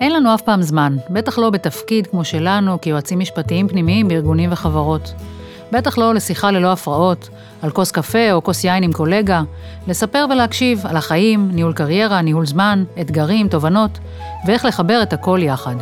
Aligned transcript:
אין 0.00 0.12
לנו 0.12 0.34
אף 0.34 0.42
פעם 0.42 0.62
זמן, 0.62 0.96
בטח 1.10 1.38
לא 1.38 1.50
בתפקיד 1.50 2.06
כמו 2.06 2.24
שלנו 2.24 2.80
כיועצים 2.80 3.18
משפטיים 3.18 3.68
פנימיים 3.68 4.08
בארגונים 4.08 4.52
וחברות. 4.52 5.12
בטח 5.72 5.98
לא 5.98 6.14
לשיחה 6.14 6.50
ללא 6.50 6.72
הפרעות, 6.72 7.28
על 7.62 7.70
כוס 7.70 7.90
קפה 7.90 8.32
או 8.32 8.42
כוס 8.42 8.64
יין 8.64 8.82
עם 8.82 8.92
קולגה, 8.92 9.42
לספר 9.88 10.26
ולהקשיב 10.30 10.86
על 10.86 10.96
החיים, 10.96 11.50
ניהול 11.52 11.72
קריירה, 11.72 12.22
ניהול 12.22 12.46
זמן, 12.46 12.84
אתגרים, 13.00 13.48
תובנות, 13.48 13.98
ואיך 14.46 14.64
לחבר 14.64 15.02
את 15.02 15.12
הכל 15.12 15.40
יחד. 15.42 15.76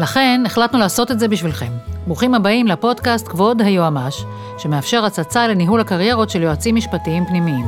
לכן 0.00 0.42
החלטנו 0.46 0.78
לעשות 0.78 1.10
את 1.10 1.18
זה 1.18 1.28
בשבילכם. 1.28 1.72
ברוכים 2.06 2.34
הבאים 2.34 2.66
לפודקאסט 2.66 3.28
כבוד 3.28 3.62
היועמ"ש, 3.62 4.24
שמאפשר 4.58 5.04
הצצה 5.04 5.48
לניהול 5.48 5.80
הקריירות 5.80 6.30
של 6.30 6.42
יועצים 6.42 6.74
משפטיים 6.74 7.26
פנימיים. 7.26 7.66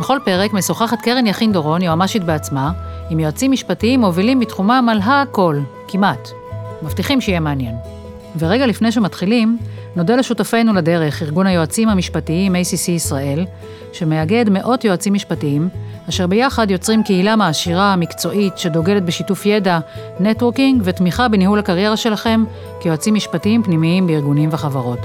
בכל 0.00 0.18
פרק 0.24 0.52
משוחחת 0.52 1.00
קרן 1.02 1.26
יכין 1.26 1.52
דורון, 1.52 1.82
יועמ"שית 1.82 2.24
בעצמה, 2.24 2.72
עם 3.10 3.20
יועצים 3.20 3.52
משפטיים 3.52 4.00
מובילים 4.00 4.40
בתחומם 4.40 4.88
על 4.90 5.00
הכל, 5.04 5.58
כמעט. 5.88 6.28
מבטיחים 6.82 7.20
שיהיה 7.20 7.40
מעניין. 7.40 7.74
ורגע 8.38 8.66
לפני 8.66 8.92
שמתחילים, 8.92 9.58
נודה 9.96 10.16
לשותפינו 10.16 10.74
לדרך, 10.74 11.22
ארגון 11.22 11.46
היועצים 11.46 11.88
המשפטיים 11.88 12.54
ACC 12.54 12.90
ישראל, 12.90 13.46
שמאגד 13.92 14.44
מאות 14.50 14.84
יועצים 14.84 15.14
משפטיים, 15.14 15.68
אשר 16.08 16.26
ביחד 16.26 16.70
יוצרים 16.70 17.02
קהילה 17.02 17.36
מעשירה, 17.36 17.96
מקצועית, 17.96 18.58
שדוגלת 18.58 19.04
בשיתוף 19.04 19.46
ידע, 19.46 19.78
נטוורקינג 20.20 20.82
ותמיכה 20.84 21.28
בניהול 21.28 21.58
הקריירה 21.58 21.96
שלכם 21.96 22.44
כיועצים 22.80 23.14
משפטיים 23.14 23.62
פנימיים 23.62 24.06
בארגונים 24.06 24.48
וחברות. 24.52 24.98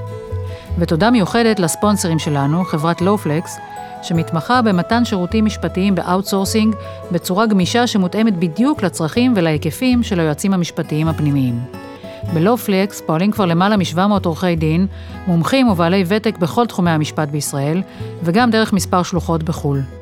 ותודה 0.79 1.11
מיוחדת 1.11 1.59
לספונסרים 1.59 2.19
שלנו, 2.19 2.63
חברת 2.65 3.01
לואופלקס, 3.01 3.57
שמתמחה 4.01 4.61
במתן 4.61 5.05
שירותים 5.05 5.45
משפטיים 5.45 5.95
ב 5.95 6.02
outsourcing 6.02 6.75
בצורה 7.11 7.45
גמישה 7.45 7.87
שמותאמת 7.87 8.37
בדיוק 8.37 8.83
לצרכים 8.83 9.33
ולהיקפים 9.35 10.03
של 10.03 10.19
היועצים 10.19 10.53
המשפטיים 10.53 11.07
הפנימיים. 11.07 11.59
בלואופלקס 12.33 13.01
פועלים 13.01 13.31
כבר 13.31 13.45
למעלה 13.45 13.77
מ-700 13.77 14.25
עורכי 14.25 14.55
דין, 14.55 14.87
מומחים 15.27 15.67
ובעלי 15.69 16.03
ותק 16.07 16.37
בכל 16.37 16.65
תחומי 16.65 16.91
המשפט 16.91 17.29
בישראל, 17.29 17.81
וגם 18.23 18.51
דרך 18.51 18.73
מספר 18.73 19.03
שלוחות 19.03 19.43
בחו"ל. 19.43 19.96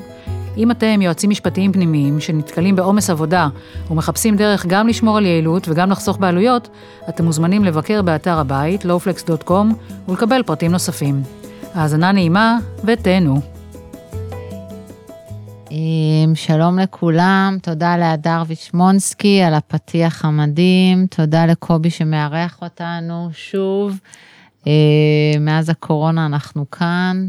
אם 0.58 0.72
אתם 0.72 1.02
יועצים 1.02 1.30
משפטיים 1.30 1.72
פנימיים 1.72 2.20
שנתקלים 2.20 2.76
בעומס 2.76 3.10
עבודה 3.10 3.48
ומחפשים 3.92 4.36
דרך 4.36 4.66
גם 4.66 4.88
לשמור 4.88 5.18
על 5.18 5.26
יעילות 5.26 5.68
וגם 5.70 5.92
לחסוך 5.92 6.18
בעלויות, 6.18 6.70
אתם 7.10 7.26
מוזמנים 7.26 7.64
לבקר 7.64 8.02
באתר 8.02 8.40
הבית, 8.40 8.86
lowflex.com, 8.86 9.74
ולקבל 10.08 10.44
פרטים 10.44 10.72
נוספים. 10.72 11.22
האזנה 11.74 12.12
נעימה 12.12 12.58
ותהנו. 12.84 13.42
שלום 16.36 16.80
לכולם, 16.80 17.58
תודה 17.62 17.98
להדר 17.98 18.44
וישמונסקי 18.48 19.42
על 19.42 19.54
הפתיח 19.54 20.26
המדהים, 20.26 21.08
תודה 21.08 21.46
לקובי 21.46 21.90
שמארח 21.90 22.58
אותנו 22.62 23.30
שוב. 23.34 24.00
מאז 25.40 25.70
הקורונה 25.70 26.26
אנחנו 26.26 26.70
כאן, 26.70 27.28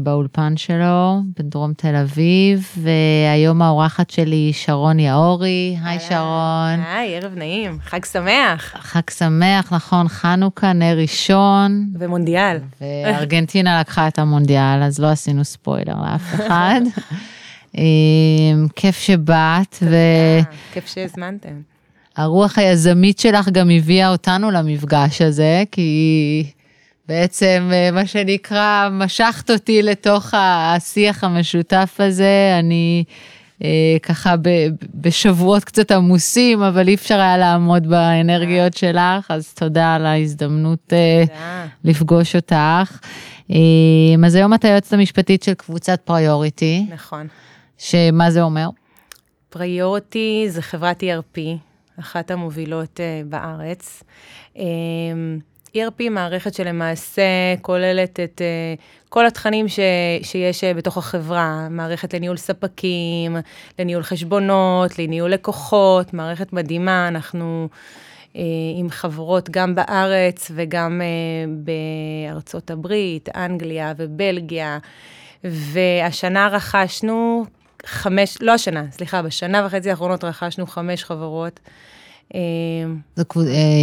באולפן 0.00 0.56
שלו, 0.56 1.20
בדרום 1.38 1.72
תל 1.72 1.96
אביב, 1.96 2.68
והיום 2.76 3.62
האורחת 3.62 4.10
שלי 4.10 4.36
היא 4.36 4.52
שרון 4.52 4.98
יאורי. 4.98 5.76
היי 5.84 6.00
שרון. 6.00 6.80
היי, 6.94 7.16
ערב 7.16 7.34
נעים, 7.34 7.78
חג 7.84 8.04
שמח. 8.04 8.74
חג 8.78 9.10
שמח, 9.10 9.72
נכון, 9.72 10.08
חנוכה, 10.08 10.72
נר 10.72 10.98
ראשון. 10.98 11.86
ומונדיאל. 11.98 12.58
וארגנטינה 12.80 13.78
לקחה 13.80 14.08
את 14.08 14.18
המונדיאל, 14.18 14.82
אז 14.82 14.98
לא 14.98 15.06
עשינו 15.06 15.44
ספוילר 15.44 15.94
לאף 16.02 16.34
אחד. 16.34 16.80
כיף 18.76 18.98
שבאת. 18.98 19.76
ו... 19.82 19.96
כיף 20.72 20.86
שהזמנתם. 20.86 21.60
הרוח 22.16 22.58
היזמית 22.58 23.18
שלך 23.18 23.48
גם 23.48 23.70
הביאה 23.70 24.08
אותנו 24.08 24.50
למפגש 24.50 25.22
הזה, 25.22 25.62
כי 25.72 26.44
בעצם, 27.08 27.70
מה 27.92 28.06
שנקרא, 28.06 28.88
משכת 28.92 29.50
אותי 29.50 29.82
לתוך 29.82 30.34
השיח 30.36 31.24
המשותף 31.24 31.96
הזה. 31.98 32.56
אני 32.58 33.04
ככה 34.02 34.34
בשבועות 34.94 35.64
קצת 35.64 35.90
עמוסים, 35.90 36.62
אבל 36.62 36.88
אי 36.88 36.94
אפשר 36.94 37.20
היה 37.20 37.38
לעמוד 37.38 37.86
באנרגיות 37.86 38.76
שלך, 38.76 39.30
אז 39.30 39.54
תודה 39.54 39.94
על 39.94 40.06
ההזדמנות 40.06 40.92
לפגוש 41.84 42.36
אותך. 42.36 42.98
אז 44.26 44.34
היום 44.34 44.54
את 44.54 44.64
היועצת 44.64 44.92
המשפטית 44.92 45.42
של 45.42 45.54
קבוצת 45.54 46.00
פריוריטי. 46.04 46.86
נכון. 46.90 47.26
שמה 47.78 48.30
זה 48.30 48.42
אומר? 48.42 48.68
פריוריטי 49.50 50.44
זה 50.48 50.62
חברת 50.62 51.02
ERP, 51.02 51.38
אחת 52.00 52.30
המובילות 52.30 53.00
בארץ. 53.26 54.02
ERP 55.76 56.10
מערכת 56.10 56.54
שלמעשה 56.54 57.22
כוללת 57.62 58.20
את 58.20 58.40
uh, 58.40 59.08
כל 59.08 59.26
התכנים 59.26 59.68
ש, 59.68 59.78
שיש 60.22 60.64
uh, 60.64 60.76
בתוך 60.76 60.96
החברה, 60.96 61.68
מערכת 61.70 62.14
לניהול 62.14 62.36
ספקים, 62.36 63.36
לניהול 63.78 64.02
חשבונות, 64.02 64.98
לניהול 64.98 65.30
לקוחות, 65.30 66.14
מערכת 66.14 66.52
מדהימה, 66.52 67.08
אנחנו 67.08 67.68
uh, 68.32 68.36
עם 68.78 68.90
חברות 68.90 69.50
גם 69.50 69.74
בארץ 69.74 70.50
וגם 70.54 71.00
uh, 71.00 71.66
בארצות 72.28 72.70
הברית, 72.70 73.28
אנגליה 73.36 73.92
ובלגיה, 73.96 74.78
והשנה 75.44 76.48
רכשנו 76.48 77.44
חמש, 77.86 78.38
לא 78.40 78.52
השנה, 78.52 78.84
סליחה, 78.90 79.22
בשנה 79.22 79.66
וחצי 79.66 79.90
האחרונות 79.90 80.24
רכשנו 80.24 80.66
חמש 80.66 81.04
חברות. 81.04 81.60
זו 83.16 83.24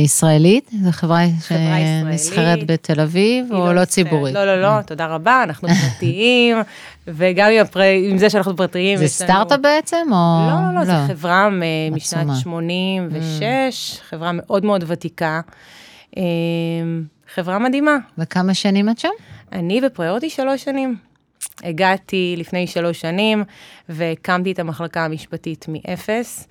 ישראלית? 0.03 0.71
זו 0.83 0.91
חברה 0.91 1.25
שנסחרת 1.47 2.67
בתל 2.67 3.01
אביב, 3.01 3.51
או 3.51 3.57
לא, 3.57 3.75
לא 3.75 3.85
ציבורית? 3.85 4.35
לא, 4.35 4.45
לא, 4.45 4.61
לא, 4.61 4.81
תודה 4.81 5.05
רבה, 5.05 5.43
אנחנו 5.43 5.67
פרטיים, 5.67 6.57
וגם 7.07 7.49
עם 8.09 8.17
זה 8.17 8.29
שאנחנו 8.29 8.55
פרטיים, 8.55 8.97
זה 8.97 9.07
סטארט-אפ 9.07 9.59
בעצם, 9.59 10.07
או... 10.11 10.47
לא, 10.49 10.73
לא, 10.73 10.79
לא, 10.79 10.85
זו 10.85 10.93
חברה 11.07 11.49
משנת 11.91 12.27
86, 12.43 13.99
חברה 14.09 14.31
מאוד 14.33 14.65
מאוד 14.65 14.83
ותיקה, 14.87 15.41
חברה 17.33 17.59
מדהימה. 17.59 17.97
וכמה 18.17 18.53
שנים 18.53 18.89
את 18.89 18.99
שם? 18.99 19.09
אני 19.51 19.81
בפריורטי 19.81 20.29
שלוש 20.29 20.63
שנים. 20.63 20.95
הגעתי 21.63 22.35
לפני 22.37 22.67
שלוש 22.67 23.01
שנים 23.01 23.43
והקמתי 23.89 24.51
את 24.51 24.59
המחלקה 24.59 25.05
המשפטית 25.05 25.65
מאפס. 25.69 26.47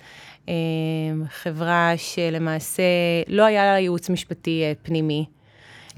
חברה 1.43 1.93
שלמעשה 1.97 2.83
לא 3.27 3.43
היה 3.43 3.65
לה 3.65 3.79
ייעוץ 3.79 4.09
משפטי 4.09 4.63
פנימי. 4.83 5.25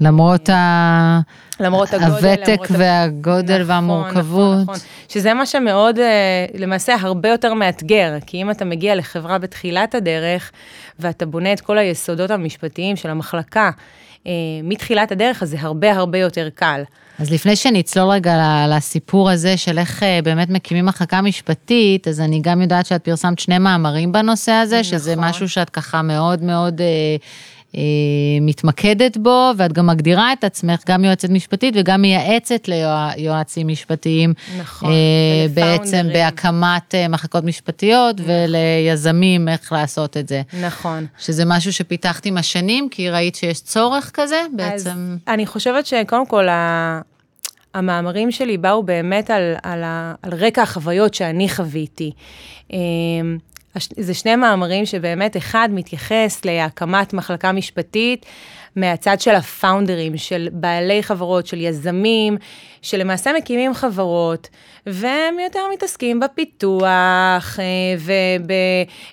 למרות, 0.00 0.48
ה... 0.48 1.20
למרות 1.60 1.94
הגודל, 1.94 2.10
הוותק 2.10 2.48
למרות 2.48 2.68
והגודל 2.70 3.62
נכון, 3.62 3.70
והמורכבות. 3.70 4.62
נכון, 4.62 4.74
נכון. 4.74 4.74
שזה 5.08 5.34
מה 5.34 5.46
שמאוד, 5.46 5.98
למעשה, 6.54 6.94
הרבה 7.00 7.28
יותר 7.28 7.54
מאתגר, 7.54 8.14
כי 8.26 8.42
אם 8.42 8.50
אתה 8.50 8.64
מגיע 8.64 8.94
לחברה 8.94 9.38
בתחילת 9.38 9.94
הדרך, 9.94 10.52
ואתה 10.98 11.26
בונה 11.26 11.52
את 11.52 11.60
כל 11.60 11.78
היסודות 11.78 12.30
המשפטיים 12.30 12.96
של 12.96 13.10
המחלקה 13.10 13.70
מתחילת 14.62 15.12
הדרך, 15.12 15.42
אז 15.42 15.50
זה 15.50 15.56
הרבה 15.60 15.92
הרבה 15.92 16.18
יותר 16.18 16.48
קל. 16.54 16.82
אז 17.18 17.30
לפני 17.30 17.56
שנצלול 17.56 18.10
רגע 18.10 18.66
לסיפור 18.68 19.30
הזה 19.30 19.56
של 19.56 19.78
איך 19.78 20.02
באמת 20.24 20.50
מקימים 20.50 20.86
מחלקה 20.86 21.20
משפטית, 21.20 22.08
אז 22.08 22.20
אני 22.20 22.40
גם 22.42 22.62
יודעת 22.62 22.86
שאת 22.86 23.04
פרסמת 23.04 23.38
שני 23.38 23.58
מאמרים 23.58 24.12
בנושא 24.12 24.52
הזה, 24.52 24.80
נכון. 24.80 24.98
שזה 24.98 25.14
משהו 25.16 25.48
שאת 25.48 25.70
ככה 25.70 26.02
מאוד 26.02 26.42
מאוד 26.42 26.80
אה, 26.80 26.86
אה, 26.86 27.16
מתמקדת 28.40 29.16
בו, 29.16 29.50
ואת 29.56 29.72
גם 29.72 29.86
מגדירה 29.86 30.32
את 30.32 30.44
עצמך, 30.44 30.80
גם 30.88 31.04
יועצת 31.04 31.30
משפטית 31.30 31.74
וגם 31.76 32.02
מייעצת 32.02 32.68
ליועצים 32.68 33.68
משפטיים. 33.68 34.34
נכון. 34.58 34.90
אה, 34.90 35.46
בעצם 35.54 36.06
בהקמת 36.12 36.94
אה, 36.94 37.08
מחלקות 37.08 37.44
משפטיות 37.44 38.20
נכון. 38.20 38.30
וליזמים 38.30 39.48
איך 39.48 39.72
לעשות 39.72 40.16
את 40.16 40.28
זה. 40.28 40.42
נכון. 40.60 41.06
שזה 41.18 41.44
משהו 41.46 41.72
שפיתחת 41.72 42.26
עם 42.26 42.38
השנים, 42.38 42.88
כי 42.90 43.10
ראית 43.10 43.34
שיש 43.34 43.60
צורך 43.60 44.10
כזה 44.14 44.42
בעצם. 44.56 44.90
אז 44.90 44.96
אני 45.28 45.46
חושבת 45.46 45.86
שקודם 45.86 46.26
כל, 46.26 46.46
המאמרים 47.74 48.30
שלי 48.30 48.56
באו 48.56 48.82
באמת 48.82 49.30
על, 49.30 49.54
על, 49.62 49.84
על 50.22 50.34
רקע 50.34 50.62
החוויות 50.62 51.14
שאני 51.14 51.48
חוויתי. 51.48 52.12
זה 53.96 54.14
שני 54.14 54.36
מאמרים 54.36 54.86
שבאמת 54.86 55.36
אחד 55.36 55.68
מתייחס 55.72 56.44
להקמת 56.44 57.12
מחלקה 57.12 57.52
משפטית 57.52 58.26
מהצד 58.76 59.20
של 59.20 59.34
הפאונדרים, 59.34 60.16
של 60.16 60.48
בעלי 60.52 61.02
חברות, 61.02 61.46
של 61.46 61.60
יזמים, 61.60 62.36
שלמעשה 62.82 63.30
מקימים 63.38 63.74
חברות, 63.74 64.48
והם 64.86 65.38
יותר 65.44 65.60
מתעסקים 65.72 66.20
בפיתוח, 66.20 67.58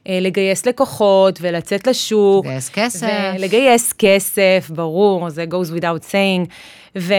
ובלגייס 0.05 0.65
לקוחות, 0.65 1.39
ולצאת 1.41 1.87
לשוק. 1.87 2.45
לגייס 2.45 2.69
כסף. 2.69 3.07
ולגייס 3.35 3.93
כסף, 3.93 4.69
ברור, 4.69 5.29
זה 5.29 5.45
goes 5.51 5.79
without 5.79 6.11
saying. 6.11 6.49
ו... 6.97 7.13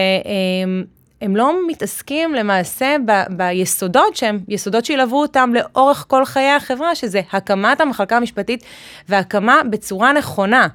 הם 1.21 1.35
לא 1.35 1.53
מתעסקים 1.67 2.33
למעשה 2.35 2.95
ב, 3.05 3.11
ביסודות 3.29 4.15
שהם 4.15 4.39
יסודות 4.47 4.85
שילוו 4.85 5.21
אותם 5.21 5.53
לאורך 5.53 6.05
כל 6.07 6.25
חיי 6.25 6.49
החברה, 6.49 6.95
שזה 6.95 7.21
הקמת 7.31 7.81
המחלקה 7.81 8.17
המשפטית 8.17 8.63
והקמה 9.09 9.61
בצורה 9.69 10.13
נכונה. 10.13 10.67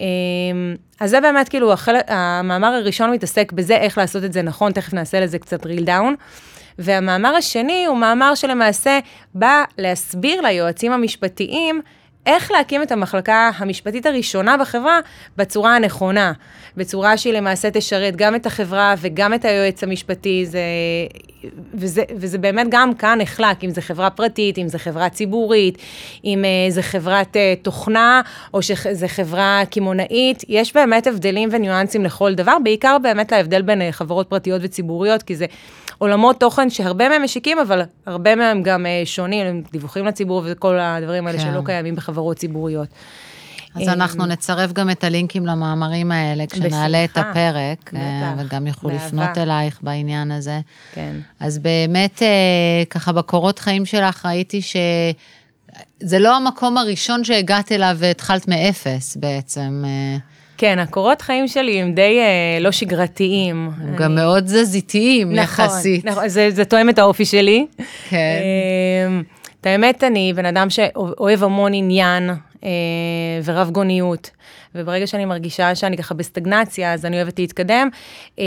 אמ, 0.00 0.06
אז 1.00 1.10
זה 1.10 1.20
באמת 1.20 1.48
כאילו, 1.48 1.72
החל... 1.72 1.96
המאמר 2.08 2.68
הראשון 2.68 3.10
מתעסק 3.10 3.52
בזה, 3.52 3.76
איך 3.76 3.98
לעשות 3.98 4.24
את 4.24 4.32
זה 4.32 4.42
נכון, 4.42 4.72
תכף 4.72 4.92
נעשה 4.92 5.20
לזה 5.20 5.38
קצת 5.38 5.66
ריל 5.66 5.84
דאון. 5.84 6.14
והמאמר 6.78 7.34
השני 7.34 7.84
הוא 7.84 7.96
מאמר 7.96 8.34
שלמעשה 8.34 8.98
בא 9.34 9.64
להסביר 9.78 10.40
ליועצים 10.40 10.92
המשפטיים 10.92 11.80
איך 12.26 12.50
להקים 12.50 12.82
את 12.82 12.92
המחלקה 12.92 13.50
המשפטית 13.56 14.06
הראשונה 14.06 14.56
בחברה 14.56 15.00
בצורה 15.36 15.76
הנכונה, 15.76 16.32
בצורה 16.76 17.16
שהיא 17.16 17.32
למעשה 17.32 17.70
תשרת 17.70 18.16
גם 18.16 18.34
את 18.34 18.46
החברה 18.46 18.94
וגם 18.98 19.34
את 19.34 19.44
היועץ 19.44 19.82
המשפטי, 19.82 20.46
זה, 20.46 20.60
וזה, 21.74 22.02
וזה 22.16 22.38
באמת 22.38 22.66
גם 22.70 22.94
כאן 22.94 23.18
נחלק, 23.20 23.64
אם 23.64 23.70
זה 23.70 23.80
חברה 23.80 24.10
פרטית, 24.10 24.58
אם 24.58 24.68
זה 24.68 24.78
חברה 24.78 25.08
ציבורית, 25.08 25.78
אם 26.24 26.44
uh, 26.44 26.72
זה 26.72 26.82
חברת 26.82 27.36
uh, 27.36 27.38
תוכנה, 27.62 28.20
או 28.54 28.62
שזה 28.62 29.08
חברה 29.08 29.62
קמעונאית, 29.70 30.42
יש 30.48 30.74
באמת 30.74 31.06
הבדלים 31.06 31.48
וניואנסים 31.52 32.04
לכל 32.04 32.34
דבר, 32.34 32.56
בעיקר 32.64 32.96
באמת 33.02 33.32
להבדל 33.32 33.62
בין 33.62 33.82
uh, 33.82 33.92
חברות 33.92 34.28
פרטיות 34.28 34.60
וציבוריות, 34.64 35.22
כי 35.22 35.36
זה 35.36 35.46
עולמות 35.98 36.40
תוכן 36.40 36.70
שהרבה 36.70 37.08
מהם 37.08 37.22
משיקים, 37.22 37.58
אבל 37.58 37.82
הרבה 38.06 38.34
מהם 38.34 38.62
גם 38.62 38.86
uh, 38.86 39.06
שונים, 39.06 39.46
הם 39.46 39.62
דיווחים 39.72 40.06
לציבור 40.06 40.42
וכל 40.46 40.78
הדברים 40.80 41.26
האלה 41.26 41.38
כן. 41.38 41.44
שלא 41.44 41.62
קיימים 41.64 41.96
בחברות 41.96 42.36
ציבוריות. 42.36 42.88
אז 43.74 43.88
אנחנו 43.88 44.26
נצרף 44.26 44.72
גם 44.72 44.90
את 44.90 45.04
הלינקים 45.04 45.46
למאמרים 45.46 46.12
האלה 46.12 46.46
כשנעלה 46.46 47.04
את 47.04 47.18
הפרק, 47.18 47.92
בטח, 47.92 48.44
וגם 48.44 48.66
יוכלו 48.66 48.90
באהבה. 48.90 49.06
לפנות 49.06 49.38
אלייך 49.38 49.78
בעניין 49.82 50.30
הזה. 50.30 50.60
כן. 50.94 51.16
אז 51.40 51.58
באמת, 51.58 52.22
ככה 52.90 53.12
בקורות 53.12 53.58
חיים 53.58 53.86
שלך 53.86 54.26
ראיתי 54.26 54.62
ש... 54.62 54.76
זה 56.00 56.18
לא 56.18 56.36
המקום 56.36 56.78
הראשון 56.78 57.24
שהגעת 57.24 57.72
אליו 57.72 57.96
והתחלת 57.98 58.48
מאפס 58.48 59.16
בעצם. 59.16 59.84
כן, 60.56 60.78
הקורות 60.78 61.22
חיים 61.22 61.48
שלי 61.48 61.80
הם 61.82 61.92
די 61.92 62.18
אה, 62.18 62.58
לא 62.60 62.70
שגרתיים. 62.70 63.70
הם 63.80 63.88
אני... 63.88 63.96
גם 63.96 64.14
מאוד 64.14 64.44
תזזיתיים 64.44 65.32
נכון, 65.32 65.44
יחסית. 65.44 66.04
נכון, 66.04 66.28
זה, 66.28 66.50
זה 66.50 66.64
תואם 66.64 66.88
את 66.88 66.98
האופי 66.98 67.24
שלי. 67.24 67.66
כן. 68.08 68.16
אה, 68.16 69.20
את 69.60 69.66
האמת, 69.66 70.04
אני 70.04 70.32
בן 70.36 70.46
אדם 70.46 70.70
שאוהב 70.70 71.44
המון 71.44 71.74
עניין 71.74 72.30
אה, 72.64 72.70
ורב 73.44 73.70
גוניות, 73.70 74.30
וברגע 74.74 75.06
שאני 75.06 75.24
מרגישה 75.24 75.74
שאני 75.74 75.96
ככה 75.96 76.14
בסטגנציה, 76.14 76.92
אז 76.92 77.04
אני 77.04 77.16
אוהבת 77.16 77.38
להתקדם. 77.38 77.88
אה, 78.38 78.44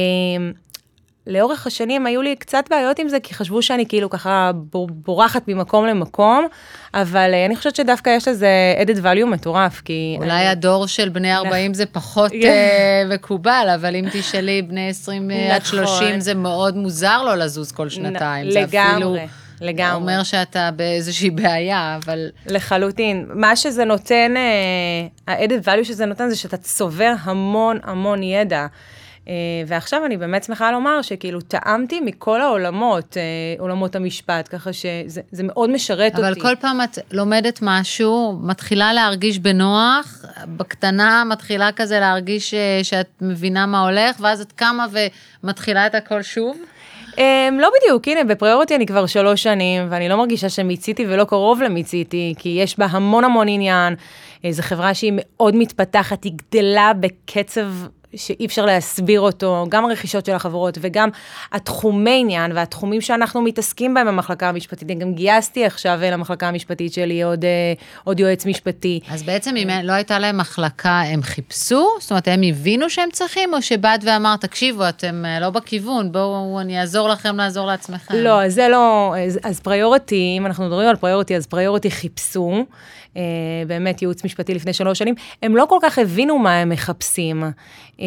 לאורך 1.30 1.68
השנים 1.68 2.06
היו 2.06 2.22
לי 2.22 2.36
קצת 2.36 2.64
בעיות 2.70 3.00
עם 3.00 3.10
זה, 3.10 3.20
כי 3.20 3.34
חשבו 3.34 3.62
שאני 3.62 3.86
כאילו 3.86 4.10
ככה 4.10 4.52
בורחת 4.90 5.48
ממקום 5.48 5.86
למקום, 5.86 6.48
אבל 6.94 7.34
אה, 7.34 7.46
אני 7.46 7.56
חושבת 7.56 7.76
שדווקא 7.76 8.10
יש 8.10 8.28
לזה 8.28 8.50
added 8.84 9.04
value 9.04 9.26
מטורף, 9.26 9.82
כי... 9.86 10.16
אולי 10.18 10.32
אני... 10.32 10.48
הדור 10.48 10.88
של 10.88 11.10
בני 11.10 11.36
40 11.36 11.74
זה 11.74 11.86
פחות 11.86 12.32
uh, 12.32 12.36
מקובל, 13.10 13.68
אבל 13.76 13.96
אם 13.96 14.06
תשאלי 14.12 14.62
בני 14.62 14.90
20 14.90 15.28
נכון. 15.28 15.52
עד 15.52 15.66
30, 15.66 16.20
זה 16.20 16.34
מאוד 16.34 16.78
מוזר 16.78 17.24
לו 17.24 17.36
לזוז 17.36 17.72
כל 17.72 17.90
שנתיים. 17.90 18.46
לגמרי. 18.48 18.68
זה 18.68 18.92
אפילו... 18.92 19.16
לגמרי. 19.62 19.96
אומר 19.96 20.24
שאתה 20.24 20.70
באיזושהי 20.76 21.30
בעיה, 21.30 22.00
אבל... 22.04 22.30
לחלוטין. 22.46 23.26
מה 23.34 23.56
שזה 23.56 23.86
נותן, 23.86 24.34
ה-added 25.28 25.66
value 25.66 25.84
שזה 25.84 26.06
נותן, 26.06 26.30
זה 26.30 26.36
שאתה 26.36 26.58
צובר 26.58 27.14
המון 27.24 27.80
המון 27.84 28.24
ידע. 28.24 28.68
אה, 29.30 29.34
ועכשיו 29.68 30.06
אני 30.06 30.18
באמת 30.18 30.44
שמחה 30.44 30.72
לומר 30.72 31.02
שכאילו 31.02 31.42
טעמתי 31.42 32.00
מכל 32.00 32.42
העולמות, 32.42 33.18
אה, 33.18 33.62
עולמות 33.62 33.96
המשפט, 33.96 34.48
ככה 34.52 34.74
שזה 34.74 35.44
מאוד 35.44 35.70
משרת 35.70 36.16
אבל 36.16 36.30
אותי. 36.30 36.42
אבל 36.42 36.50
כל 36.50 36.56
פעם 36.62 36.82
את 36.82 37.00
לומדת 37.12 37.60
משהו, 37.62 38.40
מתחילה 38.44 38.94
להרגיש 38.94 39.40
בנוח, 39.40 40.26
בקטנה 40.58 41.24
מתחילה 41.26 41.72
כזה 41.72 42.00
להרגיש 42.00 42.54
אה, 42.54 42.80
שאת 42.84 43.10
מבינה 43.22 43.66
מה 43.66 43.82
הולך, 43.82 44.16
ואז 44.20 44.42
את 44.42 44.52
קמה 44.52 44.86
ומתחילה 45.44 45.88
את 45.88 45.96
הכל 45.96 46.22
שוב? 46.22 46.58
Um, 47.10 47.22
לא 47.60 47.70
בדיוק, 47.80 48.08
הנה, 48.08 48.24
בפריוריטי 48.24 48.76
אני 48.76 48.86
כבר 48.86 49.06
שלוש 49.06 49.44
שנים, 49.44 49.88
ואני 49.90 50.10
לא 50.10 50.16
מרגישה 50.16 50.50
שמיציתי 50.50 51.06
ולא 51.08 51.24
קרוב 51.24 51.62
למיציתי, 51.62 52.34
כי 52.38 52.50
יש 52.50 52.80
בה 52.80 52.86
המון 52.86 53.24
המון 53.24 53.48
עניין. 53.48 53.96
זו 54.50 54.64
חברה 54.64 54.94
שהיא 54.94 55.14
מאוד 55.16 55.56
מתפתחת, 55.56 56.24
היא 56.24 56.32
גדלה 56.36 56.92
בקצב 57.00 57.68
שאי 58.16 58.46
אפשר 58.46 58.66
להסביר 58.66 59.22
אותו, 59.22 59.66
גם 59.70 59.86
הרכישות 59.86 60.26
של 60.26 60.32
החברות 60.32 60.78
וגם 60.82 61.10
התחומי 61.52 62.20
עניין 62.20 62.52
והתחומים 62.52 63.02
שאנחנו 63.02 63.42
מתעסקים 63.42 63.94
בהם 63.94 64.08
במחלקה 64.08 64.50
המשפטית. 64.50 64.92
אני 64.92 65.00
גם 65.00 65.14
גייסתי 65.14 65.66
עכשיו 65.66 66.00
למחלקה 66.02 66.48
המשפטית 66.48 66.94
שלי 66.94 67.22
עוד, 67.22 67.46
אה, 67.46 67.74
עוד 68.04 68.20
יועץ 68.20 68.46
משפטי. 68.46 69.00
אז 69.10 69.24
בעצם 69.24 69.56
אם 69.58 69.70
לא 69.84 69.94
הייתה 69.94 70.20
להם 70.20 70.38
מחלקה, 70.38 71.02
הם 71.02 71.22
חיפשו? 71.24 71.88
זאת 72.00 72.12
אומרת, 72.12 72.28
הם 72.28 72.42
הבינו 72.50 72.90
שהם 72.90 73.10
צריכים, 73.12 73.54
או 73.54 73.62
שבאת 73.62 74.00
ואמרת, 74.04 74.42
תקשיבו, 74.42 74.90
אתם 74.90 75.26
אה, 75.26 75.40
לא 75.40 75.50
בכיוון, 75.50 76.12
בואו 76.12 76.60
אני 76.62 76.80
אעזור 76.80 77.10
לכם 77.10 77.36
לעזור 77.36 77.68
לעצמכם? 77.68 78.14
לא, 78.16 78.50
זה 78.50 78.68
לא, 78.68 79.16
אז, 79.26 79.40
אז 79.44 79.60
פריוריטי, 79.60 80.36
אם 80.38 80.46
אנחנו 80.46 80.66
מדברים 80.66 80.90
על 80.90 80.96
פריוריטי, 80.96 81.36
אז 81.36 81.48
פריוריטי 81.48 81.92
חיפשו. 81.92 82.66
אה, 83.18 83.22
באמת 83.68 84.02
ייעוץ 84.02 84.26
משפטי 84.26 84.54
לפני 84.54 84.74
שלוש 84.74 85.00
שנים, 85.00 85.16
הם 85.44 85.56
לא 85.56 85.66
כל 85.70 85.78
כך 85.82 86.00
הבינו 86.00 86.40
מה 86.40 86.54
הם 86.54 86.70
מחפשים. 86.70 87.44
אה, 88.00 88.06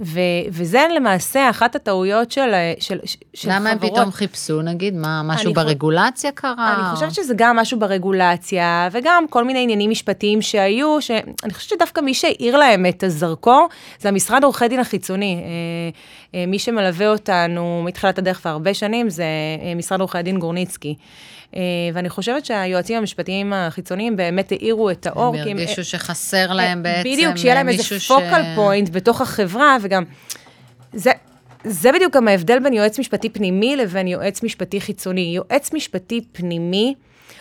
ו, 0.00 0.20
וזה 0.48 0.86
למעשה 0.96 1.50
אחת 1.50 1.76
הטעויות 1.76 2.30
של, 2.30 2.50
של, 2.80 2.98
של 3.34 3.48
למה 3.48 3.58
חברות. 3.58 3.60
למה 3.60 3.70
הם 3.70 3.78
פתאום 3.78 4.12
חיפשו, 4.12 4.62
נגיד? 4.62 4.94
מה, 4.94 5.22
משהו 5.24 5.52
ברגולציה 5.52 6.32
קרה? 6.32 6.74
אני 6.74 6.94
חושבת 6.94 7.14
שזה 7.14 7.34
גם 7.36 7.56
משהו 7.56 7.78
ברגולציה, 7.78 8.88
וגם 8.92 9.24
כל 9.30 9.44
מיני 9.44 9.62
עניינים 9.62 9.90
משפטיים 9.90 10.42
שהיו, 10.42 11.02
שאני 11.02 11.52
חושבת 11.52 11.70
שדווקא 11.70 12.00
מי 12.00 12.14
שהאיר 12.14 12.56
להם 12.56 12.86
את 12.86 13.02
הזרקור, 13.02 13.68
זה 14.00 14.08
המשרד 14.08 14.44
עורכי 14.44 14.68
דין 14.68 14.80
החיצוני. 14.80 15.42
אה, 16.34 16.44
מי 16.46 16.58
שמלווה 16.58 17.08
אותנו 17.08 17.82
מתחילת 17.84 18.18
הדרך 18.18 18.40
והרבה 18.44 18.74
שנים, 18.74 19.10
זה 19.10 19.24
משרד 19.76 20.00
עורכי 20.00 20.18
הדין 20.18 20.38
גורניצקי. 20.38 20.94
אה, 21.56 21.60
ואני 21.94 22.08
חושבת 22.08 22.44
שהיועצים 22.44 22.96
המשפטיים 22.96 23.52
החיצוניים 23.52 24.16
באמת 24.16 24.52
האירו 24.52 24.90
את 24.90 25.06
האור. 25.06 25.36
הם 25.36 25.58
הרגישו 25.58 25.84
שחסר 25.84 26.52
להם 26.52 26.82
בעצם 26.82 27.10
בדיוק, 27.10 27.36
שיהיה 27.36 27.54
להם 27.54 27.68
איזה 27.68 27.82
פוקל 28.08 28.42
פוינט 28.54 28.88
בתוך 28.90 29.20
החברה, 29.20 29.76
וגם... 29.82 30.04
זה, 30.92 31.10
זה 31.64 31.92
בדיוק 31.92 32.16
גם 32.16 32.28
ההבדל 32.28 32.58
בין 32.58 32.72
יועץ 32.72 32.98
משפטי 32.98 33.30
פנימי 33.30 33.76
לבין 33.76 34.06
יועץ 34.06 34.42
משפטי 34.42 34.80
חיצוני. 34.80 35.32
יועץ 35.36 35.72
משפטי 35.72 36.20
פנימי, 36.32 36.94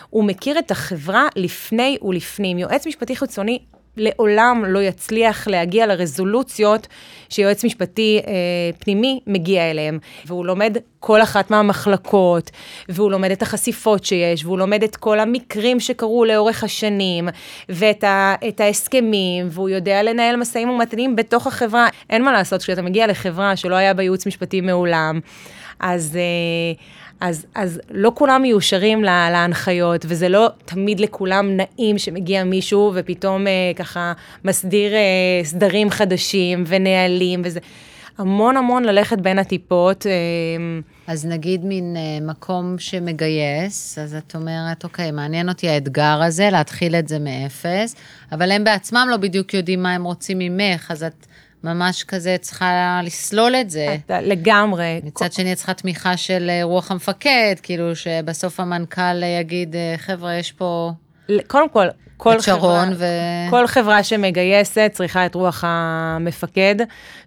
הוא 0.10 0.24
מכיר 0.24 0.60
את 0.60 0.72
החברה 0.72 1.28
לפני 1.36 1.98
ולפנים. 2.02 2.58
יועץ 2.58 2.88
משפטי 2.88 3.16
חיצוני 3.16 3.60
לעולם 3.98 4.64
לא 4.68 4.80
יצליח 4.80 5.48
להגיע 5.48 5.88
לרזולוציות 5.88 6.88
שיועץ 7.30 7.66
משפטי 7.66 8.22
אה, 8.28 8.34
פנימי 8.80 9.20
מגיע 9.28 9.72
אליהם. 9.72 10.00
והוא 10.26 10.46
לומד 10.46 10.78
כל 11.00 11.22
אחת 11.22 11.52
מהמחלקות, 11.52 12.52
והוא 12.90 13.12
לומד 13.12 13.32
את 13.32 13.42
החשיפות 13.42 14.06
שיש, 14.06 14.46
והוא 14.46 14.58
לומד 14.58 14.84
את 14.84 14.96
כל 14.96 15.20
המקרים 15.20 15.80
שקרו 15.80 16.26
לאורך 16.26 16.64
השנים, 16.64 17.30
ואת 17.70 18.04
ה, 18.04 18.36
ההסכמים, 18.60 19.48
והוא 19.52 19.70
יודע 19.70 20.04
לנהל 20.04 20.36
משאים 20.36 20.70
ומתנים 20.70 21.16
בתוך 21.16 21.48
החברה. 21.48 21.88
אין 22.10 22.24
מה 22.24 22.34
לעשות, 22.34 22.62
כשאתה 22.62 22.82
מגיע 22.82 23.08
לחברה 23.08 23.56
שלא 23.56 23.76
היה 23.76 23.94
בה 23.94 24.04
ייעוץ 24.04 24.28
משפטי 24.28 24.62
מעולם, 24.62 25.20
אז... 25.80 26.16
אה, 26.16 26.96
אז, 27.20 27.46
אז 27.56 27.82
לא 27.92 28.12
כולם 28.16 28.42
מיושרים 28.42 29.04
לה, 29.04 29.30
להנחיות, 29.32 30.06
וזה 30.08 30.30
לא 30.30 30.48
תמיד 30.66 31.00
לכולם 31.00 31.58
נעים 31.58 31.98
שמגיע 31.98 32.44
מישהו 32.44 32.92
ופתאום 32.96 33.48
אה, 33.48 33.72
ככה 33.76 34.14
מסדיר 34.46 34.94
אה, 34.94 35.00
סדרים 35.44 35.90
חדשים 35.90 36.64
ונהלים 36.68 37.42
וזה. 37.46 37.60
המון 38.18 38.58
המון 38.58 38.84
ללכת 38.84 39.18
בין 39.18 39.40
הטיפות. 39.40 40.06
אה, 40.08 40.12
אז 41.08 41.26
נגיד 41.26 41.66
מין 41.66 41.96
אה, 41.98 42.26
מקום 42.26 42.76
שמגייס, 42.80 43.98
אז 43.98 44.16
את 44.16 44.36
אומרת, 44.36 44.84
אוקיי, 44.84 45.12
מעניין 45.12 45.50
אותי 45.50 45.70
האתגר 45.70 46.22
הזה, 46.24 46.50
להתחיל 46.52 46.96
את 46.96 47.08
זה 47.08 47.20
מאפס, 47.20 47.96
אבל 48.32 48.52
הם 48.52 48.64
בעצמם 48.64 49.08
לא 49.12 49.18
בדיוק 49.18 49.54
יודעים 49.54 49.84
מה 49.84 49.94
הם 49.94 50.04
רוצים 50.04 50.40
ממך, 50.40 50.92
אז 50.92 51.04
את... 51.04 51.26
ממש 51.66 52.04
כזה 52.04 52.36
צריכה 52.42 53.02
לסלול 53.04 53.56
את 53.56 53.70
זה. 53.70 53.96
אתה, 54.06 54.22
לגמרי. 54.22 55.02
מצד 55.04 55.34
שני, 55.34 55.52
את 55.52 55.58
צריכה 55.58 55.74
תמיכה 55.74 56.18
של 56.18 56.50
אה, 56.50 56.64
רוח 56.64 56.92
המפקד, 56.92 57.56
כאילו 57.64 57.96
שבסוף 57.96 58.60
המנכ"ל 58.60 59.24
יגיד, 59.40 59.76
אה, 59.76 59.96
חבר'ה, 59.98 60.34
יש 60.34 60.52
פה... 60.52 60.92
קודם 61.48 61.70
כל, 61.70 61.86
כל 62.18 62.36
את 62.36 62.42
שרון 62.42 62.86
חברה, 62.94 62.96
ו... 62.98 63.06
כל 63.50 63.68
חברה 63.68 64.04
שמגייסת 64.04 64.92
צריכה 64.94 65.26
את 65.26 65.36
רוח 65.36 65.64
המפקד, 65.68 66.76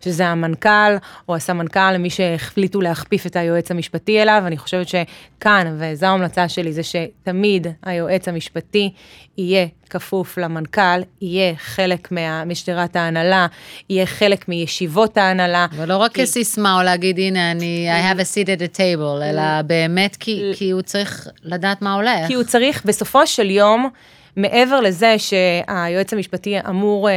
שזה 0.05 0.27
המנכ"ל 0.27 0.97
או 1.29 1.37
הסמנכ"ל, 1.37 1.97
מי 1.99 2.11
שהחליטו 2.11 2.81
להכפיף 2.81 3.27
את 3.27 3.37
היועץ 3.37 3.71
המשפטי 3.71 4.23
אליו. 4.23 4.43
אני 4.47 4.57
חושבת 4.59 4.87
שכאן, 4.89 5.77
וזו 5.79 6.07
ההמלצה 6.07 6.49
שלי, 6.49 6.73
זה 6.73 6.83
שתמיד 6.83 7.67
היועץ 7.83 8.29
המשפטי 8.29 8.91
יהיה 9.39 9.67
כפוף 9.91 10.39
למנכ"ל, 10.39 11.01
יהיה 11.23 11.55
חלק 11.57 12.13
מה- 12.13 12.45
משדרת 12.45 12.97
ההנהלה, 12.97 13.47
יהיה 13.91 14.07
חלק 14.07 14.49
מישיבות 14.49 15.17
ההנהלה. 15.17 15.67
ולא 15.77 15.97
רק 15.97 16.13
כי- 16.15 16.23
כסיסמה 16.23 16.79
או 16.79 16.83
להגיד, 16.83 17.19
הנה, 17.19 17.51
אני, 17.51 17.89
I 17.91 18.15
have 18.15 18.21
a 18.21 18.25
seat 18.25 18.47
at 18.47 18.73
the 18.73 18.77
table, 18.77 19.23
אלא 19.25 19.63
באמת 19.63 20.17
כי, 20.17 20.51
כי 20.57 20.71
הוא 20.71 20.83
צריך 20.83 21.29
לדעת 21.43 21.83
מה 21.83 21.95
הולך. 21.95 22.27
כי 22.27 22.35
הוא 22.35 22.45
צריך 22.45 22.83
בסופו 22.85 23.27
של 23.27 23.51
יום, 23.51 23.91
מעבר 24.37 24.81
לזה 24.81 25.15
שהיועץ 25.19 26.13
המשפטי 26.13 26.61
אמור 26.69 27.11
אה, 27.11 27.15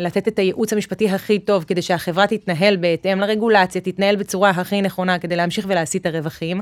לתת 0.00 0.28
את 0.28 0.38
הייעוץ 0.38 0.72
המשפטי 0.72 1.08
הכי 1.10 1.38
טוב 1.38 1.64
כדי 1.64 1.82
שהחברה 1.82 2.26
תתנהל 2.26 2.76
בהתאם 2.76 3.20
לרגולציה, 3.20 3.80
תתנהל 3.80 4.16
בצורה 4.16 4.50
הכי 4.50 4.82
נכונה 4.82 5.18
כדי 5.18 5.36
להמשיך 5.36 5.66
ולהשיא 5.68 6.00
את 6.00 6.06
הרווחים, 6.06 6.60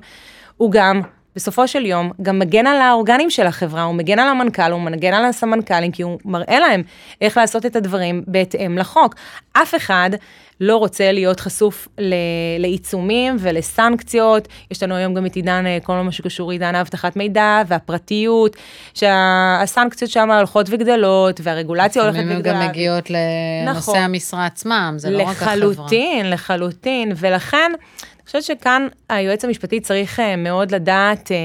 הוא 0.57 0.73
גם, 0.73 1.01
בסופו 1.37 1.69
של 1.69 1.87
יום, 1.87 2.13
גם 2.23 2.39
מגן 2.39 2.67
על 2.67 2.81
האורגנים 2.81 3.31
של 3.31 3.47
החברה, 3.47 3.83
הוא 3.83 3.95
מגן 3.95 4.19
על 4.19 4.29
המנכ"ל, 4.29 4.73
הוא 4.73 4.81
מגן 4.81 5.15
על 5.15 5.25
הסמנכ"לים, 5.25 5.93
כי 5.93 6.03
הוא 6.03 6.19
מראה 6.25 6.61
להם 6.61 6.83
איך 7.21 7.37
לעשות 7.37 7.67
את 7.67 7.77
הדברים 7.77 8.23
בהתאם 8.27 8.79
לחוק. 8.79 9.15
אף 9.53 9.75
אחד 9.75 10.11
לא 10.61 10.77
רוצה 10.77 11.13
להיות 11.13 11.41
חשוף 11.41 11.89
ל- 11.99 12.15
לעיצומים 12.59 13.37
ולסנקציות. 13.39 14.49
יש 14.71 14.83
לנו 14.83 14.95
היום 14.95 15.15
גם 15.15 15.27
את 15.27 15.35
עידן, 15.35 15.67
אה, 15.67 15.79
כל 15.83 15.93
מה 15.93 16.13
שקשור 16.13 16.51
עידן 16.51 16.75
האבטחת 16.75 17.17
מידע 17.17 17.63
והפרטיות, 17.67 18.57
שהסנקציות 18.95 20.11
שם 20.11 20.31
הולכות 20.31 20.67
וגדלות, 20.71 21.41
והרגולציה 21.43 22.03
הולכת 22.03 22.19
לפעמים 22.19 22.37
וגדלה. 22.39 22.55
הן 22.59 22.63
גם 22.63 22.69
מגיעות 22.69 23.11
לנושא 23.11 23.79
נכון. 23.79 23.99
המשרה 23.99 24.47
עצמם, 24.47 24.95
זה 24.97 25.11
לא 25.11 25.23
רק 25.23 25.29
החברה. 25.29 25.57
לחלוטין, 25.57 26.31
לחלוטין, 26.31 27.13
ולכן, 27.17 27.73
אני 28.25 28.27
חושבת 28.27 28.59
שכאן 28.59 28.89
היועץ 29.09 29.45
המשפטי 29.45 29.81
צריך 29.81 30.21
אה, 30.21 30.37
מאוד 30.37 30.71
לדעת 30.71 31.33
אה, 31.33 31.37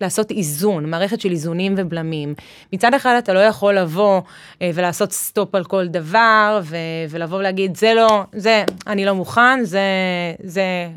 לעשות 0.00 0.30
איזון, 0.30 0.90
מערכת 0.90 1.20
של 1.20 1.30
איזונים 1.30 1.74
ובלמים. 1.76 2.34
מצד 2.72 2.94
אחד 2.94 3.14
אתה 3.18 3.32
לא 3.32 3.38
יכול 3.38 3.78
לבוא 3.78 4.20
אה, 4.62 4.70
ולעשות 4.74 5.12
סטופ 5.12 5.54
על 5.54 5.64
כל 5.64 5.86
דבר, 5.86 6.60
ולבוא 7.10 7.38
ולהגיד, 7.38 7.76
זה 7.76 7.94
לא, 7.94 8.22
זה, 8.32 8.64
אני 8.86 9.04
לא 9.04 9.12
מוכן, 9.12 9.64
זה, 9.64 9.80
זה 10.42 10.88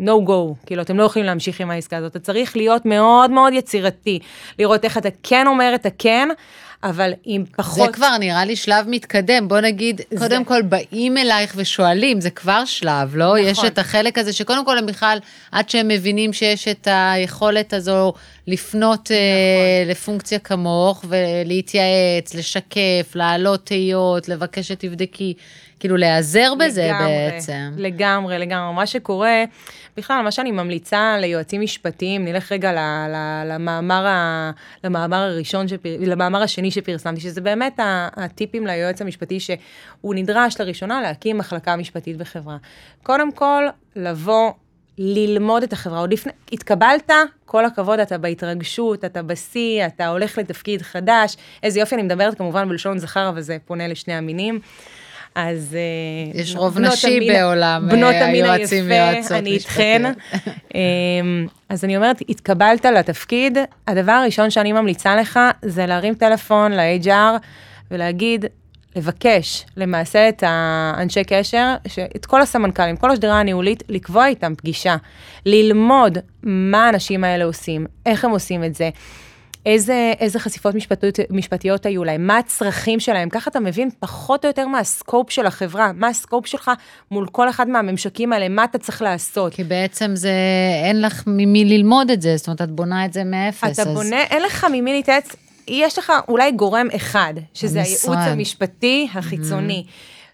no 0.00 0.28
go, 0.28 0.66
כאילו, 0.66 0.82
אתם 0.82 0.96
לא 0.96 1.04
יכולים 1.04 1.26
להמשיך 1.26 1.60
עם 1.60 1.70
העסקה 1.70 1.96
הזאת. 1.96 2.10
אתה 2.10 2.18
צריך 2.18 2.56
להיות 2.56 2.86
מאוד 2.86 3.30
מאוד 3.30 3.52
יצירתי, 3.52 4.18
לראות 4.58 4.84
איך 4.84 4.98
אתה 4.98 5.08
כן 5.22 5.46
אומר 5.46 5.72
את 5.74 5.86
הכן, 5.86 6.28
אבל 6.82 7.12
עם 7.24 7.44
פחות... 7.56 7.86
זה 7.86 7.92
כבר 7.92 8.16
נראה 8.20 8.44
לי 8.44 8.56
שלב 8.56 8.84
מתקדם, 8.88 9.48
בוא 9.48 9.60
נגיד, 9.60 10.00
זה- 10.10 10.18
קודם 10.18 10.44
כל 10.44 10.62
באים 10.62 11.16
אלייך 11.18 11.52
ושואלים, 11.56 12.20
זה 12.20 12.30
כבר 12.30 12.64
שלב, 12.64 13.16
לא? 13.16 13.26
נכון. 13.26 13.38
יש 13.38 13.64
את 13.66 13.78
החלק 13.78 14.18
הזה 14.18 14.32
שקודם 14.32 14.64
כל 14.64 14.78
הם 14.78 14.86
בכלל, 14.86 15.18
עד 15.52 15.70
שהם 15.70 15.88
מבינים 15.88 16.32
שיש 16.32 16.68
את 16.68 16.88
היכולת 16.90 17.72
הזו 17.72 18.12
לפנות 18.46 19.10
אה, 19.10 19.16
נכון. 19.16 19.90
לפונקציה 19.90 20.38
כמוך 20.38 21.04
ולהתייעץ, 21.08 22.34
לשקף, 22.34 23.12
להעלות 23.14 23.66
תהיות, 23.66 24.28
לבקש 24.28 24.68
שתבדקי, 24.68 25.34
כאילו 25.80 25.96
להיעזר 25.96 26.52
בזה 26.58 26.86
לגמרי, 26.86 27.30
בעצם. 27.30 27.70
לגמרי, 27.76 28.38
לגמרי. 28.38 28.74
מה 28.74 28.86
שקורה, 28.86 29.44
בכלל, 29.96 30.22
מה 30.22 30.30
שאני 30.30 30.50
ממליצה 30.50 31.16
ליועצים 31.18 31.60
משפטיים, 31.60 32.24
נלך 32.24 32.52
רגע 32.52 32.72
ל, 32.72 32.78
ל, 33.08 33.42
למאמר, 33.52 34.06
ה, 34.06 34.50
למאמר 34.84 35.16
הראשון, 35.16 35.68
שפר, 35.68 35.96
למאמר 36.00 36.42
השני 36.42 36.70
שפרסמתי, 36.70 37.20
שזה 37.20 37.40
באמת 37.40 37.80
הטיפים 38.16 38.66
ליועץ 38.66 39.00
המשפטי, 39.00 39.40
שהוא 39.40 40.14
נדרש 40.14 40.60
לראשונה 40.60 41.00
להקים 41.00 41.38
מחלקה 41.38 41.76
משפטית 41.76 42.16
בחברה. 42.16 42.56
קודם 43.02 43.32
כל, 43.32 43.64
לבוא 43.96 44.52
ללמוד 44.98 45.62
את 45.62 45.72
החברה. 45.72 45.98
עוד 45.98 46.12
לפני, 46.12 46.32
התקבלת, 46.52 47.10
כל 47.44 47.64
הכבוד, 47.64 48.00
אתה 48.00 48.18
בהתרגשות, 48.18 49.04
אתה 49.04 49.22
בשיא, 49.22 49.86
אתה 49.86 50.08
הולך 50.08 50.38
לתפקיד 50.38 50.82
חדש. 50.82 51.36
איזה 51.62 51.80
יופי, 51.80 51.94
אני 51.94 52.02
מדברת 52.02 52.38
כמובן 52.38 52.68
בלשון 52.68 52.98
זכר, 52.98 53.28
אבל 53.28 53.40
זה 53.40 53.56
פונה 53.66 53.88
לשני 53.88 54.14
המינים. 54.14 54.60
אז... 55.40 55.76
אה, 55.76 56.40
יש 56.40 56.56
רוב 56.56 56.78
נשי 56.78 57.16
המין- 57.16 57.32
בעולם, 57.32 57.88
בנות 57.90 58.14
אה, 58.14 58.28
המין 58.28 58.44
היועצים 58.44 58.90
היפה, 58.90 59.10
ויועצות 59.10 59.32
אני 59.32 59.50
איתכן. 59.50 60.12
אמ, 60.74 61.46
אז 61.68 61.84
אני 61.84 61.96
אומרת, 61.96 62.16
התקבלת 62.28 62.84
לתפקיד, 62.84 63.58
הדבר 63.88 64.12
הראשון 64.12 64.50
שאני 64.50 64.72
ממליצה 64.72 65.16
לך 65.16 65.40
זה 65.62 65.86
להרים 65.86 66.14
טלפון 66.14 66.72
ל-HR 66.72 67.38
ולהגיד, 67.90 68.44
לבקש 68.96 69.64
למעשה 69.76 70.28
את 70.28 70.42
האנשי 70.46 71.24
קשר, 71.24 71.74
את 72.16 72.26
כל 72.26 72.42
הסמנכ"לים, 72.42 72.96
כל 72.96 73.10
השדרה 73.10 73.40
הניהולית, 73.40 73.82
לקבוע 73.88 74.26
איתם 74.26 74.54
פגישה, 74.54 74.96
ללמוד 75.46 76.18
מה 76.42 76.86
האנשים 76.86 77.24
האלה 77.24 77.44
עושים, 77.44 77.86
איך 78.06 78.24
הם 78.24 78.30
עושים 78.30 78.64
את 78.64 78.74
זה. 78.74 78.90
איזה, 79.66 80.12
איזה 80.20 80.38
חשיפות 80.38 80.74
משפטיות, 80.74 81.18
משפטיות 81.30 81.86
היו 81.86 82.04
להם, 82.04 82.26
מה 82.26 82.38
הצרכים 82.38 83.00
שלהם, 83.00 83.28
ככה 83.28 83.50
אתה 83.50 83.60
מבין 83.60 83.88
פחות 84.00 84.44
או 84.44 84.50
יותר 84.50 84.66
מה 84.66 84.78
הסקופ 84.78 85.30
של 85.30 85.46
החברה, 85.46 85.92
מה 85.94 86.08
הסקופ 86.08 86.46
שלך 86.46 86.70
מול 87.10 87.26
כל 87.32 87.48
אחד 87.50 87.68
מהממשקים 87.68 88.32
האלה, 88.32 88.48
מה 88.48 88.64
אתה 88.64 88.78
צריך 88.78 89.02
לעשות. 89.02 89.54
כי 89.54 89.64
בעצם 89.64 90.10
זה, 90.14 90.32
אין 90.84 91.02
לך 91.02 91.22
ממי 91.26 91.64
ללמוד 91.64 92.10
את 92.10 92.22
זה, 92.22 92.36
זאת 92.36 92.46
אומרת, 92.46 92.62
את 92.62 92.70
בונה 92.70 93.04
את 93.04 93.12
זה 93.12 93.24
מאפס. 93.24 93.64
אתה 93.80 93.90
אז- 93.90 93.94
בונה, 93.96 94.22
אין 94.22 94.42
לך 94.42 94.66
ממי 94.72 94.92
להתייעץ, 94.92 95.36
יש 95.68 95.98
לך 95.98 96.12
אולי 96.28 96.52
גורם 96.52 96.86
אחד, 96.96 97.34
שזה 97.54 97.80
המשרד. 97.80 98.14
הייעוץ 98.16 98.32
המשפטי 98.32 99.08
החיצוני. 99.14 99.84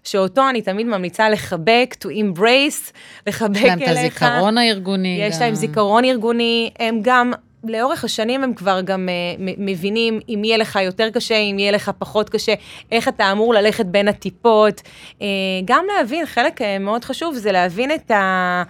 שאותו 0.03 0.49
אני 0.49 0.61
תמיד 0.61 0.87
ממליצה 0.87 1.29
לחבק, 1.29 1.95
to 2.03 2.07
embrace, 2.07 2.91
לחבק 3.27 3.55
יש 3.57 3.63
להם 3.63 3.81
אליך. 3.81 4.17
את 4.23 4.23
הזיכרון 4.29 4.57
הארגוני. 4.57 5.17
יש 5.21 5.35
גם. 5.35 5.41
להם 5.41 5.55
זיכרון 5.55 6.05
ארגוני, 6.05 6.69
הם 6.79 6.99
גם, 7.01 7.31
לאורך 7.69 8.03
השנים 8.03 8.43
הם 8.43 8.53
כבר 8.53 8.81
גם 8.81 9.09
מ- 9.39 9.65
מבינים 9.65 10.19
אם 10.29 10.41
יהיה 10.43 10.57
לך 10.57 10.79
יותר 10.81 11.09
קשה, 11.09 11.37
אם 11.37 11.59
יהיה 11.59 11.71
לך 11.71 11.91
פחות 11.97 12.29
קשה, 12.29 12.53
איך 12.91 13.07
אתה 13.07 13.31
אמור 13.31 13.53
ללכת 13.53 13.85
בין 13.85 14.07
הטיפות. 14.07 14.81
Uh, 15.11 15.21
גם 15.65 15.85
להבין, 15.97 16.25
חלק 16.25 16.61
uh, 16.61 16.65
מאוד 16.79 17.03
חשוב 17.03 17.35
זה 17.35 17.51
להבין 17.51 17.91
את 17.91 18.11
ה... 18.11 18.63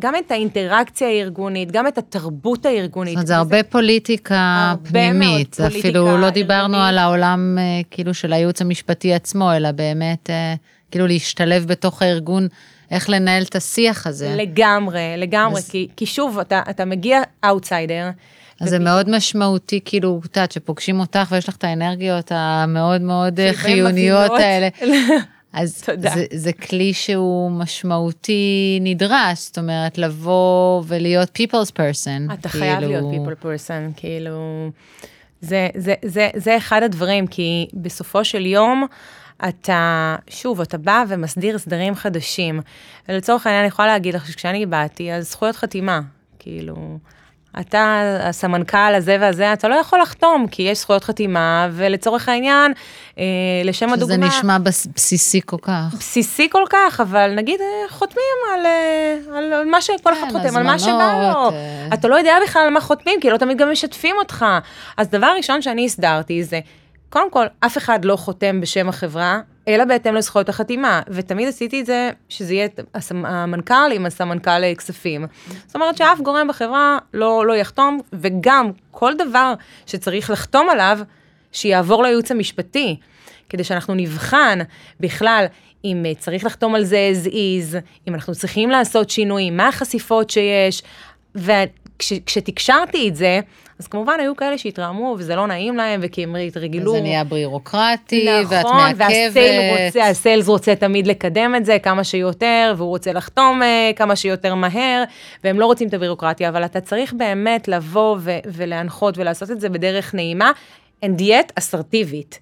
גם 0.00 0.14
את 0.16 0.30
האינטראקציה 0.30 1.08
הארגונית, 1.08 1.72
גם 1.72 1.86
את 1.86 1.98
התרבות 1.98 2.66
הארגונית. 2.66 3.12
זאת 3.12 3.16
אומרת, 3.16 3.26
זה 3.26 3.36
הרבה 3.36 3.62
פוליטיקה 3.62 4.68
הרבה 4.70 4.90
פנימית. 4.90 5.20
מאוד 5.20 5.54
זה 5.54 5.66
אפילו 5.66 6.00
פוליטיקה 6.04 6.20
לא 6.20 6.30
דיברנו 6.30 6.74
ארגונית. 6.74 6.88
על 6.88 6.98
העולם 6.98 7.58
אה, 7.58 7.64
כאילו 7.90 8.14
של 8.14 8.32
הייעוץ 8.32 8.62
המשפטי 8.62 9.14
עצמו, 9.14 9.52
אלא 9.52 9.72
באמת 9.72 10.30
אה, 10.30 10.54
כאילו 10.90 11.06
להשתלב 11.06 11.66
בתוך 11.66 12.02
הארגון, 12.02 12.48
איך 12.90 13.10
לנהל 13.10 13.42
את 13.42 13.56
השיח 13.56 14.06
הזה. 14.06 14.34
לגמרי, 14.36 15.14
לגמרי, 15.16 15.58
אז- 15.58 15.70
כי, 15.70 15.88
כי 15.96 16.06
שוב, 16.06 16.38
אתה, 16.38 16.62
אתה 16.70 16.84
מגיע 16.84 17.22
אאוטסיידר. 17.44 18.10
אז 18.60 18.68
זה 18.68 18.78
מאוד 18.78 19.10
משמעותי, 19.10 19.80
כאילו, 19.84 20.20
את 20.24 20.36
יודעת, 20.36 20.52
שפוגשים 20.52 21.00
אותך 21.00 21.28
ויש 21.30 21.48
לך 21.48 21.56
את 21.56 21.64
האנרגיות 21.64 22.32
המאוד 22.34 23.00
מאוד 23.00 23.40
אה, 23.40 23.52
חיוניות. 23.52 24.30
האלה. 24.30 24.68
אז. 25.52 25.84
זה, 25.98 26.24
זה 26.32 26.52
כלי 26.52 26.92
שהוא 26.94 27.50
משמעותי 27.50 28.78
נדרש, 28.82 29.38
זאת 29.38 29.58
אומרת, 29.58 29.98
לבוא 29.98 30.82
ולהיות 30.86 31.38
people's 31.38 31.70
person. 31.70 32.32
אתה 32.34 32.48
חייב 32.48 32.80
להיות 32.80 33.04
people 33.14 33.44
person, 33.44 33.92
כאילו, 33.96 34.70
זה, 35.40 35.68
זה, 35.76 35.94
זה, 36.04 36.28
זה 36.36 36.56
אחד 36.56 36.82
הדברים, 36.82 37.26
כי 37.26 37.66
בסופו 37.74 38.24
של 38.24 38.46
יום, 38.46 38.86
אתה, 39.48 40.16
שוב, 40.30 40.60
אתה 40.60 40.78
בא 40.78 41.04
ומסדיר 41.08 41.58
סדרים 41.58 41.94
חדשים. 41.94 42.60
ולצורך 43.08 43.46
העניין, 43.46 43.60
אני 43.60 43.68
יכולה 43.68 43.88
להגיד 43.88 44.14
לך 44.14 44.26
שכשאני 44.26 44.66
באתי, 44.66 45.12
אז 45.12 45.30
זכויות 45.30 45.56
חתימה, 45.56 46.00
כאילו, 46.38 46.76
אתה, 47.60 48.02
הסמנכ"ל 48.22 48.94
הזה 48.94 49.16
והזה, 49.20 49.52
אתה 49.52 49.68
לא 49.68 49.74
יכול 49.74 50.00
לחתום, 50.00 50.46
כי 50.50 50.62
יש 50.62 50.78
זכויות 50.80 51.04
חתימה, 51.04 51.68
ולצורך 51.72 52.28
העניין, 52.28 52.72
אה, 53.18 53.24
לשם 53.64 53.86
שזה 53.88 53.94
הדוגמה... 53.94 54.26
נשמע 54.26 54.58
בס- 54.58 54.86
בסיסי 54.86 55.40
כל 55.46 55.56
כך. 55.62 55.94
בסיסי 55.98 56.48
כל 56.50 56.64
כך, 56.70 57.00
אבל 57.00 57.34
נגיד 57.34 57.60
אה, 57.60 57.66
חותמים 57.88 58.24
על, 58.54 58.66
אה, 58.66 59.16
על, 59.38 59.52
על 59.52 59.64
מה 59.64 59.80
שכל 59.80 60.12
אחד 60.12 60.22
כן, 60.22 60.30
חותם, 60.30 60.56
על 60.56 60.62
מה 60.62 60.78
שבא 60.78 60.90
הזמנות, 60.90 61.52
לו. 61.52 61.58
אה. 61.58 61.88
אתה 61.94 62.08
לא 62.08 62.14
יודע 62.16 62.36
בכלל 62.46 62.62
על 62.62 62.70
מה 62.70 62.80
חותמים, 62.80 63.20
כי 63.20 63.30
לא 63.30 63.36
תמיד 63.36 63.58
גם 63.58 63.70
משתפים 63.72 64.16
אותך. 64.18 64.44
אז 64.96 65.08
דבר 65.08 65.32
ראשון 65.36 65.62
שאני 65.62 65.84
הסדרתי 65.86 66.44
זה, 66.44 66.60
קודם 67.16 67.30
כל, 67.30 67.46
אף 67.60 67.78
אחד 67.78 68.04
לא 68.04 68.16
חותם 68.16 68.60
בשם 68.60 68.88
החברה, 68.88 69.40
אלא 69.68 69.84
בהתאם 69.84 70.14
לזכויות 70.14 70.48
החתימה, 70.48 71.02
ותמיד 71.08 71.48
עשיתי 71.48 71.80
את 71.80 71.86
זה, 71.86 72.10
שזה 72.28 72.54
יהיה 72.54 72.68
המנכ"ל 73.24 73.92
עם 73.94 74.06
הסמנכ"ל 74.06 74.74
כספים. 74.74 75.26
זאת 75.66 75.74
אומרת 75.74 75.96
שאף 75.96 76.20
גורם 76.20 76.48
בחברה 76.48 76.98
לא, 77.14 77.46
לא 77.46 77.56
יחתום, 77.56 78.00
וגם 78.12 78.70
כל 78.90 79.12
דבר 79.14 79.54
שצריך 79.86 80.30
לחתום 80.30 80.68
עליו, 80.70 80.98
שיעבור 81.52 82.02
לייעוץ 82.02 82.30
המשפטי, 82.30 82.96
כדי 83.48 83.64
שאנחנו 83.64 83.94
נבחן 83.94 84.58
בכלל 85.00 85.46
אם 85.84 86.02
אה, 86.06 86.14
צריך 86.14 86.44
לחתום 86.44 86.74
על 86.74 86.84
זה 86.84 87.10
as 87.12 87.26
is, 87.26 87.76
אם 88.08 88.14
אנחנו 88.14 88.34
צריכים 88.34 88.70
לעשות 88.70 89.10
שינויים, 89.10 89.56
מה 89.56 89.68
החשיפות 89.68 90.30
שיש, 90.30 90.82
כש, 91.98 92.12
כשתקשרתי 92.26 93.08
את 93.08 93.16
זה, 93.16 93.40
אז 93.78 93.86
כמובן 93.86 94.20
היו 94.20 94.36
כאלה 94.36 94.58
שהתרעמו 94.58 95.16
וזה 95.18 95.36
לא 95.36 95.46
נעים 95.46 95.76
להם 95.76 96.00
וכי 96.02 96.22
הם 96.22 96.36
התרגלו. 96.36 96.92
זה 96.92 97.00
נהיה 97.00 97.24
בירוקרטי, 97.24 98.28
ואת 98.48 98.64
נכון, 98.64 98.76
מעכבת. 98.76 99.04
והסיילס 99.94 100.48
רוצה, 100.48 100.52
רוצה 100.52 100.74
תמיד 100.74 101.06
לקדם 101.06 101.54
את 101.56 101.64
זה 101.64 101.78
כמה 101.78 102.04
שיותר, 102.04 102.74
והוא 102.76 102.88
רוצה 102.88 103.12
לחתום 103.12 103.62
אה, 103.62 103.90
כמה 103.96 104.16
שיותר 104.16 104.54
מהר, 104.54 105.04
והם 105.44 105.60
לא 105.60 105.66
רוצים 105.66 105.88
את 105.88 105.94
הבירוקרטיה, 105.94 106.48
אבל 106.48 106.64
אתה 106.64 106.80
צריך 106.80 107.12
באמת 107.12 107.68
לבוא 107.68 108.16
ו- 108.20 108.38
ולהנחות 108.46 109.18
ולעשות 109.18 109.50
את 109.50 109.60
זה 109.60 109.68
בדרך 109.68 110.14
נעימה, 110.14 110.50
and 111.04 111.20
yet 111.20 111.52
אסרטיבית. 111.54 112.40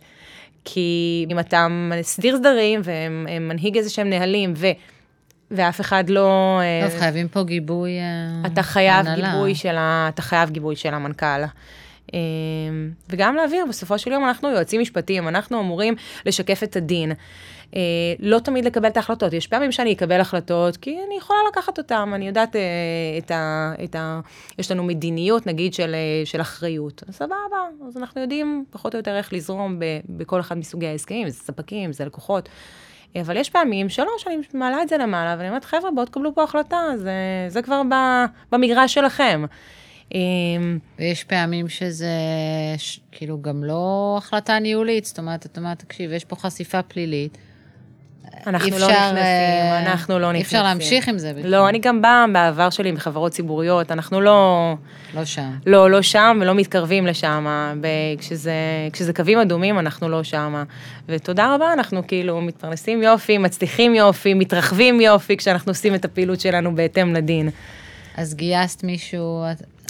כי 0.64 1.26
אם 1.30 1.38
אתה 1.38 1.66
מסדיר 1.70 2.36
סדרים 2.36 2.80
ומנהיג 2.84 3.76
איזה 3.76 3.90
שהם 3.90 4.10
נהלים, 4.10 4.52
ו... 4.56 4.66
ואף 5.50 5.80
אחד 5.80 6.10
לא... 6.10 6.60
אה, 6.62 6.88
טוב, 6.88 6.98
חייבים 6.98 7.28
פה 7.28 7.42
גיבוי 7.42 7.90
אה, 7.98 8.52
אתה 8.52 8.62
חייב 8.62 9.06
הנהלה. 9.06 9.32
גיבוי 9.32 9.54
של 9.54 9.76
ה... 9.76 10.08
אתה 10.14 10.22
חייב 10.22 10.50
גיבוי 10.50 10.76
של 10.76 10.94
המנכ"ל. 10.94 11.42
אה, 12.14 12.18
וגם 13.08 13.34
להעביר, 13.34 13.64
בסופו 13.68 13.98
של 13.98 14.12
יום 14.12 14.24
אנחנו 14.24 14.50
יועצים 14.50 14.80
משפטיים, 14.80 15.28
אנחנו 15.28 15.60
אמורים 15.60 15.94
לשקף 16.26 16.62
את 16.62 16.76
הדין. 16.76 17.12
אה, 17.76 17.80
לא 18.18 18.38
תמיד 18.38 18.64
לקבל 18.64 18.88
את 18.88 18.96
ההחלטות, 18.96 19.32
יש 19.32 19.46
פעמים 19.46 19.72
שאני 19.72 19.92
אקבל 19.92 20.20
החלטות, 20.20 20.76
כי 20.76 20.98
אני 21.06 21.16
יכולה 21.16 21.38
לקחת 21.52 21.78
אותן, 21.78 22.10
אני 22.14 22.26
יודעת 22.26 22.56
אה, 22.56 22.60
את 23.18 23.30
ה... 23.30 23.72
את 23.84 23.94
ה 23.94 24.20
יש 24.58 24.70
לנו 24.70 24.84
מדיניות, 24.84 25.46
נגיד, 25.46 25.74
של, 25.74 25.94
אה, 25.94 26.26
של 26.26 26.40
אחריות. 26.40 27.02
אז 27.08 27.14
סבבה, 27.14 27.34
אז 27.88 27.96
אנחנו 27.96 28.20
יודעים 28.20 28.64
פחות 28.70 28.94
או 28.94 28.98
יותר 28.98 29.16
איך 29.16 29.32
לזרום 29.32 29.78
ב, 29.78 29.84
בכל 30.08 30.40
אחד 30.40 30.58
מסוגי 30.58 30.86
ההסכמים, 30.86 31.28
זה 31.28 31.38
ספקים, 31.38 31.92
זה 31.92 32.04
לקוחות. 32.04 32.48
אבל 33.20 33.36
יש 33.36 33.50
פעמים 33.50 33.88
שלא, 33.88 34.10
שאני 34.18 34.36
מעלה 34.54 34.82
את 34.82 34.88
זה 34.88 34.98
למעלה, 34.98 35.34
ואני 35.38 35.48
אומרת, 35.48 35.64
חבר'ה, 35.64 35.90
בואו 35.90 36.06
תקבלו 36.06 36.34
פה 36.34 36.42
החלטה, 36.42 36.82
זה, 36.96 37.12
זה 37.48 37.62
כבר 37.62 37.82
ב, 37.90 37.94
במגרש 38.52 38.94
שלכם. 38.94 39.44
אמ, 40.14 40.78
ויש 40.98 41.24
פעמים 41.24 41.68
שזה 41.68 42.12
ש- 42.78 43.00
כאילו 43.12 43.42
גם 43.42 43.64
לא 43.64 44.14
החלטה 44.18 44.58
ניהולית, 44.58 45.04
זאת 45.04 45.18
אומרת, 45.18 45.46
את 45.46 45.58
אומרת, 45.58 45.78
תקשיב, 45.78 46.12
יש 46.12 46.24
פה 46.24 46.36
חשיפה 46.36 46.82
פלילית. 46.82 47.38
אנחנו 48.46 48.66
אי 48.66 48.70
לא 48.70 48.76
אפשר, 48.76 48.86
נכנסים, 48.88 49.16
אה, 49.16 49.78
אנחנו 49.78 50.18
לא 50.18 50.26
אי 50.26 50.32
נכנסים. 50.32 50.44
אפשר 50.46 50.62
להמשיך 50.62 51.08
עם 51.08 51.18
זה 51.18 51.32
בכלל. 51.32 51.50
לא, 51.50 51.68
אני 51.68 51.78
גם 51.78 52.02
באה 52.02 52.24
בעבר 52.32 52.70
שלי 52.70 52.88
עם 52.88 52.96
חברות 52.96 53.32
ציבוריות, 53.32 53.92
אנחנו 53.92 54.20
לא, 54.20 54.74
לא 55.14 55.24
שם. 55.24 55.50
לא, 55.66 55.90
לא 55.90 56.02
שם 56.02 56.38
ולא 56.40 56.54
מתקרבים 56.54 57.06
לשם. 57.06 57.46
כשזה, 58.18 58.52
כשזה 58.92 59.12
קווים 59.12 59.38
אדומים, 59.38 59.78
אנחנו 59.78 60.08
לא 60.08 60.22
שם. 60.22 60.64
ותודה 61.08 61.54
רבה, 61.54 61.72
אנחנו 61.72 62.06
כאילו 62.06 62.40
מתפרנסים 62.40 63.02
יופי, 63.02 63.38
מצליחים 63.38 63.94
יופי, 63.94 64.34
מתרחבים 64.34 65.00
יופי, 65.00 65.36
כשאנחנו 65.36 65.70
עושים 65.70 65.94
את 65.94 66.04
הפעילות 66.04 66.40
שלנו 66.40 66.74
בהתאם 66.74 67.14
לדין. 67.14 67.50
אז 68.16 68.34
גייסת 68.34 68.84
מישהו... 68.84 69.44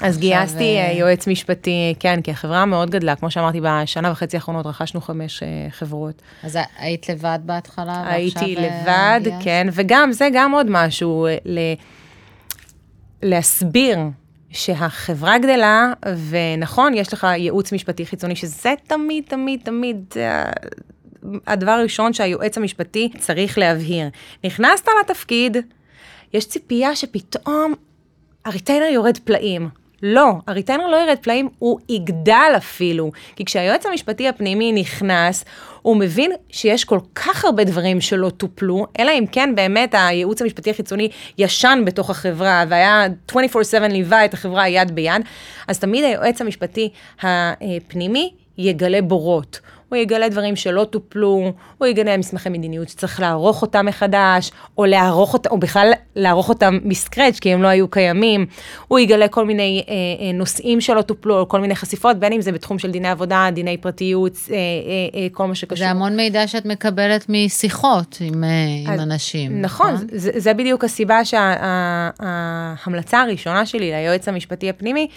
אז 0.04 0.18
גייסתי 0.18 0.76
אה, 0.76 0.88
אה, 0.88 0.92
יועץ 0.92 1.26
משפטי, 1.26 1.94
כן, 2.00 2.23
כי 2.23 2.30
החברה 2.30 2.64
מאוד 2.64 2.90
גדלה, 2.90 3.16
כמו 3.16 3.30
שאמרתי, 3.30 3.61
בשנה 3.62 4.11
וחצי 4.11 4.37
האחרונות 4.37 4.66
רכשנו 4.66 5.00
חמש 5.00 5.42
אה, 5.42 5.49
חברות. 5.70 6.23
אז 6.42 6.58
היית 6.78 7.08
לבד 7.08 7.38
בהתחלה. 7.44 8.02
הייתי 8.06 8.56
לבד, 8.56 9.20
גייסת? 9.23 9.44
כן, 9.44 9.66
וגם, 9.73 10.12
זה 10.12 10.28
גם 10.32 10.52
עוד 10.52 10.66
משהו, 10.70 11.26
ל... 11.44 11.58
להסביר 13.23 13.99
שהחברה 14.50 15.38
גדלה, 15.38 15.92
ונכון, 16.28 16.94
יש 16.94 17.12
לך 17.12 17.26
ייעוץ 17.37 17.73
משפטי 17.73 18.06
חיצוני, 18.06 18.37
שזה 18.37 18.75
תמיד, 18.87 19.25
תמיד, 19.28 19.61
תמיד... 19.64 20.14
הדבר 21.46 21.70
הראשון 21.70 22.12
שהיועץ 22.12 22.58
המשפטי 22.58 23.11
צריך 23.18 23.58
להבהיר. 23.58 24.08
נכנסת 24.44 24.88
לתפקיד, 25.00 25.56
יש 26.32 26.49
ציפייה 26.49 26.96
שפתאום 26.96 27.75
הריטיינר 28.44 28.87
יורד 28.87 29.18
פלאים. 29.25 29.83
לא, 30.06 30.32
הריטיינר 30.46 30.87
לא 30.87 30.96
ירד 30.96 31.16
פלאים, 31.23 31.49
הוא 31.58 31.78
יגדל 31.88 32.52
אפילו. 32.56 33.11
כי 33.37 33.44
כשהיועץ 33.44 33.87
המשפטי 33.87 34.28
הפנימי 34.28 34.73
נכנס, 34.73 35.44
הוא 35.82 35.96
מבין 35.96 36.32
שיש 36.49 36.84
כל 36.84 36.99
כך 37.14 37.44
הרבה 37.44 37.64
דברים 37.64 38.00
שלא 38.00 38.30
טופלו, 38.30 38.87
אלא 38.99 39.12
אם 39.18 39.25
כן 39.32 39.54
באמת 39.54 39.94
הייעוץ 39.99 40.42
המשפטי 40.42 40.70
החיצוני 40.70 41.08
ישן 41.38 41.82
בתוך 41.87 42.11
החברה, 42.11 42.64
והיה 42.68 43.06
24/7 43.32 43.37
ליווה 43.88 44.25
את 44.25 44.34
החברה 44.34 44.68
יד 44.68 44.94
ביד, 44.94 45.23
אז 45.68 45.78
תמיד 45.78 46.04
היועץ 46.04 46.40
המשפטי 46.40 46.88
הפנימי 47.23 48.32
יגלה 48.58 49.02
בורות. 49.02 49.61
הוא 49.88 49.96
יגלה 49.96 50.28
דברים 50.28 50.56
שלא 50.56 50.84
טופלו, 50.84 51.52
הוא 51.78 51.88
יגלה 51.88 52.16
מסמכי 52.16 52.48
מדיניות 52.48 52.88
שצריך 52.88 53.20
לערוך 53.20 53.62
אותם 53.62 53.86
מחדש, 53.86 54.50
או 54.78 54.84
לערוך 54.84 55.32
אותם, 55.32 55.50
או 55.50 55.58
בכלל 55.58 55.92
לערוך 56.16 56.48
אותם 56.48 56.78
מסקרץ', 56.84 57.38
כי 57.38 57.52
הם 57.52 57.62
לא 57.62 57.68
היו 57.68 57.88
קיימים. 57.88 58.46
הוא 58.88 58.98
יגלה 58.98 59.28
כל 59.28 59.44
מיני 59.44 59.84
אה, 59.88 59.94
אה, 59.94 60.32
נושאים 60.32 60.80
שלא 60.80 61.02
טופלו, 61.02 61.38
או 61.40 61.48
כל 61.48 61.60
מיני 61.60 61.74
חשיפות, 61.74 62.16
בין 62.18 62.32
אם 62.32 62.40
זה 62.40 62.52
בתחום 62.52 62.78
של 62.78 62.90
דיני 62.90 63.08
עבודה, 63.08 63.48
דיני 63.52 63.76
פרטיות, 63.76 64.32
אה, 64.50 64.56
אה, 64.56 64.59
אה, 65.20 65.26
כל 65.32 65.46
מה 65.46 65.54
שקשור. 65.54 65.78
זה 65.78 65.90
המון 65.90 66.16
מידע 66.16 66.46
שאת 66.46 66.66
מקבלת 66.66 67.26
משיחות 67.28 68.18
עם, 68.20 68.44
אה, 68.44 68.48
עם 68.87 68.92
אז- 68.92 69.00
אנשים. 69.00 69.62
נכון, 69.62 69.94
זה, 70.12 70.30
זה 70.37 70.54
בדיוק 70.54 70.85
הסיבה 70.85 71.24
שההמלצה 71.24 73.20
הראשונה 73.20 73.66
שלי 73.66 73.90
ליועץ 73.90 74.28
המשפטי 74.28 74.70
הפנימי, 74.70 75.09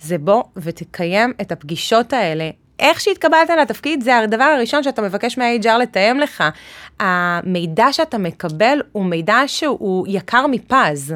זה 0.00 0.18
בוא 0.18 0.42
ותקיים 0.56 1.32
את 1.40 1.52
הפגישות 1.52 2.12
האלה. 2.12 2.50
איך 2.78 3.00
שהתקבלת 3.00 3.50
לתפקיד, 3.62 4.02
זה 4.02 4.18
הדבר 4.18 4.44
הראשון 4.44 4.82
שאתה 4.82 5.02
מבקש 5.02 5.38
מה-HR 5.38 5.78
לתאם 5.78 6.18
לך. 6.20 6.44
המידע 7.00 7.92
שאתה 7.92 8.18
מקבל 8.18 8.82
הוא 8.92 9.04
מידע 9.04 9.38
שהוא 9.46 10.06
יקר 10.08 10.46
מפז. 10.46 11.14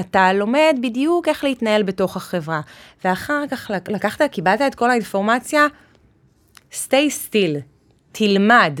אתה 0.00 0.32
לומד 0.32 0.78
בדיוק 0.82 1.28
איך 1.28 1.44
להתנהל 1.44 1.82
בתוך 1.82 2.16
החברה. 2.16 2.60
ואחר 3.04 3.42
כך 3.50 3.70
לקחת, 3.88 4.22
קיבלת 4.22 4.60
את 4.60 4.74
כל 4.74 4.90
האינפורמציה, 4.90 5.66
stay 6.72 7.10
still, 7.10 7.58
תלמד. 8.12 8.80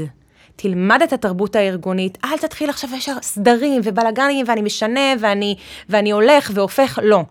תלמד 0.56 1.02
את 1.02 1.12
התרבות 1.12 1.56
הארגונית, 1.56 2.18
אל 2.24 2.38
תתחיל 2.38 2.70
עכשיו 2.70 2.90
ישר 2.94 3.16
סדרים 3.22 3.80
ובלאגנים 3.84 4.46
ואני 4.48 4.62
משנה 4.62 5.12
ואני, 5.20 5.56
ואני 5.88 6.10
הולך 6.10 6.50
והופך, 6.54 6.98
לא. 7.02 7.24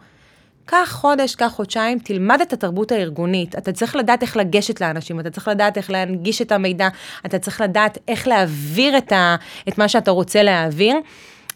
קח 0.71 0.89
חודש, 0.91 1.35
קח 1.35 1.47
חודשיים, 1.47 1.99
תלמד 1.99 2.41
את 2.41 2.53
התרבות 2.53 2.91
הארגונית. 2.91 3.55
אתה 3.55 3.71
צריך 3.71 3.95
לדעת 3.95 4.21
איך 4.21 4.37
לגשת 4.37 4.81
לאנשים, 4.81 5.19
אתה 5.19 5.29
צריך 5.29 5.47
לדעת 5.47 5.77
איך 5.77 5.91
להנגיש 5.91 6.41
את 6.41 6.51
המידע, 6.51 6.87
אתה 7.25 7.39
צריך 7.39 7.61
לדעת 7.61 7.97
איך 8.07 8.27
להעביר 8.27 8.97
את, 8.97 9.11
ה, 9.11 9.35
את 9.67 9.77
מה 9.77 9.87
שאתה 9.87 10.11
רוצה 10.11 10.43
להעביר. 10.43 10.95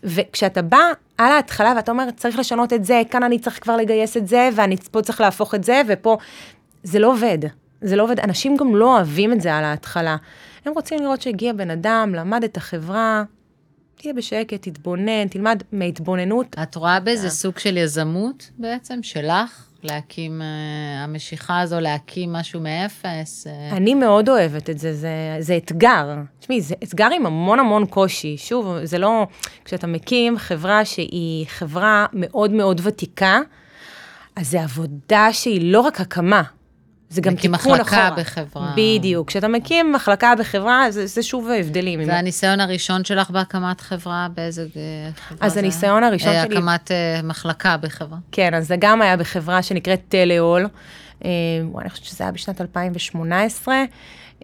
וכשאתה 0.04 0.62
בא 0.62 0.78
על 1.18 1.32
ההתחלה 1.32 1.74
ואתה 1.76 1.92
אומר, 1.92 2.12
צריך 2.16 2.40
לשנות 2.40 2.74
את 2.74 2.86
זה, 2.86 3.02
כאן 3.12 3.24
אני 3.24 3.40
צריך 3.40 3.64
כבר 3.64 3.78
לגייס 3.78 4.18
את 4.18 4.28
זה, 4.28 4.50
ואני 4.56 4.78
פה 4.78 5.02
צריך 5.02 5.22
להפוך 5.22 5.56
את 5.56 5.64
זה, 5.64 5.82
ופה... 5.88 6.18
זה 6.84 7.00
לא 7.00 7.12
עובד. 7.12 7.40
זה 7.82 7.96
לא 7.96 8.04
עובד. 8.04 8.20
אנשים 8.20 8.58
גם 8.58 8.76
לא 8.76 8.96
אוהבים 8.96 9.34
את 9.34 9.42
זה 9.42 9.56
על 9.56 9.64
ההתחלה. 9.64 10.16
הם 10.66 10.74
רוצים 10.74 11.00
לראות 11.00 11.22
שהגיע 11.22 11.54
בן 11.54 11.70
אדם, 11.70 12.16
למד 12.16 12.44
את 12.44 12.58
החברה, 12.58 13.24
תהיה 14.04 14.14
בשקט, 14.14 14.62
תתבונן, 14.62 15.28
תלמד 15.28 15.64
מהתבוננות. 15.72 16.56
את 16.64 16.76
רואה 16.76 17.00
בזה 17.00 17.30
סוג 17.30 17.58
של 17.58 17.78
יזמות 17.78 18.52
בעצם, 18.58 19.00
שלך? 19.04 19.68
להקים, 19.84 20.42
אה, 20.42 21.04
המשיכה 21.04 21.62
הזו, 21.62 21.80
להקים 21.80 22.34
משהו 22.34 22.62
מאפס? 22.62 23.48
אה, 23.48 23.78
אני 23.78 23.94
מאוד 23.94 24.30
אוהבת 24.30 24.70
את 24.70 24.80
זה, 24.80 24.94
זה, 24.94 25.36
זה 25.40 25.58
אתגר. 25.58 26.16
תשמעי, 26.40 26.62
זה 26.62 26.76
אתגר 26.84 27.08
עם 27.16 27.26
המון 27.26 27.60
המון 27.60 27.86
קושי. 27.86 28.38
שוב, 28.38 28.76
זה 28.84 28.98
לא... 28.98 29.28
כשאתה 29.66 29.88
מקים 29.88 30.38
חברה 30.38 30.86
שהיא 30.86 31.46
חברה 31.48 32.06
מאוד 32.14 32.52
מאוד 32.52 32.82
ותיקה, 32.84 33.40
אז 34.36 34.50
זה 34.50 34.64
עבודה 34.64 35.28
שהיא 35.32 35.72
לא 35.72 35.82
רק 35.82 36.02
הקמה, 36.02 36.44
זה 37.14 37.22
גם 37.22 37.34
מקים 37.34 37.56
תיקון 37.58 37.74
מחלקה 37.80 38.08
אחורה. 38.08 38.22
בחברה. 38.24 38.74
בדיוק. 38.78 39.28
כשאתה 39.28 39.48
מקים 39.48 39.92
מחלקה 39.94 40.34
בחברה, 40.40 40.86
זה, 40.92 41.06
זה 41.06 41.24
שוב 41.24 41.50
הבדלים. 41.60 42.06
זה 42.06 42.16
הניסיון 42.18 42.60
הראשון 42.60 43.04
שלך 43.06 43.30
בהקמת 43.30 43.82
חברה? 43.82 44.28
באיזה 44.36 44.62
אה, 44.76 45.10
חברה 45.28 45.48
אז 45.48 45.54
זה? 45.54 45.60
הניסיון 45.60 46.04
הראשון 46.04 46.30
אה, 46.34 46.44
שלי- 46.46 46.58
הקמת 46.58 46.92
אה, 46.92 47.20
מחלקה 47.24 47.78
בחברה. 47.78 48.18
כן, 48.32 48.54
אז 48.54 48.68
זה 48.68 48.76
גם 48.80 49.02
היה 49.02 49.18
בחברה 49.18 49.64
שנקראת 49.64 50.02
טלאול. 50.08 50.68
אני 51.22 51.30
חושבת 51.90 52.06
שזה 52.06 52.24
היה 52.24 52.32
בשנת 52.32 52.62
2018. 52.62 53.76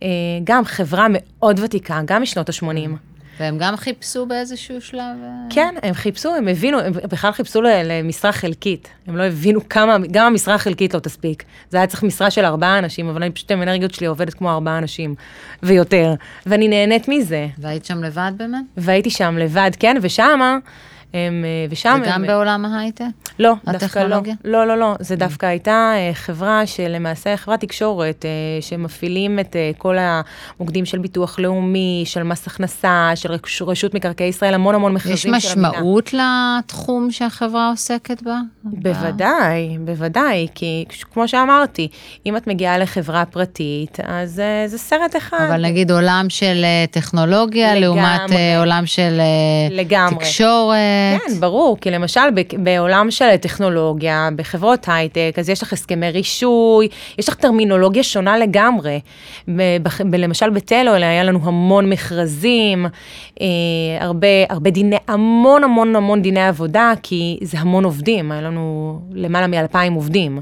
אה, 0.03 0.07
גם 0.43 0.65
חברה 0.65 1.07
מאוד 1.09 1.59
ותיקה, 1.63 2.01
גם 2.05 2.21
משנות 2.21 2.49
ה-80. 2.49 2.65
והם 3.39 3.57
גם 3.57 3.75
חיפשו 3.77 4.25
באיזשהו 4.25 4.81
שלב? 4.81 5.01
אה, 5.23 5.29
כן, 5.49 5.75
הם 5.83 5.93
חיפשו, 5.93 6.35
הם 6.35 6.47
הבינו, 6.47 6.79
הם 6.79 6.93
בכלל 6.93 7.31
חיפשו 7.31 7.61
למשרה 7.61 8.31
חלקית. 8.31 8.87
הם 9.07 9.17
לא 9.17 9.23
הבינו 9.23 9.69
כמה, 9.69 9.97
גם 10.11 10.25
המשרה 10.25 10.55
החלקית 10.55 10.93
לא 10.93 10.99
תספיק. 10.99 11.43
זה 11.69 11.77
היה 11.77 11.87
צריך 11.87 12.03
משרה 12.03 12.31
של 12.31 12.45
ארבעה 12.45 12.79
אנשים, 12.79 13.09
אבל 13.09 13.23
אני 13.23 13.31
פשוט 13.31 13.51
עם 13.51 13.61
אנרגיות 13.61 13.93
שלי 13.93 14.07
עובדת 14.07 14.33
כמו 14.33 14.51
ארבעה 14.51 14.77
אנשים, 14.77 15.15
ויותר. 15.63 16.13
ואני 16.45 16.67
נהנית 16.67 17.07
מזה. 17.07 17.47
והיית 17.57 17.85
שם 17.85 18.03
לבד 18.03 18.31
באמת? 18.37 18.65
והייתי 18.77 19.09
שם 19.09 19.37
לבד, 19.37 19.71
כן, 19.79 19.97
ושמה 20.01 20.57
הם, 21.13 21.45
אה, 21.45 21.65
ושם 21.69 21.99
וגם 22.03 22.21
הם... 22.21 22.27
בעולם 22.27 22.65
ההייטק? 22.65 23.05
לא, 23.39 23.53
דווקא 23.65 23.99
לא. 23.99 24.17
לא, 24.45 24.67
לא, 24.67 24.77
לא. 24.77 24.95
זה 24.99 25.15
דווקא 25.15 25.45
הייתה 25.45 25.71
אה, 25.95 26.11
חברה 26.13 26.65
שלמעשה, 26.65 27.37
חברת 27.37 27.59
תקשורת, 27.61 28.25
אה, 28.25 28.29
שמפעילים 28.61 29.39
את 29.39 29.55
כל 29.77 29.95
המוקדים 29.99 30.85
של 30.85 30.97
ביטוח 30.97 31.39
לאומי, 31.39 32.03
של 32.05 32.23
מס 32.23 32.47
הכנסה, 32.47 33.11
של 33.15 33.31
רש- 33.31 33.61
רשות 33.61 33.93
מקרקעי 33.93 34.27
ישראל, 34.27 34.53
המון 34.53 34.75
המון 34.75 34.93
מכרזים 34.93 35.35
יש 35.35 35.43
של 35.43 35.49
המדינה. 35.59 35.69
משמעות 35.69 36.13
לתחום 36.13 37.11
שהחברה 37.11 37.69
עוסקת 37.69 38.21
בה? 38.23 38.37
בוודאי, 38.63 39.77
בוודאי, 39.79 40.47
כי 40.55 40.85
כמו 41.13 41.27
שאמרתי, 41.27 41.87
אם 42.25 42.37
את 42.37 42.47
מגיעה 42.47 42.77
לחברה 42.77 43.25
פרטית, 43.25 43.97
אז 44.03 44.41
זה 44.65 44.77
סרט 44.77 45.15
אחד. 45.17 45.37
אבל 45.49 45.65
נגיד 45.65 45.91
עולם 45.91 46.25
של 46.29 46.65
טכנולוגיה, 46.91 47.75
לגמרי. 47.75 47.81
לעומת 47.81 48.21
עולם 48.59 48.85
של 48.85 49.21
לגמרי. 49.71 50.15
תקשורת. 50.15 50.77
כן, 51.19 51.39
ברור, 51.39 51.77
כי 51.81 51.91
למשל 51.91 52.19
בעולם 52.63 53.11
של 53.11 53.37
טכנולוגיה, 53.37 54.29
בחברות 54.35 54.85
הייטק, 54.87 55.33
אז 55.37 55.49
יש 55.49 55.63
לך 55.63 55.73
הסכמי 55.73 56.09
רישוי, 56.09 56.87
יש 57.17 57.29
לך 57.29 57.35
טרמינולוגיה 57.35 58.03
שונה 58.03 58.37
לגמרי. 58.37 58.99
למשל 60.17 60.49
בטלו, 60.49 60.95
אלא 60.95 61.05
היה 61.05 61.23
לנו 61.23 61.39
המון 61.43 61.89
מכרזים, 61.89 62.85
אה, 63.41 63.47
הרבה, 63.99 64.27
הרבה 64.49 64.69
דיני, 64.69 64.95
המון 65.07 65.63
המון 65.63 65.95
המון 65.95 66.21
דיני 66.21 66.47
עבודה, 66.47 66.93
כי 67.03 67.39
זה 67.41 67.59
המון 67.59 67.83
עובדים, 67.83 68.31
היה 68.31 68.41
לנו 68.41 68.99
למעלה 69.13 69.47
מאלפיים 69.47 69.93
עובדים. 69.93 70.41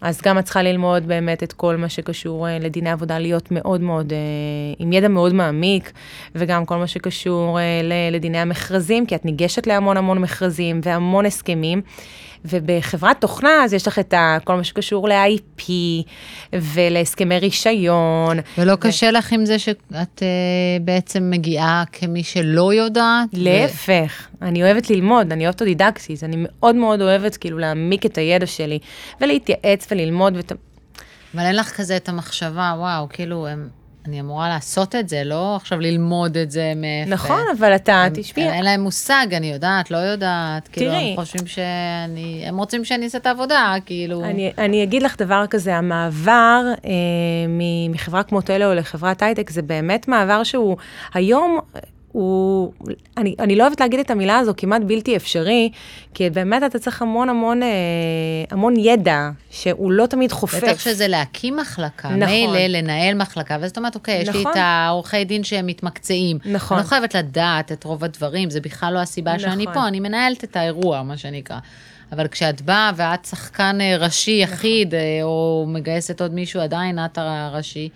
אז 0.00 0.20
גם 0.22 0.38
את 0.38 0.44
צריכה 0.44 0.62
ללמוד 0.62 1.06
באמת 1.06 1.42
את 1.42 1.52
כל 1.52 1.76
מה 1.76 1.88
שקשור 1.88 2.48
אה, 2.48 2.58
לדיני 2.58 2.90
עבודה, 2.90 3.18
להיות 3.18 3.50
מאוד 3.50 3.80
מאוד, 3.80 4.12
אה, 4.12 4.18
עם 4.78 4.92
ידע 4.92 5.08
מאוד 5.08 5.34
מעמיק, 5.34 5.92
וגם 6.34 6.66
כל 6.66 6.76
מה 6.76 6.86
שקשור 6.86 7.58
אה, 7.60 7.80
לדיני 8.12 8.38
המכרזים, 8.38 9.06
כי 9.06 9.14
את 9.14 9.24
ניגשת 9.24 9.66
להמון 9.66 9.96
המון 9.96 10.18
מכרזים 10.18 10.80
והמון 10.82 11.26
הסכמים. 11.26 11.82
ובחברת 12.44 13.20
תוכנה, 13.20 13.64
אז 13.64 13.72
יש 13.72 13.86
לך 13.86 13.98
את 13.98 14.14
ה, 14.14 14.38
כל 14.44 14.54
מה 14.56 14.64
שקשור 14.64 15.08
ל-IP 15.08 15.70
ולהסכמי 16.52 17.38
רישיון. 17.38 18.38
ולא 18.58 18.76
קשה 18.76 19.10
לך 19.10 19.32
עם 19.32 19.46
זה 19.46 19.58
שאת 19.58 20.22
אה, 20.22 20.26
בעצם 20.80 21.30
מגיעה 21.30 21.84
כמי 21.92 22.22
שלא 22.22 22.74
יודעת? 22.74 23.28
ו- 23.34 23.38
להפך, 23.38 24.28
אני 24.42 24.62
אוהבת 24.62 24.90
ללמוד, 24.90 25.32
אני 25.32 25.48
אוטודידקטית, 25.48 26.24
אני 26.24 26.36
מאוד 26.38 26.74
מאוד 26.74 27.00
אוהבת 27.00 27.36
כאילו 27.36 27.58
להעמיק 27.58 28.06
את 28.06 28.18
הידע 28.18 28.46
שלי, 28.46 28.78
ולהתייעץ 29.20 29.86
וללמוד, 29.90 30.34
ות... 30.36 30.52
אבל 31.34 31.44
אין 31.44 31.56
לך 31.56 31.70
כזה 31.76 31.96
את 31.96 32.08
המחשבה, 32.08 32.74
וואו, 32.78 33.08
כאילו, 33.08 33.46
הם, 33.46 33.68
אני 34.06 34.20
אמורה 34.20 34.48
לעשות 34.48 34.94
את 34.94 35.08
זה, 35.08 35.24
לא 35.24 35.56
עכשיו 35.56 35.80
ללמוד 35.80 36.36
את 36.36 36.50
זה 36.50 36.72
מאפס. 36.76 37.12
נכון, 37.12 37.42
אבל 37.58 37.74
אתה, 37.74 37.92
הם- 38.02 38.12
תשמעי, 38.14 38.50
אין 38.50 38.64
להם 38.64 38.80
מושג, 38.80 39.26
אני 39.32 39.52
יודעת, 39.52 39.90
לא 39.90 39.96
יודעת. 39.96 40.68
כאילו, 40.68 40.90
תראי. 40.90 41.10
הם 41.10 41.16
חושבים 41.16 41.46
שאני... 41.46 42.44
הם 42.46 42.58
רוצים 42.58 42.84
שאני 42.84 43.04
אעשה 43.04 43.18
את 43.18 43.26
העבודה, 43.26 43.74
כאילו... 43.86 44.24
אני, 44.24 44.52
אני 44.58 44.82
אגיד 44.82 45.02
לך 45.02 45.16
דבר 45.18 45.44
כזה, 45.50 45.76
המעבר 45.76 46.62
אה, 46.84 46.90
מחברה 47.90 48.22
כמו 48.22 48.40
טלו 48.40 48.74
לחברת 48.74 49.22
הייטק, 49.22 49.50
זה 49.50 49.62
באמת 49.62 50.08
מעבר 50.08 50.42
שהוא, 50.44 50.76
היום 51.14 51.58
הוא, 52.16 52.72
אני, 53.16 53.34
אני 53.38 53.56
לא 53.56 53.62
אוהבת 53.62 53.80
להגיד 53.80 54.00
את 54.00 54.10
המילה 54.10 54.38
הזו, 54.38 54.52
כמעט 54.56 54.82
בלתי 54.82 55.16
אפשרי, 55.16 55.70
כי 56.14 56.30
באמת 56.30 56.62
אתה 56.66 56.78
צריך 56.78 57.02
המון 57.02 57.28
המון, 57.28 57.62
אה, 57.62 57.68
המון 58.50 58.76
ידע, 58.76 59.30
שהוא 59.50 59.92
לא 59.92 60.06
תמיד 60.06 60.32
חופף. 60.32 60.64
בטח 60.64 60.78
שזה 60.78 61.08
להקים 61.08 61.56
מחלקה, 61.56 62.08
נכון. 62.08 62.34
מילא 62.34 62.58
לנהל 62.58 63.14
מחלקה, 63.14 63.56
ואז 63.60 63.70
זאת 63.70 63.78
אומרת, 63.78 63.94
אוקיי, 63.94 64.22
יש 64.22 64.28
לי 64.28 64.40
נכון. 64.40 64.52
את 64.52 64.56
העורכי 64.60 65.24
דין 65.24 65.44
שהם 65.44 65.66
מתמקצעים. 65.66 66.38
נכון. 66.44 66.76
אני 66.76 66.84
לא 66.84 66.88
חייבת 66.88 67.14
לדעת 67.14 67.72
את 67.72 67.84
רוב 67.84 68.04
הדברים, 68.04 68.50
זה 68.50 68.60
בכלל 68.60 68.94
לא 68.94 68.98
הסיבה 68.98 69.38
שאני 69.38 69.62
נכון. 69.62 69.74
פה, 69.74 69.88
אני 69.88 70.00
מנהלת 70.00 70.44
את 70.44 70.56
האירוע, 70.56 71.02
מה 71.02 71.16
שנקרא. 71.16 71.58
אבל 72.12 72.28
כשאת 72.28 72.62
באה 72.62 72.90
ואת 72.96 73.24
שחקן 73.24 73.78
אה, 73.80 73.96
ראשי 73.96 74.42
נכון. 74.44 74.54
יחיד, 74.54 74.94
אה, 74.94 75.00
או 75.22 75.64
מגייסת 75.68 76.20
עוד 76.20 76.34
מישהו, 76.34 76.60
עדיין 76.60 76.98
את 77.04 77.18
הראשי, 77.18 77.88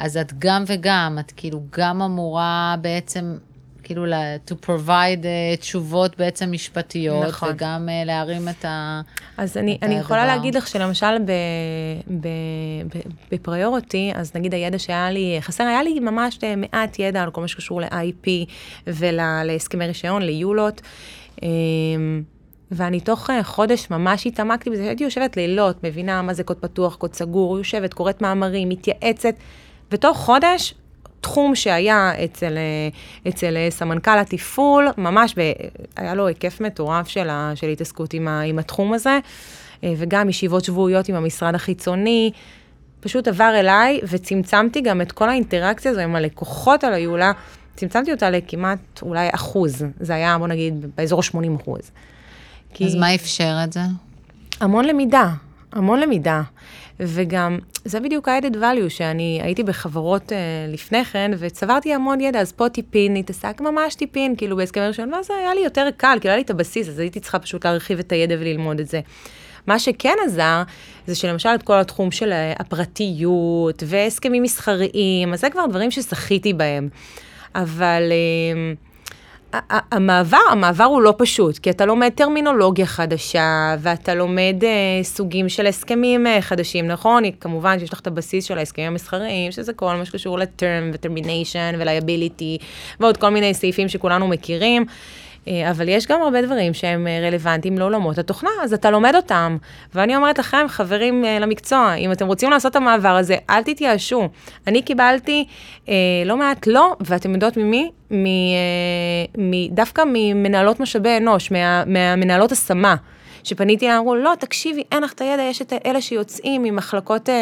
אז 0.00 0.16
את 0.16 0.32
גם 0.38 0.64
וגם, 0.66 1.18
את 1.20 1.32
כאילו 1.36 1.62
גם 1.70 2.02
אמורה 2.02 2.74
בעצם, 2.80 3.36
כאילו, 3.82 4.04
to 4.48 4.66
provide 4.66 5.24
אה, 5.24 5.56
תשובות 5.60 6.16
בעצם 6.18 6.52
משפטיות, 6.52 7.26
נכון. 7.26 7.48
וגם 7.52 7.88
אה, 7.88 8.04
להרים 8.04 8.48
את 8.48 8.64
ה... 8.64 9.00
אז 9.36 9.56
אני, 9.56 9.76
את 9.76 9.82
אני 9.82 9.94
יכולה 9.94 10.22
הדבר. 10.22 10.36
להגיד 10.36 10.54
לך 10.54 10.68
שלמשל 10.68 11.16
בפריוריטי, 13.32 14.12
אז 14.14 14.32
נגיד 14.34 14.54
הידע 14.54 14.78
שהיה 14.78 15.10
לי 15.10 15.38
חסר, 15.40 15.64
היה 15.64 15.82
לי 15.82 16.00
ממש 16.00 16.38
אה, 16.42 16.54
מעט 16.56 16.98
ידע 16.98 17.22
על 17.22 17.30
כל 17.30 17.40
מה 17.40 17.48
שקשור 17.48 17.80
ל-IP 17.80 18.28
ולהסכמי 18.86 19.86
רישיון, 19.86 20.22
ליולות. 20.22 20.82
אמ, 21.42 22.22
ואני 22.70 23.00
תוך 23.00 23.30
חודש 23.42 23.90
ממש 23.90 24.26
התעמקתי 24.26 24.70
בזה, 24.70 24.82
הייתי 24.82 25.04
יושבת 25.04 25.36
לילות, 25.36 25.84
מבינה 25.84 26.22
מה 26.22 26.34
זה 26.34 26.44
קוד 26.44 26.56
פתוח, 26.56 26.94
קוד 26.94 27.14
סגור, 27.14 27.58
יושבת, 27.58 27.94
קוראת 27.94 28.22
מאמרים, 28.22 28.68
מתייעצת, 28.68 29.34
ותוך 29.92 30.18
חודש, 30.18 30.74
תחום 31.20 31.54
שהיה 31.54 32.12
אצל, 32.24 32.56
אה, 32.56 33.30
אצל 33.30 33.56
אה, 33.56 33.66
סמנכ"ל 33.70 34.18
התפעול, 34.18 34.88
ממש 34.98 35.34
ב, 35.38 35.52
היה 35.96 36.14
לו 36.14 36.26
היקף 36.26 36.60
מטורף 36.60 37.08
של, 37.08 37.28
ה, 37.28 37.52
של 37.54 37.68
התעסקות 37.68 38.14
עם, 38.14 38.28
ה, 38.28 38.40
עם 38.40 38.58
התחום 38.58 38.92
הזה, 38.92 39.18
אה, 39.84 39.92
וגם 39.96 40.28
ישיבות 40.28 40.64
שבועיות 40.64 41.08
עם 41.08 41.14
המשרד 41.14 41.54
החיצוני, 41.54 42.30
פשוט 43.00 43.28
עבר 43.28 43.52
אליי, 43.54 44.00
וצמצמתי 44.08 44.80
גם 44.80 45.00
את 45.00 45.12
כל 45.12 45.28
האינטראקציה 45.28 45.90
הזו 45.90 46.00
עם 46.00 46.16
הלקוחות 46.16 46.84
על 46.84 46.92
היולה, 46.92 47.32
צמצמתי 47.76 48.12
אותה 48.12 48.30
לכמעט 48.30 49.02
אולי 49.02 49.28
אחוז, 49.34 49.84
זה 50.00 50.14
היה 50.14 50.38
בוא 50.38 50.46
נגיד 50.46 50.86
באזור 50.96 51.20
ה-80 51.20 51.62
אחוז. 51.62 51.90
כי 52.74 52.84
אז 52.86 52.94
מה 52.94 53.14
אפשר 53.14 53.56
את 53.64 53.72
זה? 53.72 53.80
המון 54.60 54.84
למידה, 54.84 55.30
המון 55.72 56.00
למידה. 56.00 56.42
וגם, 57.00 57.58
זה 57.84 58.00
בדיוק 58.00 58.28
ה-added 58.28 58.54
value, 58.54 58.88
שאני 58.88 59.40
הייתי 59.42 59.62
בחברות 59.62 60.32
uh, 60.32 60.34
לפני 60.72 61.04
כן, 61.04 61.30
וצברתי 61.38 61.94
המון 61.94 62.20
ידע, 62.20 62.40
אז 62.40 62.52
פה 62.52 62.68
טיפין, 62.68 63.16
התעסק 63.16 63.60
ממש 63.60 63.94
טיפין, 63.94 64.36
כאילו 64.36 64.56
בהסכמי 64.56 64.86
ראשון, 64.86 65.14
ואז 65.14 65.30
היה 65.30 65.54
לי 65.54 65.60
יותר 65.60 65.88
קל, 65.96 66.16
כאילו 66.20 66.30
היה 66.30 66.36
לי 66.36 66.42
את 66.42 66.50
הבסיס, 66.50 66.88
אז 66.88 66.98
הייתי 66.98 67.20
צריכה 67.20 67.38
פשוט 67.38 67.66
להרחיב 67.66 67.98
את 67.98 68.12
הידע 68.12 68.34
וללמוד 68.38 68.80
את 68.80 68.88
זה. 68.88 69.00
מה 69.66 69.78
שכן 69.78 70.14
עזר, 70.26 70.62
זה 71.06 71.14
שלמשל 71.14 71.48
את 71.54 71.62
כל 71.62 71.80
התחום 71.80 72.10
של 72.10 72.32
אה, 72.32 72.52
הפרטיות 72.58 73.82
והסכמים 73.86 74.42
מסחריים, 74.42 75.32
אז 75.32 75.40
זה 75.40 75.50
כבר 75.50 75.66
דברים 75.66 75.90
שזכיתי 75.90 76.52
בהם. 76.52 76.88
אבל... 77.54 78.02
ה- 78.12 78.89
המעבר, 79.92 80.38
המעבר 80.50 80.84
הוא 80.84 81.02
לא 81.02 81.14
פשוט, 81.18 81.58
כי 81.58 81.70
אתה 81.70 81.86
לומד 81.86 82.08
טרמינולוגיה 82.08 82.86
חדשה, 82.86 83.74
ואתה 83.78 84.14
לומד 84.14 84.56
אה, 84.62 85.02
סוגים 85.02 85.48
של 85.48 85.66
הסכמים 85.66 86.26
אה, 86.26 86.40
חדשים, 86.40 86.86
נכון? 86.86 87.22
כמובן 87.40 87.78
שיש 87.78 87.92
לך 87.92 88.00
את 88.00 88.06
הבסיס 88.06 88.44
של 88.44 88.58
ההסכמים 88.58 88.88
המסחריים, 88.88 89.52
שזה 89.52 89.72
כל 89.72 89.94
מה 89.96 90.04
שקשור 90.04 90.38
ל-term 90.38 90.92
ו-termination 90.92 91.76
ו-liability, 91.78 92.64
ועוד 93.00 93.16
כל 93.16 93.28
מיני 93.28 93.54
סעיפים 93.54 93.88
שכולנו 93.88 94.28
מכירים. 94.28 94.84
אה, 95.48 95.70
אבל 95.70 95.88
יש 95.88 96.06
גם 96.06 96.22
הרבה 96.22 96.42
דברים 96.42 96.74
שהם 96.74 97.06
אה, 97.06 97.28
רלוונטיים 97.28 97.78
לעולמות 97.78 98.18
התוכנה, 98.18 98.50
אז 98.62 98.72
אתה 98.72 98.90
לומד 98.90 99.14
אותם. 99.14 99.56
ואני 99.94 100.16
אומרת 100.16 100.38
לכם, 100.38 100.66
חברים 100.68 101.24
אה, 101.24 101.38
למקצוע, 101.38 101.94
אם 101.94 102.12
אתם 102.12 102.26
רוצים 102.26 102.50
לעשות 102.50 102.70
את 102.70 102.76
המעבר 102.76 103.16
הזה, 103.16 103.36
אל 103.50 103.62
תתייאשו. 103.62 104.28
אני 104.66 104.82
קיבלתי 104.82 105.44
אה, 105.88 105.94
לא 106.26 106.36
מעט 106.36 106.66
לא, 106.66 106.96
ואתם 107.00 107.34
יודעות 107.34 107.56
ממי? 107.56 107.90
מ, 108.10 108.26
אה, 108.26 109.24
מ, 109.38 109.74
דווקא 109.74 110.02
ממנהלות 110.12 110.80
משאבי 110.80 111.16
אנוש, 111.16 111.50
מה, 111.50 111.84
מהמנהלות 111.86 112.52
השמה. 112.52 112.96
שפניתי 113.44 113.86
אליהם, 113.86 114.00
אמרו, 114.00 114.14
לא, 114.14 114.32
תקשיבי, 114.38 114.82
אין 114.92 115.02
לך 115.02 115.12
את 115.12 115.20
הידע, 115.20 115.42
יש 115.42 115.62
את 115.62 115.72
אלה 115.86 116.00
שיוצאים 116.00 116.62
ממחלקות, 116.62 117.28
אה, 117.28 117.34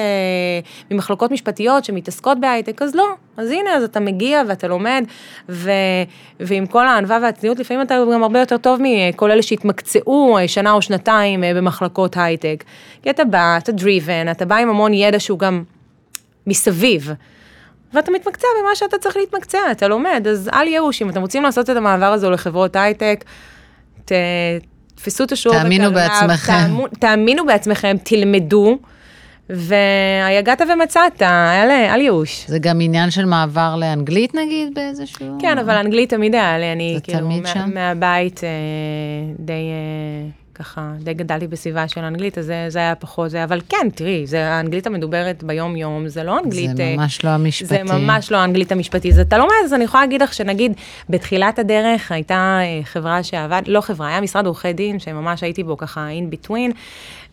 ממחלקות 0.90 1.30
משפטיות 1.30 1.84
שמתעסקות 1.84 2.40
בהייטק, 2.40 2.82
אז 2.82 2.94
לא. 2.94 3.06
אז 3.36 3.50
הנה, 3.50 3.74
אז 3.76 3.82
אתה 3.82 4.00
מגיע 4.00 4.42
ואתה 4.48 4.68
לומד, 4.68 5.04
ו, 5.48 5.70
ועם 6.40 6.66
כל 6.66 6.86
הענווה 6.86 7.18
והצניעות, 7.22 7.58
לפעמים 7.58 7.82
אתה 7.82 7.98
גם 8.14 8.22
הרבה 8.22 8.40
יותר 8.40 8.56
טוב 8.56 8.80
מכל 8.82 9.30
אלה 9.30 9.42
שהתמקצעו 9.42 10.38
אה, 10.38 10.48
שנה 10.48 10.72
או 10.72 10.82
שנתיים 10.82 11.44
אה, 11.44 11.54
במחלקות 11.54 12.16
הייטק. 12.16 12.64
כי 13.02 13.10
אתה 13.10 13.24
בא, 13.24 13.56
אתה 13.58 13.72
driven, 13.72 14.30
אתה 14.30 14.44
בא 14.44 14.56
עם 14.56 14.68
המון 14.68 14.94
ידע 14.94 15.20
שהוא 15.20 15.38
גם 15.38 15.62
מסביב. 16.46 17.12
ואתה 17.92 18.10
מתמקצע 18.10 18.46
במה 18.60 18.74
שאתה 18.74 18.98
צריך 18.98 19.16
להתמקצע, 19.16 19.58
אתה 19.72 19.88
לומד, 19.88 20.26
אז 20.30 20.50
אל 20.52 20.66
ייאוש, 20.66 21.02
אם 21.02 21.10
אתם 21.10 21.20
רוצים 21.20 21.42
לעשות 21.42 21.70
את 21.70 21.76
המעבר 21.76 22.12
הזה 22.12 22.30
לחברות 22.30 22.76
הייטק, 22.76 23.24
ת, 24.04 24.12
תפסו 24.98 25.24
את 25.24 25.32
השור 25.32 25.52
תאמינו 25.52 25.90
בקרניו, 25.90 26.10
בעצמכם. 26.10 26.52
תאמו, 26.52 26.88
תאמינו 26.88 27.46
בעצמכם, 27.46 27.96
תלמדו, 28.02 28.78
והגעת 29.50 30.60
ומצאת, 30.60 31.22
אל, 31.22 31.70
אל 31.70 32.00
ייאוש. 32.00 32.44
זה 32.46 32.58
גם 32.58 32.80
עניין 32.80 33.10
של 33.10 33.24
מעבר 33.24 33.76
לאנגלית 33.76 34.34
נגיד 34.34 34.74
באיזשהו... 34.74 35.38
כן, 35.40 35.58
אבל 35.58 35.74
אנגלית 35.74 36.10
תמיד 36.10 36.34
היה 36.34 36.58
לי, 36.58 36.72
אני 36.72 36.98
כאילו 37.02 37.28
מה? 37.28 37.66
מהבית 37.66 38.44
אה, 38.44 38.48
די, 39.38 39.52
אה, 39.52 40.28
ככה, 40.58 40.92
די 41.00 41.14
גדלתי 41.14 41.46
בסביבה 41.46 41.88
של 41.88 42.00
אנגלית, 42.00 42.38
אז 42.38 42.44
זה, 42.46 42.66
זה 42.68 42.78
היה 42.78 42.94
פחות 42.94 43.30
זה, 43.30 43.44
אבל 43.44 43.60
כן, 43.68 43.88
תראי, 43.94 44.26
זה 44.26 44.48
האנגלית 44.50 44.86
המדוברת 44.86 45.42
ביום-יום, 45.44 46.08
זה 46.08 46.22
לא 46.22 46.38
אנגלית... 46.38 46.76
זה 46.76 46.94
ממש 46.96 47.24
לא 47.24 47.30
המשפטי. 47.30 47.66
זה 47.66 47.82
ממש 47.84 48.32
לא 48.32 48.36
האנגלית 48.36 48.72
המשפטי. 48.72 49.10
אז 49.10 49.18
אתה 49.18 49.38
לומד, 49.38 49.52
אז 49.64 49.74
אני 49.74 49.84
יכולה 49.84 50.02
להגיד 50.02 50.22
לך 50.22 50.34
שנגיד, 50.34 50.72
בתחילת 51.08 51.58
הדרך 51.58 52.12
הייתה 52.12 52.60
חברה 52.84 53.22
שעבד, 53.22 53.62
לא 53.66 53.80
חברה, 53.80 54.08
היה 54.08 54.20
משרד 54.20 54.46
עורכי 54.46 54.72
דין, 54.72 54.98
שממש 54.98 55.42
הייתי 55.42 55.62
בו 55.62 55.76
ככה 55.76 56.08
in 56.10 56.34
between, 56.34 56.72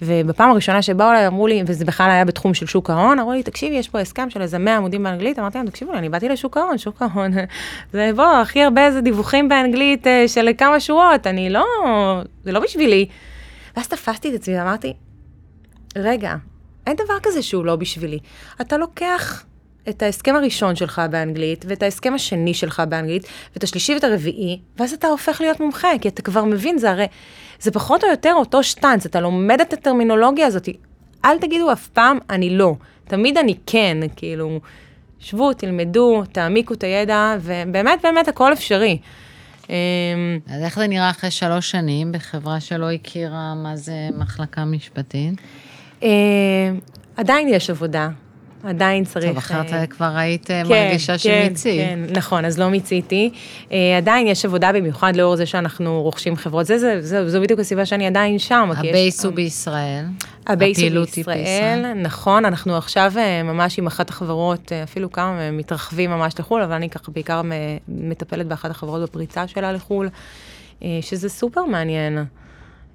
ובפעם 0.02 0.50
הראשונה 0.50 0.82
שבאו 0.82 1.12
אליי, 1.12 1.28
אמרו 1.28 1.48
לי, 1.48 1.64
וזה 1.68 1.86
בכלל 1.86 2.12
היה 2.12 2.26
בתחום 2.26 2.54
של 2.54 2.66
שוק 2.66 2.90
ההון, 2.90 3.20
אמרו 3.20 3.34
לי, 3.34 3.44
תקשיבי, 3.44 3.76
יש 3.76 3.90
פה 3.90 4.00
הסכם 4.00 4.30
של 4.30 4.42
איזה 4.42 4.58
100 4.58 4.78
עמודים 4.78 5.04
באנגלית, 5.04 5.40
אמרתי 5.40 5.58
להם, 5.58 5.68
תקשיבו, 5.68 5.94
אני 5.94 6.10
באתי 6.10 6.30
לשוק 6.30 6.58
ההון, 6.58 6.78
שוק 6.78 7.02
ההון, 7.02 7.32
זה 7.94 8.12
בוא, 8.16 8.26
הכי 8.26 8.64
הרבה 8.64 8.86
איזה 8.86 9.02
דיווחים 9.02 9.50
באנגלית 9.50 10.08
אה, 10.08 10.28
של 10.28 10.50
כמה 10.58 10.80
שורות, 10.80 11.28
אני 11.28 11.50
לא, 11.50 11.66
זה 12.44 12.52
לא 12.52 12.60
בשבילי. 12.60 13.06
ואז 13.78 13.88
תפסתי 13.88 14.30
את 14.30 14.34
עצמי 14.34 14.60
ואמרתי, 14.60 14.94
רגע, 15.96 16.36
אין 16.88 16.96
דבר 16.96 17.20
כזה 17.24 17.42
שהוא 17.42 17.66
לא 17.66 17.76
בשבילי. 17.76 18.20
אתה 18.62 18.78
לוקח 18.78 19.46
את 19.90 20.02
ההסכם 20.04 20.36
הראשון 20.36 20.76
שלך 20.76 21.02
באנגלית, 21.12 21.66
ואת 21.68 21.84
ההסכם 21.84 22.14
השני 22.14 22.54
שלך 22.54 22.82
באנגלית, 22.90 23.28
ואת 23.54 23.64
השלישי 23.64 23.94
ואת 23.94 24.04
הרביעי, 24.04 24.60
ואז 24.78 24.94
אתה 24.94 25.08
הופך 25.08 25.42
להיות 25.42 25.60
מומחה, 25.60 25.88
כי 26.02 26.08
אתה 26.08 26.22
כבר 26.22 26.44
מבין, 26.44 26.78
זה 26.78 26.92
הרי, 26.92 27.06
זה 27.60 27.72
פחות 27.72 28.04
או 28.04 28.10
יותר 28.10 28.34
אותו 28.36 28.64
שטאנץ, 28.64 29.06
אתה 29.06 29.20
לומד 29.20 29.62
את 29.62 29.74
הטרמינולוגיה 29.74 30.48
הזאת. 30.48 30.70
אל 31.26 31.40
תגידו 31.40 31.72
אף 31.72 31.88
פעם, 31.88 32.18
אני 32.30 32.58
לא. 32.58 32.76
תמיד 33.08 33.38
אני 33.38 33.56
כן, 33.66 33.98
כאילו, 34.16 34.60
שבו, 35.20 35.54
תלמדו, 35.54 36.24
תעמיקו 36.32 36.74
את 36.74 36.84
הידע, 36.84 37.36
ובאמת, 37.42 38.00
באמת, 38.04 38.28
הכל 38.28 38.54
אפשרי. 38.54 38.98
אמ, 39.70 39.76
אז 40.48 40.64
איך 40.64 40.80
זה 40.80 40.88
נראה 40.88 41.10
אחרי 41.10 41.32
שלוש 41.32 41.72
שנים 41.72 42.12
בחברה 42.12 42.60
שלא 42.60 42.92
הכירה 42.92 43.54
מה 43.56 43.76
זה 43.76 44.10
מחלקה 44.18 44.66
משפטית? 44.66 45.34
אמ, 46.02 46.10
עדיין 47.18 47.48
יש 47.48 47.70
עבודה, 47.70 48.10
עדיין 48.68 49.06
צריך... 49.06 49.26
טוב, 49.26 49.38
אחרת 49.38 49.70
uh, 49.70 49.88
כבר 49.88 50.12
היית 50.16 50.46
כן, 50.48 50.64
מרגישה 50.70 51.14
כן, 51.14 51.46
שמיצי. 51.48 51.78
כן, 51.78 52.00
נכון, 52.18 52.46
אז 52.46 52.60
לא 52.60 52.70
מיציתי. 52.70 53.30
Uh, 53.70 53.74
עדיין 53.98 54.28
יש 54.28 54.46
עבודה 54.46 54.72
במיוחד 54.72 55.16
לאור 55.16 55.36
זה 55.36 55.46
שאנחנו 55.46 56.02
רוכשים 56.02 56.36
חברות. 56.36 56.66
זה, 56.66 56.80
זה, 56.80 57.02
זה, 57.02 57.30
זו 57.30 57.42
בדיוק 57.42 57.60
הסיבה 57.60 57.86
שאני 57.86 58.08
עדיין 58.08 58.40
שם. 58.40 58.70
ה 58.78 58.87
base 58.87 59.26
הוא 59.26 59.34
בישראל. 59.34 60.06
ה 60.48 60.54
base 60.54 60.80
הוא 60.80 61.06
בישראל, 61.16 61.94
נכון. 61.94 62.46
אנחנו 62.46 62.78
עכשיו 62.78 63.14
ממש 63.44 63.80
עם 63.80 63.88
אחת 63.88 64.10
החברות, 64.10 64.72
אפילו 64.84 65.12
כמה 65.12 65.52
מתרחבים 65.52 66.12
ממש 66.12 66.34
לחו"ל, 66.40 66.62
אבל 66.62 66.74
אני 66.74 66.90
ככה 66.90 67.12
בעיקר 67.12 67.42
מטפלת 67.88 68.48
באחת 68.48 68.72
החברות 68.72 69.02
בפריצה 69.02 69.48
שלה 69.48 69.72
לחו"ל, 69.72 70.10
שזה 71.02 71.30
סופר 71.30 71.66
מעניין. 71.66 72.26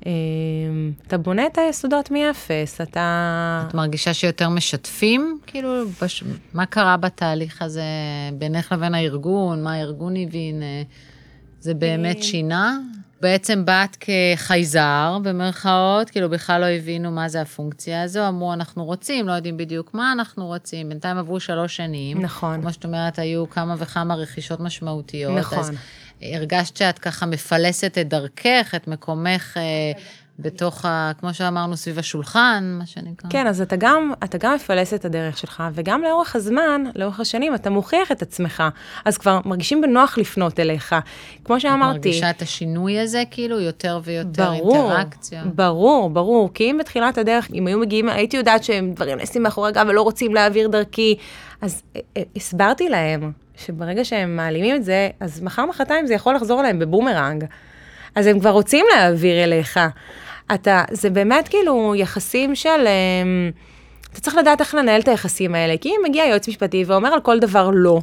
אמ, 0.06 0.92
אתה 1.06 1.18
בונה 1.18 1.46
את 1.46 1.58
היסודות 1.58 2.10
מאפס, 2.10 2.80
אתה... 2.80 3.64
את 3.68 3.74
מרגישה 3.74 4.14
שיותר 4.14 4.48
משתפים? 4.48 5.38
כאילו, 5.46 5.84
בש... 6.02 6.24
מה 6.54 6.66
קרה 6.66 6.96
בתהליך 6.96 7.62
הזה 7.62 7.82
בינך 8.34 8.72
לבין 8.72 8.94
הארגון? 8.94 9.62
מה 9.62 9.72
הארגון 9.72 10.16
הבין? 10.16 10.62
אה, 10.62 10.82
זה 11.60 11.74
באמת 11.74 12.16
אמ, 12.16 12.22
שינה? 12.22 12.78
בעצם 13.20 13.64
באת 13.64 13.96
כחייזר, 14.00 15.18
במרכאות, 15.22 16.10
כאילו 16.10 16.30
בכלל 16.30 16.60
לא 16.60 16.66
הבינו 16.66 17.10
מה 17.10 17.28
זה 17.28 17.40
הפונקציה 17.40 18.02
הזו, 18.02 18.28
אמרו, 18.28 18.52
אנחנו 18.52 18.84
רוצים, 18.84 19.28
לא 19.28 19.32
יודעים 19.32 19.56
בדיוק 19.56 19.94
מה 19.94 20.12
אנחנו 20.12 20.46
רוצים. 20.46 20.88
בינתיים 20.88 21.16
עברו 21.16 21.40
שלוש 21.40 21.76
שנים. 21.76 22.22
נכון. 22.22 22.60
כמו 22.60 22.72
שאת 22.72 22.84
אומרת, 22.84 23.18
היו 23.18 23.50
כמה 23.50 23.74
וכמה 23.78 24.14
רכישות 24.14 24.60
משמעותיות. 24.60 25.38
נכון. 25.38 25.58
אז 25.58 25.72
הרגשת 26.22 26.76
שאת 26.76 26.98
ככה 26.98 27.26
מפלסת 27.26 27.98
את 28.00 28.08
דרכך, 28.08 28.72
את 28.76 28.88
מקומך 28.88 29.56
אה, 29.56 29.62
בתוך, 30.42 30.84
ה, 30.84 31.12
כמו 31.18 31.34
שאמרנו, 31.34 31.76
סביב 31.76 31.98
השולחן, 31.98 32.76
מה 32.78 32.86
שנקרא. 32.86 33.30
כן, 33.30 33.46
אז 33.46 33.60
אתה 33.60 33.76
גם, 33.76 34.12
אתה 34.24 34.38
גם 34.38 34.54
מפלס 34.54 34.94
את 34.94 35.04
הדרך 35.04 35.38
שלך, 35.38 35.62
וגם 35.72 36.02
לאורך 36.02 36.36
הזמן, 36.36 36.84
לאורך 36.94 37.20
השנים, 37.20 37.54
אתה 37.54 37.70
מוכיח 37.70 38.12
את 38.12 38.22
עצמך. 38.22 38.62
אז 39.04 39.18
כבר 39.18 39.40
מרגישים 39.44 39.80
בנוח 39.80 40.18
לפנות 40.18 40.60
אליך. 40.60 40.94
כמו 41.44 41.60
שאמרתי... 41.60 41.98
את 41.98 42.04
מרגישה 42.06 42.30
את 42.30 42.42
השינוי 42.42 42.98
הזה, 42.98 43.22
כאילו, 43.30 43.60
יותר 43.60 44.00
ויותר 44.04 44.52
ברור, 44.52 44.76
אינטראקציה? 44.76 45.44
ברור, 45.54 46.10
ברור. 46.10 46.50
כי 46.54 46.70
אם 46.70 46.78
בתחילת 46.80 47.18
הדרך, 47.18 47.48
אם 47.54 47.66
היו 47.66 47.78
מגיעים, 47.78 48.08
הייתי 48.08 48.36
יודעת 48.36 48.64
שהם 48.64 48.92
דברים 48.94 49.18
נעשים 49.18 49.42
מאחורי 49.42 49.68
הגב 49.68 49.86
ולא 49.88 50.02
רוצים 50.02 50.34
להעביר 50.34 50.68
דרכי, 50.68 51.16
אז 51.60 51.82
אה, 51.96 52.00
אה, 52.16 52.22
הסברתי 52.36 52.88
להם 52.88 53.32
שברגע 53.66 54.04
שהם 54.04 54.36
מעלימים 54.36 54.76
את 54.76 54.84
זה, 54.84 55.08
אז 55.20 55.42
מחר 55.42 55.66
מחרתיים 55.66 56.06
זה 56.06 56.14
יכול 56.14 56.34
לחזור 56.34 56.60
אליהם 56.60 56.78
בבומרנג. 56.78 57.44
אז 58.14 58.26
הם 58.26 58.40
כבר 58.40 58.50
רוצים 58.50 58.86
להעביר 58.94 59.44
אליך. 59.44 59.80
אתה, 60.54 60.84
זה 60.90 61.10
באמת 61.10 61.48
כאילו 61.48 61.94
יחסים 61.96 62.54
של... 62.54 62.68
אמ, 62.68 63.50
אתה 64.12 64.20
צריך 64.20 64.36
לדעת 64.36 64.60
איך 64.60 64.74
לנהל 64.74 65.00
את 65.00 65.08
היחסים 65.08 65.54
האלה, 65.54 65.76
כי 65.76 65.88
אם 65.88 66.00
מגיע 66.08 66.24
יועץ 66.24 66.48
משפטי 66.48 66.84
ואומר 66.86 67.12
על 67.12 67.20
כל 67.20 67.38
דבר 67.38 67.70
לא, 67.72 68.00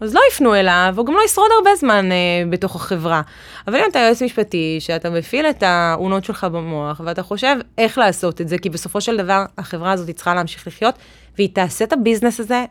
אז 0.00 0.14
לא 0.14 0.20
יפנו 0.30 0.54
אליו, 0.54 0.94
הוא 0.96 1.06
גם 1.06 1.14
לא 1.14 1.20
ישרוד 1.24 1.50
הרבה 1.56 1.70
זמן 1.76 2.12
אה, 2.12 2.16
בתוך 2.50 2.76
החברה. 2.76 3.22
אבל 3.66 3.76
אם 3.76 3.84
אתה 3.90 3.98
יועץ 3.98 4.22
משפטי, 4.22 4.76
שאתה 4.80 5.10
מפעיל 5.10 5.46
את 5.46 5.62
האונות 5.62 6.24
שלך 6.24 6.44
במוח, 6.44 7.00
ואתה 7.04 7.22
חושב 7.22 7.56
איך 7.78 7.98
לעשות 7.98 8.40
את 8.40 8.48
זה, 8.48 8.58
כי 8.58 8.70
בסופו 8.70 9.00
של 9.00 9.16
דבר 9.16 9.44
החברה 9.58 9.92
הזאת 9.92 10.10
צריכה 10.10 10.34
להמשיך 10.34 10.66
לחיות, 10.66 10.94
והיא 11.36 11.48
תעשה 11.54 11.84
את 11.84 11.92
הביזנס 11.92 12.40
הזה 12.40 12.64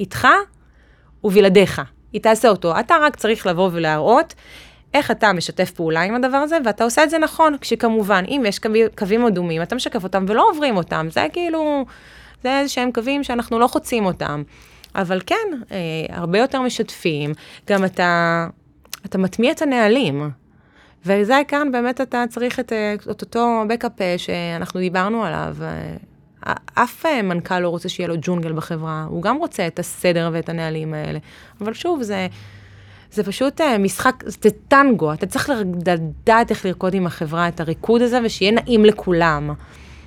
איתך 0.00 0.28
ובלעדיך. 1.24 1.82
היא 2.12 2.20
תעשה 2.20 2.48
אותו. 2.48 2.80
אתה 2.80 2.96
רק 3.02 3.16
צריך 3.16 3.46
לבוא 3.46 3.70
ולהראות 3.72 4.34
איך 4.94 5.10
אתה 5.10 5.32
משתף 5.32 5.70
פעולה 5.70 6.02
עם 6.02 6.14
הדבר 6.14 6.36
הזה, 6.36 6.58
ואתה 6.64 6.84
עושה 6.84 7.04
את 7.04 7.10
זה 7.10 7.18
נכון, 7.18 7.56
כשכמובן, 7.60 8.24
אם 8.28 8.42
יש 8.46 8.58
קווי, 8.58 8.82
קווים 8.98 9.26
אדומים, 9.26 9.62
אתה 9.62 9.74
משקף 9.74 10.04
אותם 10.04 10.24
ולא 10.28 10.48
עוברים 10.50 10.76
אותם. 10.76 11.06
זה 11.10 11.26
כאילו, 11.32 11.84
זה 12.42 12.58
איזה 12.58 12.68
שהם 12.68 12.92
קווים 12.92 13.24
שאנחנו 13.24 13.58
לא 13.58 13.66
חוצים 13.66 14.04
אותם. 14.06 14.42
אבל 14.94 15.20
כן, 15.26 15.36
אה, 15.70 15.76
הרבה 16.16 16.38
יותר 16.38 16.60
משתפים. 16.60 17.32
גם 17.66 17.84
אתה, 17.84 18.46
אתה 19.06 19.18
מטמיע 19.18 19.52
את 19.52 19.62
הנהלים. 19.62 20.30
וזה 21.06 21.40
כאן 21.48 21.72
באמת 21.72 22.00
אתה 22.00 22.24
צריך 22.28 22.60
את, 22.60 22.72
אה, 22.72 22.94
את 23.10 23.20
אותו 23.20 23.62
בקאפ 23.68 24.00
אה, 24.00 24.14
שאנחנו 24.18 24.80
דיברנו 24.80 25.24
עליו. 25.24 25.56
אף 26.74 27.06
אה, 27.06 27.22
מנכ"ל 27.22 27.58
לא 27.58 27.68
רוצה 27.68 27.88
שיהיה 27.88 28.08
לו 28.08 28.14
ג'ונגל 28.20 28.52
בחברה, 28.52 29.06
הוא 29.08 29.22
גם 29.22 29.36
רוצה 29.36 29.66
את 29.66 29.78
הסדר 29.78 30.30
ואת 30.32 30.48
הנהלים 30.48 30.94
האלה. 30.94 31.18
אבל 31.60 31.74
שוב, 31.74 32.02
זה, 32.02 32.26
זה 33.12 33.24
פשוט 33.24 33.60
אה, 33.60 33.78
משחק, 33.78 34.24
זה 34.26 34.50
טנגו, 34.68 35.12
אתה 35.12 35.26
צריך 35.26 35.50
לדעת 35.86 36.50
איך 36.50 36.66
לרקוד 36.66 36.94
עם 36.94 37.06
החברה 37.06 37.48
את 37.48 37.60
הריקוד 37.60 38.02
הזה 38.02 38.18
ושיהיה 38.24 38.52
נעים 38.52 38.84
לכולם. 38.84 39.50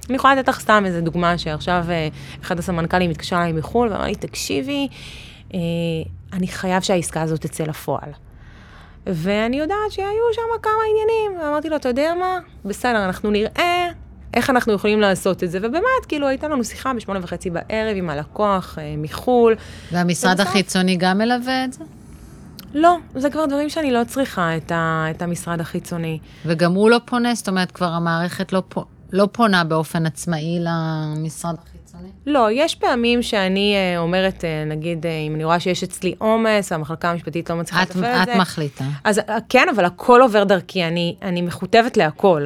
אני 0.10 0.15
יכולה 0.15 0.36
לתת 0.36 0.47
לך 0.47 0.60
סתם 0.60 0.84
איזה 0.86 1.01
דוגמה 1.01 1.38
שעכשיו 1.38 1.86
אה, 1.89 2.08
אחד 2.41 2.60
הסמנכ"לים 2.60 3.12
התקשר 3.12 3.36
אליי 3.36 3.51
מחו"ל 3.51 3.89
ואמר 3.91 4.06
לי, 4.06 4.15
תקשיבי, 4.15 4.88
אני 6.34 6.47
חייב 6.47 6.82
שהעסקה 6.82 7.21
הזאת 7.21 7.41
תצא 7.41 7.63
לפועל. 7.63 8.12
ואני 9.08 9.60
יודעת 9.60 9.91
שהיו 9.91 10.34
שם 10.34 10.62
כמה 10.62 10.73
עניינים, 10.89 11.41
ואמרתי 11.41 11.69
לו, 11.69 11.75
אתה 11.75 11.89
יודע 11.89 12.13
מה? 12.19 12.39
בסדר, 12.65 13.06
אנחנו 13.06 13.32
נראה 13.32 13.89
איך 14.34 14.50
אנחנו 14.50 14.74
יכולים 14.74 15.02
לעשות 15.02 15.44
את 15.44 15.52
זה, 15.52 15.58
ובאמת, 15.58 16.06
כאילו, 16.08 16.28
הייתה 16.28 16.48
לנו 16.48 16.63
שיחה 16.63 16.94
בשמונה 16.94 17.20
וחצי 17.24 17.50
בערב 17.50 17.96
עם 17.96 18.10
הלקוח 18.10 18.78
אה, 18.82 18.96
מחו"ל. 18.98 19.56
והמשרד 19.91 20.34
ובסוף... 20.34 20.48
החיצוני 20.48 20.96
גם 20.96 21.17
מלווה 21.17 21.65
את 21.65 21.74
זה? 21.74 21.84
לא, 22.74 22.98
זה 23.15 23.30
כבר 23.30 23.46
דברים 23.46 23.70
שאני 23.70 23.91
לא 23.91 24.04
צריכה, 24.08 24.58
את, 24.58 24.72
ה, 24.72 25.06
את 25.12 25.22
המשרד 25.22 25.62
החיצוני. 25.62 26.20
וגם 26.46 26.74
הוא 26.74 26.89
לא 26.89 27.00
פונה? 27.06 27.36
זאת 27.36 27.48
אומרת, 27.48 27.72
כבר 27.72 27.88
המערכת 27.88 28.54
לא, 28.54 28.63
פ... 28.70 28.78
לא 29.12 29.28
פונה 29.32 29.63
באופן 29.63 30.06
עצמאי 30.06 30.60
למשרד 30.60 31.56
החיצוני? 31.63 32.10
לא, 32.26 32.48
יש 32.52 32.76
פעמים 32.76 33.22
שאני 33.22 33.74
אה, 33.76 34.00
אומרת, 34.00 34.46
אה, 34.46 34.63
נגיד, 34.65 35.06
אה, 35.06 35.17
אם 35.28 35.36
אני 35.36 35.44
רואה 35.44 35.60
שיש 35.60 35.84
אצלי 35.84 36.15
עומס, 36.17 36.72
והמחלקה 36.72 37.12
המשפטית 37.12 37.50
לא 37.50 37.56
מצליחה 37.56 37.82
לתפעל 37.82 38.22
את 38.22 38.26
זה. 38.26 38.34
את 38.34 38.38
מחליטה. 38.38 38.86
אז 39.04 39.22
כן, 39.50 39.67
אבל 39.76 39.86
הכל 39.86 40.22
עובר 40.22 40.44
דרכי, 40.44 40.84
אני, 40.84 41.15
אני 41.22 41.41
מכותבת 41.41 41.98
להכל. 41.98 42.46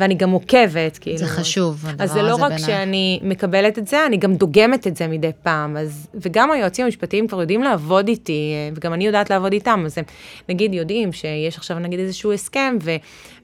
ואני 0.00 0.14
גם 0.14 0.30
עוקבת, 0.30 0.98
כאילו. 0.98 1.18
זה 1.18 1.26
חשוב, 1.26 1.84
הדבר 1.86 2.04
הזה 2.04 2.14
בעיניי. 2.14 2.30
אז 2.30 2.36
זה 2.36 2.42
לא 2.42 2.44
רק 2.44 2.50
בעיני. 2.50 2.66
שאני 2.66 3.20
מקבלת 3.22 3.78
את 3.78 3.86
זה, 3.86 4.06
אני 4.06 4.16
גם 4.16 4.34
דוגמת 4.34 4.86
את 4.86 4.96
זה 4.96 5.06
מדי 5.06 5.30
פעם. 5.42 5.76
אז, 5.76 6.08
וגם 6.14 6.50
היועצים 6.50 6.84
המשפטיים 6.84 7.28
כבר 7.28 7.40
יודעים 7.40 7.62
לעבוד 7.62 8.08
איתי, 8.08 8.52
וגם 8.74 8.92
אני 8.92 9.06
יודעת 9.06 9.30
לעבוד 9.30 9.52
איתם, 9.52 9.82
אז 9.86 9.98
הם 9.98 10.04
נגיד 10.48 10.74
יודעים 10.74 11.12
שיש 11.12 11.56
עכשיו 11.56 11.78
נגיד 11.78 12.00
איזשהו 12.00 12.32
הסכם, 12.32 12.76
ו, 12.82 12.96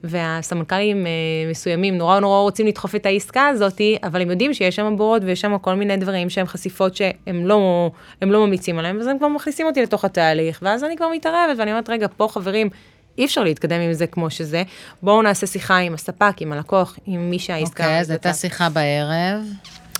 והסמנכ"לים 0.03 1.07
אה, 1.07 1.11
מסוימים 1.49 1.97
נורא 1.97 2.19
נורא 2.19 2.39
רוצים 2.39 2.67
לדחוף 2.67 2.95
את 2.95 3.05
העסקה 3.05 3.47
הזאת, 3.47 3.81
אבל 4.03 4.21
הם 4.21 4.29
יודעים 4.29 4.53
שיש 4.53 4.75
שם 4.75 4.93
בורד 4.97 5.23
ויש 5.23 5.41
שם 5.41 5.57
כל 5.57 5.73
מיני 5.73 5.97
דברים 5.97 6.29
שהם 6.29 6.45
חשיפות 6.45 6.95
שהם 6.95 7.45
לא, 7.45 7.91
לא 8.21 8.47
ממיצים 8.47 8.79
עליהם, 8.79 8.99
אז 8.99 9.07
הם 9.07 9.17
כבר 9.17 9.27
מכניסים 9.27 9.67
אותי 9.67 9.81
לתוך 9.81 10.05
התהליך, 10.05 10.59
ואז 10.61 10.83
אני 10.83 10.97
כבר 10.97 11.07
מתערבת, 11.13 11.57
ואני 11.57 11.71
אומרת, 11.71 11.89
רגע, 11.89 12.07
פה 12.17 12.27
חברים, 12.31 12.69
אי 13.17 13.25
אפשר 13.25 13.43
להתקדם 13.43 13.81
עם 13.81 13.93
זה 13.93 14.07
כמו 14.07 14.29
שזה. 14.29 14.63
בואו 15.01 15.21
נעשה 15.21 15.47
שיחה 15.47 15.77
עם 15.77 15.93
הספק, 15.93 16.33
עם 16.39 16.53
הלקוח, 16.53 16.97
עם 17.05 17.29
מי 17.29 17.39
שהעסקה... 17.39 17.83
אוקיי, 17.83 17.99
אז 17.99 18.09
הייתה 18.09 18.33
שיחה 18.33 18.69
בערב. 18.69 19.41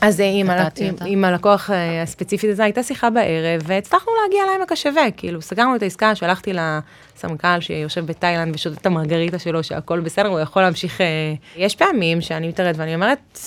אז 0.02 0.22
אה, 0.22 0.32
עם, 0.34 0.48
קטעתי 0.48 0.88
עם. 0.88 0.96
עם 1.06 1.26
הלקוח 1.26 1.70
אה, 1.70 2.02
הספציפית 2.02 2.50
הזה, 2.50 2.64
הייתה 2.64 2.84
שיחה 2.84 3.10
בערב, 3.10 3.62
והצלחנו 3.66 4.12
להגיע 4.24 4.42
לעמק 4.46 4.72
השווה, 4.72 5.12
כאילו, 5.18 5.42
סגרנו 5.42 5.76
את 5.76 5.82
העסקה, 5.82 6.16
שלחתי 6.16 6.54
לסמנכ"ל 6.54 7.60
שיושב 7.60 8.06
בתאילנד 8.06 8.56
ושותה 8.56 8.76
את 8.82 8.86
המרגריטה 8.86 9.40
שלו, 9.40 9.64
שהכל 9.64 10.00
בסדר, 10.00 10.28
הוא 10.28 10.40
יכול 10.40 10.62
להמשיך... 10.62 11.02
אה, 11.02 11.34
יש 11.56 11.76
פעמים 11.76 12.22
שאני 12.22 12.48
מתערבת 12.48 12.76
ואני 12.78 12.96
אומרת, 12.96 13.40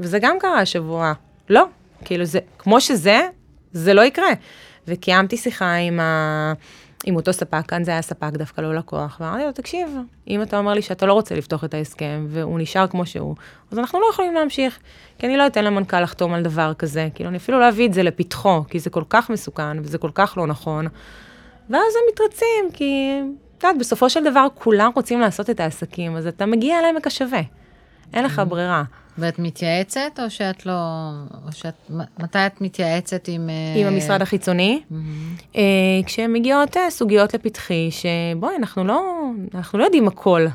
וזה 0.00 0.18
גם 0.18 0.36
קרה 0.40 0.60
השבוע, 0.60 1.12
לא, 1.50 1.64
כאילו 2.04 2.24
זה, 2.24 2.38
כמו 2.58 2.80
שזה, 2.80 3.20
זה 3.72 3.94
לא 3.94 4.02
יקרה. 4.02 4.30
וקיימתי 4.88 5.36
שיחה 5.36 5.74
עם, 5.74 6.00
ה... 6.00 6.52
עם 7.06 7.16
אותו 7.16 7.32
ספק, 7.32 7.62
כאן 7.68 7.84
זה 7.84 7.90
היה 7.90 8.02
ספק 8.02 8.30
דווקא 8.32 8.60
לא 8.60 8.74
לקוח, 8.74 9.16
ואמרתי 9.20 9.44
לו, 9.44 9.52
תקשיב, 9.52 9.88
אם 10.28 10.42
אתה 10.42 10.58
אומר 10.58 10.74
לי 10.74 10.82
שאתה 10.82 11.06
לא 11.06 11.12
רוצה 11.12 11.34
לפתוח 11.34 11.64
את 11.64 11.74
ההסכם, 11.74 12.26
והוא 12.28 12.60
נשאר 12.60 12.86
כמו 12.86 13.06
שהוא, 13.06 13.34
אז 13.70 13.78
אנחנו 13.78 14.00
לא 14.00 14.06
יכולים 14.12 14.34
להמשיך, 14.34 14.78
כי 15.18 15.26
אני 15.26 15.36
לא 15.36 15.46
אתן 15.46 15.64
למנכ"ל 15.64 16.00
לחתום 16.00 16.34
על 16.34 16.42
דבר 16.42 16.74
כזה, 16.74 17.08
כאילו 17.14 17.28
אני 17.28 17.38
אפילו 17.38 17.60
לא 17.60 17.68
אביא 17.68 17.88
את 17.88 17.94
זה 17.94 18.02
לפתחו, 18.02 18.64
כי 18.68 18.78
זה 18.78 18.90
כל 18.90 19.02
כך 19.10 19.30
מסוכן, 19.30 19.78
וזה 19.82 19.98
כל 19.98 20.10
כך 20.14 20.34
לא 20.36 20.46
נכון, 20.46 20.86
ואז 21.70 21.80
הם 21.96 22.02
מתרצים, 22.12 22.64
כי, 22.72 23.20
את 23.58 23.64
יודעת, 23.64 23.78
בסופו 23.78 24.10
של 24.10 24.24
דבר 24.24 24.46
כולם 24.54 24.90
רוצים 24.94 25.20
לעשות 25.20 25.50
את 25.50 25.60
העסקים, 25.60 26.16
אז 26.16 26.26
אתה 26.26 26.46
מגיע 26.46 26.82
לעמק 26.82 27.06
השווה, 27.06 27.40
אין 28.14 28.24
לך 28.24 28.42
ברירה. 28.48 28.82
ואת 29.18 29.38
מתייעצת, 29.38 30.20
או 30.22 30.30
שאת 30.30 30.66
לא... 30.66 30.72
או 31.46 31.52
שאת... 31.52 31.74
מתי 32.18 32.38
את 32.46 32.60
מתייעצת 32.60 33.28
עם... 33.28 33.50
אה, 33.50 33.80
עם 33.80 33.86
המשרד 33.86 34.22
החיצוני, 34.22 34.82
אה, 35.56 35.62
כשהן 36.06 36.32
מגיעות 36.32 36.76
אה, 36.76 36.90
סוגיות 36.90 37.34
לפתחי, 37.34 37.90
שבואי, 37.90 38.56
אנחנו 38.56 38.84
לא, 38.84 39.30
אנחנו 39.54 39.78
לא 39.78 39.84
יודעים 39.84 40.08
הכל. 40.08 40.46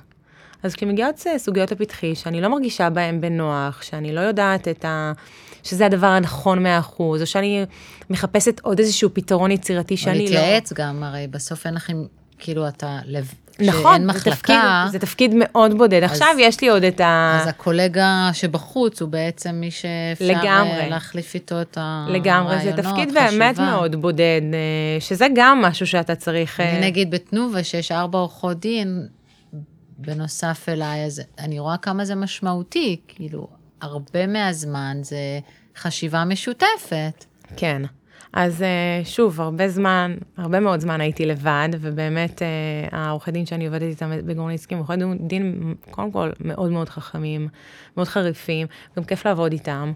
אז 0.63 0.76
כשמגיעות 0.76 1.28
אה, 1.28 1.39
סוגיות 1.39 1.71
לפתחי, 1.71 2.15
שאני 2.15 2.41
לא 2.41 2.47
מרגישה 2.47 2.89
בהן 2.89 3.21
בנוח, 3.21 3.82
שאני 3.82 4.13
לא 4.13 4.21
יודעת 4.21 4.67
את 4.67 4.86
ה... 4.86 5.12
שזה 5.63 5.86
הדבר 5.86 6.08
הנכון 6.08 6.63
מאה 6.63 6.80
אחוז, 6.80 7.21
או 7.21 7.28
שאני 7.28 7.65
מחפשת 8.10 8.60
עוד 8.60 8.80
איזשהו 8.80 9.10
פתרון 9.13 9.52
יצירתי 9.52 9.93
או 9.93 9.97
שאני 9.97 10.17
לא... 10.17 10.24
להתייעץ 10.24 10.74
גם, 10.74 11.04
הרי 11.04 11.28
בסוף 11.28 11.65
אין 11.65 11.74
לכם, 11.74 12.04
כאילו, 12.39 12.67
אתה... 12.67 13.00
נכון, 13.62 13.95
שאין 13.95 14.13
זה 14.13 14.32
תפקיד, 14.32 14.56
מחלקה, 14.56 14.88
זה 14.91 15.00
תפקיד 15.00 15.34
מאוד 15.36 15.78
בודד. 15.78 16.04
עכשיו 16.04 16.36
יש 16.39 16.62
לי 16.62 16.69
עוד 16.69 16.84
את 16.84 17.00
ה... 17.00 17.39
אז 17.41 17.47
הקולגה 17.47 18.30
שבחוץ 18.34 19.02
הוא 19.02 19.10
בעצם 19.10 19.56
מי 19.56 19.71
שאפשר 19.71 20.26
לגמרי. 20.26 20.71
אה, 20.71 20.88
להחליף 20.88 21.36
איתו 21.36 21.62
את 21.62 21.78
הרעיונות, 21.82 22.26
לגמרי, 22.26 22.62
זה 22.63 22.74
תפקיד 22.74 23.13
באמת 23.13 23.56
חשיבה. 23.56 23.71
מאוד 23.71 23.95
בודד, 23.95 24.41
אה, 24.54 25.00
שזה 25.00 25.28
גם 25.36 25.62
משהו 25.62 25.88
שאתה 25.88 26.15
צריך... 26.15 26.60
אה, 26.60 26.78
אני 26.78 26.86
נגיד 26.88 27.12
בתנובה, 27.12 27.63
שיש 27.63 27.91
ארבע 27.91 28.19
עורכות 28.19 28.60
דין, 28.60 29.08
בנוסף 29.97 30.65
אליי, 30.69 31.06
אז 31.06 31.21
אני 31.39 31.60
רואה 31.60 31.78
כמה 31.78 32.06
זה 32.06 32.15
משמעותי, 32.15 33.00
כאילו, 33.08 33.47
הרבה 33.82 34.28
מהזמן 34.28 34.97
זה 35.02 35.39
חשיבה 35.78 36.26
משותפת. 36.26 37.26
כן. 37.56 37.82
אז 38.34 38.62
אה, 38.62 39.02
שוב, 39.04 39.41
הרבה 39.41 39.70
זמן, 39.70 40.15
הרבה 40.38 40.60
מאוד 40.60 40.80
זמן 40.80 41.02
הייתי 41.02 41.26
לבד, 41.26 41.70
ובאמת 41.82 42.41
אה, 42.41 42.48
העורכי 42.91 43.32
דין 43.32 43.46
שאני 43.46 43.65
עובדת 43.65 43.82
איתם 43.82 44.12
בגורניצקי, 44.26 44.76
עורכי 44.76 44.94
דין, 45.20 45.76
קודם 45.91 46.12
כל, 46.12 46.30
מאוד 46.39 46.72
מאוד 46.72 46.89
חכמים, 46.89 47.48
מאוד 47.98 48.08
חריפים, 48.08 48.67
גם 48.98 49.04
כיף 49.04 49.26
לעבוד 49.26 49.52
איתם. 49.52 49.94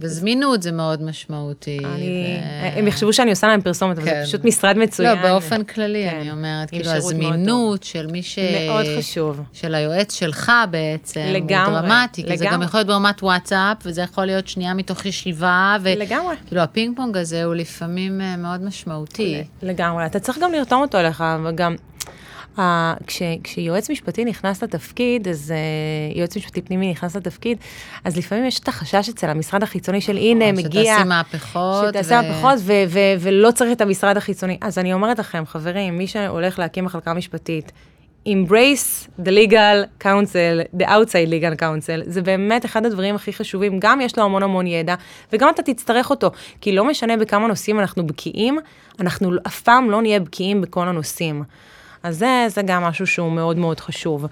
וזמינות 0.00 0.62
זה 0.62 0.72
מאוד 0.72 1.02
משמעותי. 1.02 1.78
אני, 1.84 2.38
ו- 2.42 2.78
הם 2.78 2.86
יחשבו 2.88 3.12
שאני 3.12 3.30
עושה 3.30 3.46
להם 3.46 3.60
פרסומת, 3.60 3.98
אבל 3.98 4.06
כן. 4.06 4.20
זה 4.20 4.26
פשוט 4.26 4.44
משרד 4.44 4.78
מצוין. 4.78 5.16
לא, 5.16 5.22
באופן 5.22 5.64
כללי, 5.64 6.06
כן, 6.10 6.16
אני 6.16 6.30
אומרת, 6.30 6.70
כאילו, 6.70 6.90
הזמינות 6.90 7.82
של 7.82 8.06
מי 8.06 8.22
ש... 8.22 8.38
מאוד 8.68 8.86
חשוב. 8.98 9.40
של 9.52 9.74
היועץ 9.74 10.14
שלך 10.14 10.52
בעצם, 10.70 11.20
לגמרי, 11.20 11.78
הוא 11.78 11.80
דרמטי, 11.80 12.24
כי 12.24 12.38
זה 12.38 12.44
גם. 12.44 12.62
יכול 12.62 12.78
להיות 12.78 12.86
ברמת 12.86 13.22
וואטסאפ, 13.22 13.76
וזה 13.84 14.02
יכול 14.02 14.24
להיות 14.24 14.48
שנייה 14.48 14.74
מתוך 14.74 15.06
ישיבה, 15.06 15.76
לגמרי. 15.84 16.34
וכאילו 16.46 16.60
הפינג 16.60 16.96
פונג 16.96 17.16
הזה 17.16 17.44
הוא 17.44 17.54
לפעמים 17.54 18.20
אה, 18.20 18.36
מאוד 18.36 18.64
משמעותי. 18.64 19.44
לגמרי, 19.62 20.06
אתה 20.06 20.18
צריך 20.18 20.38
גם 20.38 20.52
לרתום 20.52 20.82
אותו 20.82 20.98
אליך, 20.98 21.24
וגם... 21.44 21.76
אה, 22.58 22.60
כש, 23.06 23.22
כשיועץ 23.44 23.90
משפטי 23.90 24.24
נכנס 24.24 24.62
לתפקיד, 24.62 25.28
אז 25.28 25.54
אה, 26.14 26.18
יועץ 26.18 26.36
משפטי 26.36 26.62
פנימי 26.62 26.90
נכנס 26.90 27.16
לתפקיד, 27.16 27.58
אז 28.04 28.16
לפעמים 28.16 28.44
יש 28.44 28.58
את 28.58 28.68
החשש 28.68 29.08
אצל 29.08 29.30
המשרד 29.30 29.62
החיצוני 29.62 30.00
של 30.00 30.16
הנה, 30.16 30.52
מגיע... 30.52 30.94
שתעשי 30.94 31.08
מהפכות. 31.08 31.88
שתעשה 31.88 32.20
ו- 32.24 32.28
מהפכות 32.28 32.58
ו- 32.58 32.84
ו- 32.88 33.14
ולא 33.20 33.50
צריך 33.50 33.72
את 33.72 33.80
המשרד 33.80 34.16
החיצוני. 34.16 34.58
אז 34.60 34.78
אני 34.78 34.92
אומרת 34.92 35.18
לכם, 35.18 35.44
חברים, 35.46 35.98
מי 35.98 36.06
שהולך 36.06 36.58
להקים 36.58 36.84
מחלקה 36.84 37.14
משפטית, 37.14 37.72
embrace 38.28 39.22
the 39.22 39.30
legal 39.30 40.04
counsel, 40.04 40.80
the 40.80 40.86
outside 40.86 41.30
legal 41.30 41.60
counsel, 41.60 42.02
זה 42.06 42.22
באמת 42.22 42.64
אחד 42.64 42.86
הדברים 42.86 43.14
הכי 43.14 43.32
חשובים, 43.32 43.78
גם 43.78 44.00
יש 44.00 44.18
לו 44.18 44.24
המון 44.24 44.42
המון 44.42 44.66
ידע, 44.66 44.94
וגם 45.32 45.48
אתה 45.54 45.62
תצטרך 45.62 46.10
אותו, 46.10 46.30
כי 46.60 46.72
לא 46.72 46.84
משנה 46.84 47.16
בכמה 47.16 47.46
נושאים 47.46 47.80
אנחנו 47.80 48.06
בקיאים, 48.06 48.58
אנחנו 49.00 49.30
אף 49.46 49.60
פעם 49.60 49.90
לא 49.90 50.02
נהיה 50.02 50.20
בקיאים 50.20 50.60
בכל 50.60 50.88
הנושאים. 50.88 51.42
אז 52.02 52.18
זה, 52.18 52.46
זה 52.48 52.62
גם 52.62 52.82
משהו 52.82 53.06
שהוא 53.06 53.32
מאוד 53.32 53.58
מאוד 53.58 53.80
חשוב. 53.80 54.26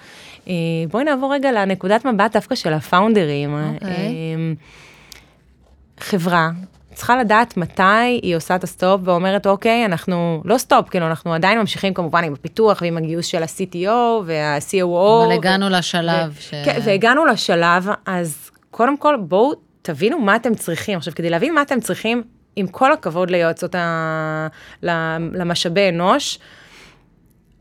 אה, 0.49 0.55
בואי 0.91 1.05
נעבור 1.05 1.35
רגע 1.35 1.53
לנקודת 1.53 2.05
מבט 2.05 2.33
דווקא 2.33 2.55
של 2.55 2.73
הפאונדרים. 2.73 3.55
אוקיי. 3.75 3.89
אה, 3.89 4.53
חברה 6.01 6.51
צריכה 6.97 7.17
לדעת 7.17 7.57
מתי 7.57 7.83
היא 8.23 8.37
עושה 8.37 8.57
את 8.57 8.65
הסטופ 8.65 9.01
ואומרת, 9.05 9.47
אוקיי, 9.47 9.85
אנחנו 9.85 10.43
לא 10.45 10.59
סטופ, 10.59 10.89
כאילו, 10.89 11.07
אנחנו 11.07 11.35
עדיין 11.35 11.59
ממשיכים 11.59 11.95
כמובן 11.95 12.25
עם 12.25 12.33
הפיתוח 12.33 12.79
ועם 12.83 12.97
הגיוס 12.97 13.27
של 13.27 13.43
ה-CTO 13.43 13.89
וה-COO. 14.27 15.25
אבל 15.25 15.33
הגענו 15.33 15.69
לשלב 15.69 16.37
ש... 16.41 16.55
כן, 16.65 16.79
והגענו 16.85 17.25
לשלב, 17.25 17.89
אז 18.07 18.51
קודם 18.71 18.97
כל, 18.97 19.17
בואו 19.21 19.53
תבינו 19.83 20.19
מה 20.19 20.37
אתם 20.37 20.55
צריכים. 20.55 20.99
עכשיו, 20.99 21.15
כדי 21.15 21.31
להבין 21.31 21.55
מה 21.55 21.63
אתם 21.63 21.81
צריכים, 21.81 22.23
עם 22.57 22.67
כל 22.67 22.93
הכבוד 22.93 23.31
ליועצות 23.31 23.75
ה... 23.75 24.49
למשאבי 24.83 25.89
אנוש, 25.89 26.39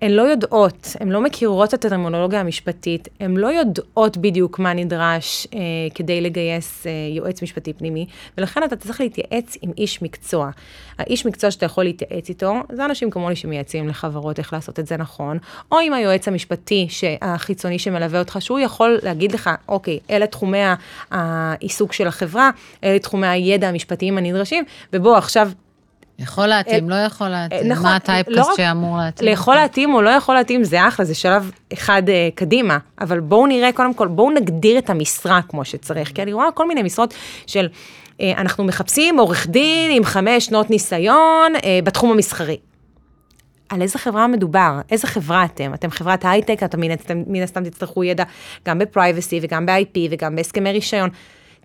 הן 0.01 0.11
לא 0.11 0.21
יודעות, 0.21 0.95
הן 0.99 1.09
לא 1.09 1.21
מכירות 1.21 1.73
את 1.73 1.85
הטרמינולוגיה 1.85 2.39
המשפטית, 2.39 3.07
הן 3.19 3.37
לא 3.37 3.47
יודעות 3.47 4.17
בדיוק 4.17 4.59
מה 4.59 4.73
נדרש 4.73 5.47
אה, 5.53 5.59
כדי 5.95 6.21
לגייס 6.21 6.87
אה, 6.87 6.91
יועץ 7.15 7.41
משפטי 7.41 7.73
פנימי, 7.73 8.05
ולכן 8.37 8.63
אתה 8.63 8.75
צריך 8.75 9.01
להתייעץ 9.01 9.57
עם 9.61 9.71
איש 9.77 10.01
מקצוע. 10.01 10.49
האיש 10.97 11.25
מקצוע 11.25 11.51
שאתה 11.51 11.65
יכול 11.65 11.83
להתייעץ 11.83 12.29
איתו, 12.29 12.53
זה 12.71 12.85
אנשים 12.85 13.09
כמוני 13.09 13.35
שמייעצים 13.35 13.87
לחברות 13.87 14.39
איך 14.39 14.53
לעשות 14.53 14.79
את 14.79 14.87
זה 14.87 14.97
נכון, 14.97 15.37
או 15.71 15.79
עם 15.79 15.93
היועץ 15.93 16.27
המשפטי 16.27 16.87
החיצוני 17.21 17.79
שמלווה 17.79 18.19
אותך, 18.19 18.37
שהוא 18.39 18.59
יכול 18.59 18.99
להגיד 19.03 19.31
לך, 19.31 19.49
אוקיי, 19.67 19.99
אלה 20.09 20.27
תחומי 20.27 20.59
העיסוק 21.11 21.93
של 21.93 22.07
החברה, 22.07 22.49
אלה 22.83 22.99
תחומי 22.99 23.27
הידע 23.27 23.67
המשפטיים 23.67 24.17
הנדרשים, 24.17 24.63
ובוא 24.93 25.17
עכשיו 25.17 25.49
יכול 26.19 26.47
להתאים, 26.47 26.89
לא 26.89 26.95
יכול 26.95 27.29
להתאים. 27.29 27.71
נכון, 27.71 27.83
מה 27.83 27.91
לא 27.91 27.95
הטייפקאסט 27.95 28.49
רק- 28.49 28.57
שאמור 28.57 28.97
להתאים? 28.97 29.29
לאכול 29.29 29.55
להתאים 29.55 29.93
או 29.93 30.01
לא 30.01 30.09
יכול 30.09 30.35
להתאים 30.35 30.63
זה 30.63 30.87
אחלה, 30.87 31.05
זה 31.05 31.15
שלב 31.15 31.51
אחד 31.73 32.09
אה, 32.09 32.29
קדימה, 32.35 32.77
אבל 33.01 33.19
בואו 33.19 33.47
נראה 33.47 33.71
קודם 33.71 33.93
כל, 33.93 34.07
בואו 34.07 34.31
נגדיר 34.31 34.77
את 34.77 34.89
המשרה 34.89 35.39
כמו 35.49 35.65
שצריך, 35.65 36.11
כי 36.15 36.21
אני 36.21 36.33
רואה 36.33 36.51
כל 36.51 36.67
מיני 36.67 36.83
משרות 36.83 37.13
של, 37.47 37.67
אה, 38.21 38.33
אנחנו 38.37 38.63
מחפשים 38.63 39.19
עורך 39.19 39.47
דין 39.47 39.91
עם 39.91 40.03
חמש 40.03 40.45
שנות 40.45 40.69
ניסיון 40.69 41.53
אה, 41.63 41.79
בתחום 41.83 42.11
המסחרי. 42.11 42.57
על 43.69 43.81
איזה 43.81 43.99
חברה 43.99 44.27
מדובר? 44.27 44.79
איזה 44.91 45.07
חברה 45.07 45.45
אתם? 45.45 45.73
אתם 45.73 45.89
חברת 45.91 46.25
הייטק, 46.25 46.63
אתם 46.63 46.79
מן 47.27 47.43
הסתם 47.43 47.63
תצטרכו 47.63 48.03
ידע 48.03 48.23
גם 48.65 48.79
בפרייבסי 48.79 49.39
וגם 49.41 49.65
ב-IP 49.65 49.99
וגם 50.11 50.35
בהסכמי 50.35 50.71
רישיון. 50.71 51.09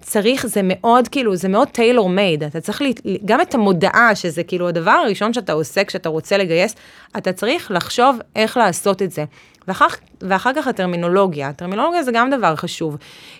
צריך, 0.00 0.46
זה 0.46 0.60
מאוד 0.64 1.08
כאילו, 1.08 1.36
זה 1.36 1.48
מאוד 1.48 1.68
טיילור 1.68 2.08
מייד, 2.08 2.42
אתה 2.42 2.60
צריך, 2.60 2.82
לה, 2.82 2.88
גם 3.24 3.40
את 3.40 3.54
המודעה, 3.54 4.14
שזה 4.14 4.42
כאילו 4.42 4.68
הדבר 4.68 4.90
הראשון 4.90 5.32
שאתה 5.32 5.52
עושה 5.52 5.84
כשאתה 5.84 6.08
רוצה 6.08 6.38
לגייס, 6.38 6.74
אתה 7.16 7.32
צריך 7.32 7.70
לחשוב 7.70 8.18
איך 8.36 8.56
לעשות 8.56 9.02
את 9.02 9.10
זה. 9.10 9.24
ואחר, 9.68 9.86
ואחר 10.20 10.50
כך 10.56 10.66
הטרמינולוגיה, 10.66 11.48
הטרמינולוגיה 11.48 12.02
זה 12.02 12.12
גם 12.12 12.30
דבר 12.30 12.56
חשוב, 12.56 12.96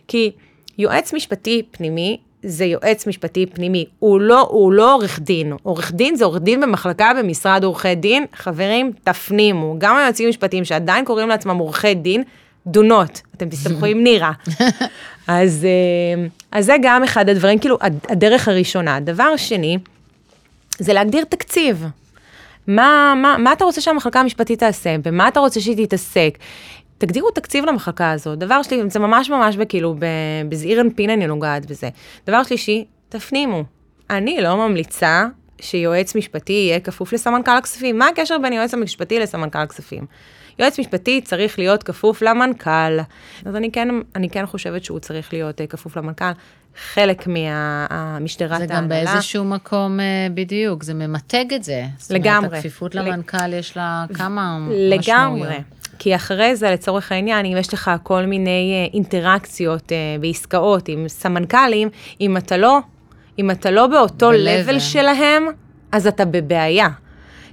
כי 0.09 0.31
יועץ 0.79 1.14
משפטי 1.14 1.62
פנימי, 1.70 2.16
זה 2.42 2.64
יועץ 2.64 3.07
משפטי 3.07 3.46
פנימי, 3.46 3.85
הוא 3.99 4.20
לא, 4.20 4.40
הוא 4.40 4.73
לא 4.73 4.94
עורך 4.94 5.20
דין, 5.20 5.53
עורך 5.62 5.92
דין 5.92 6.14
זה 6.14 6.25
עורך 6.25 6.40
דין 6.40 6.61
במחלקה 6.61 7.12
במשרד 7.18 7.64
עורכי 7.64 7.94
דין, 7.94 8.25
חברים, 8.35 8.92
תפנימו, 9.05 9.75
גם 9.79 9.96
היועצים 9.96 10.27
המשפטיים 10.27 10.64
שעדיין 10.64 11.05
קוראים 11.05 11.29
לעצמם 11.29 11.59
עורכי 11.59 11.94
דין, 11.94 12.23
do 12.68 12.81
not, 12.81 13.20
אתם 13.37 13.49
תסתבכו 13.49 13.87
עם 13.87 14.03
נירה. 14.03 14.33
אז, 15.27 15.64
אה, 15.64 16.27
אז 16.53 16.64
זה 16.66 16.77
גם 16.83 17.05
אחד 17.05 17.29
הדברים, 17.29 17.59
כאילו, 17.59 17.79
הד- 17.81 18.07
הדרך 18.09 18.49
הראשונה. 18.49 19.01
דבר 19.01 19.37
שני, 19.37 19.79
זה 20.79 20.92
להגדיר 20.92 21.25
תקציב. 21.25 21.85
מה, 22.66 23.14
מה, 23.16 23.37
מה 23.38 23.53
אתה 23.53 23.64
רוצה 23.64 23.81
שהמחלקה 23.81 24.20
המשפטית 24.20 24.59
תעשה? 24.59 24.96
במה 25.05 25.29
אתה 25.29 25.40
רוצה 25.40 25.61
שהיא 25.61 25.87
תתעסק? 25.87 26.38
תגדירו 26.99 27.31
תקציב 27.31 27.64
למחלקה 27.64 28.11
הזאת. 28.11 28.38
דבר 28.38 28.62
שלי, 28.62 28.83
זה 28.90 28.99
ממש 28.99 29.31
ממש 29.31 29.57
בכאילו, 29.57 29.94
בזעיר 30.49 30.81
אנפין 30.81 31.11
אני 31.11 31.27
נוגעת 31.27 31.66
בזה. 31.66 31.88
דבר 32.27 32.42
שלישי, 32.42 32.85
תפנימו. 33.09 33.64
אני 34.11 34.40
לא 34.40 34.57
ממליצה 34.57 35.27
שיועץ 35.61 36.16
משפטי 36.16 36.53
יהיה 36.53 36.81
כפוף 36.81 37.12
לסמנכ"ל 37.12 37.51
הכספים. 37.51 37.99
מה 37.99 38.09
הקשר 38.09 38.38
בין 38.38 38.53
יועץ 38.53 38.75
המשפטי 38.75 39.18
לסמנכ"ל 39.18 39.59
הכספים? 39.59 40.05
יועץ 40.61 40.79
משפטי 40.81 41.20
צריך 41.20 41.59
להיות 41.59 41.83
כפוף 41.83 42.23
למנכ"ל. 42.23 42.99
אז 43.44 43.57
אני 43.57 43.73
כן, 43.73 43.88
אני 44.16 44.31
כן 44.31 44.46
חושבת 44.46 44.85
שהוא 44.85 44.99
צריך 44.99 45.33
להיות 45.33 45.61
uh, 45.61 45.66
כפוף 45.66 45.96
למנכ"ל. 45.96 46.31
חלק 46.92 47.27
מהמשטרת 47.27 48.51
ההנהלה. 48.51 48.66
זה 48.68 48.75
גם 48.75 48.88
באיזשהו 48.88 49.44
מקום 49.44 50.01
uh, 50.01 50.33
בדיוק, 50.35 50.83
זה 50.83 50.94
ממתג 50.94 51.55
את 51.55 51.64
זה. 51.64 51.85
לגמרי. 52.11 52.40
זאת 52.40 52.44
אומרת, 52.44 52.53
הכפיפות 52.53 52.94
למנכ"ל 52.94 53.53
יש 53.53 53.77
לה 53.77 54.05
כמה 54.14 54.59
לגמרי. 54.70 54.99
משמעויות. 54.99 55.49
לגמרי. 55.49 55.62
כי 55.99 56.14
אחרי 56.14 56.57
זה, 56.57 56.70
לצורך 56.70 57.12
העניין, 57.12 57.46
אם 57.46 57.57
יש 57.57 57.75
לך 57.75 57.90
כל 58.03 58.27
מיני 58.27 58.88
uh, 58.90 58.94
אינטראקציות 58.94 59.92
בעסקאות 60.20 60.88
עם 60.88 61.09
סמנכ"לים, 61.09 61.88
אם 62.20 62.37
אתה 62.37 62.57
לא, 62.57 62.79
אם 63.38 63.51
אתה 63.51 63.70
לא 63.70 63.87
באותו 63.87 64.33
לבל 64.33 64.79
שלהם, 64.79 65.46
אז 65.92 66.07
אתה 66.07 66.25
בבעיה. 66.25 66.88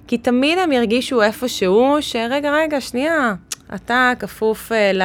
כי 0.08 0.18
תמיד 0.18 0.58
הם 0.58 0.72
ירגישו 0.72 1.22
איפשהו, 1.22 1.98
שרגע, 2.02 2.52
רגע, 2.52 2.82
שנייה, 2.82 3.34
אתה 3.76 4.12
כפוף 4.20 4.72
uh, 4.72 5.04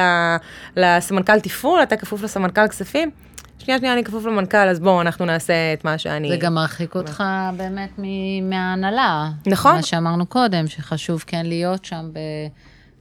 לסמנכ"ל 0.77 1.39
תפעול, 1.39 1.83
אתה 1.83 1.97
כפוף 1.97 2.23
לסמנכ"ל 2.23 2.67
כספים. 2.67 3.11
שנייה, 3.59 3.79
שנייה, 3.79 3.93
אני 3.93 4.03
כפוף 4.03 4.25
למנכ"ל, 4.25 4.57
אז 4.57 4.79
בואו, 4.79 5.01
אנחנו 5.01 5.25
נעשה 5.25 5.73
את 5.73 5.85
מה 5.85 5.97
שאני... 5.97 6.29
זה 6.29 6.37
גם 6.37 6.53
מרחיק 6.53 6.95
אותך 6.95 7.23
באמת 7.57 7.99
מההנהלה. 8.43 9.29
נכון. 9.47 9.75
מה 9.75 9.81
שאמרנו 9.81 10.25
קודם, 10.25 10.67
שחשוב 10.67 11.23
כן 11.27 11.45
להיות 11.45 11.85
שם 11.85 12.09
ב... 12.13 12.19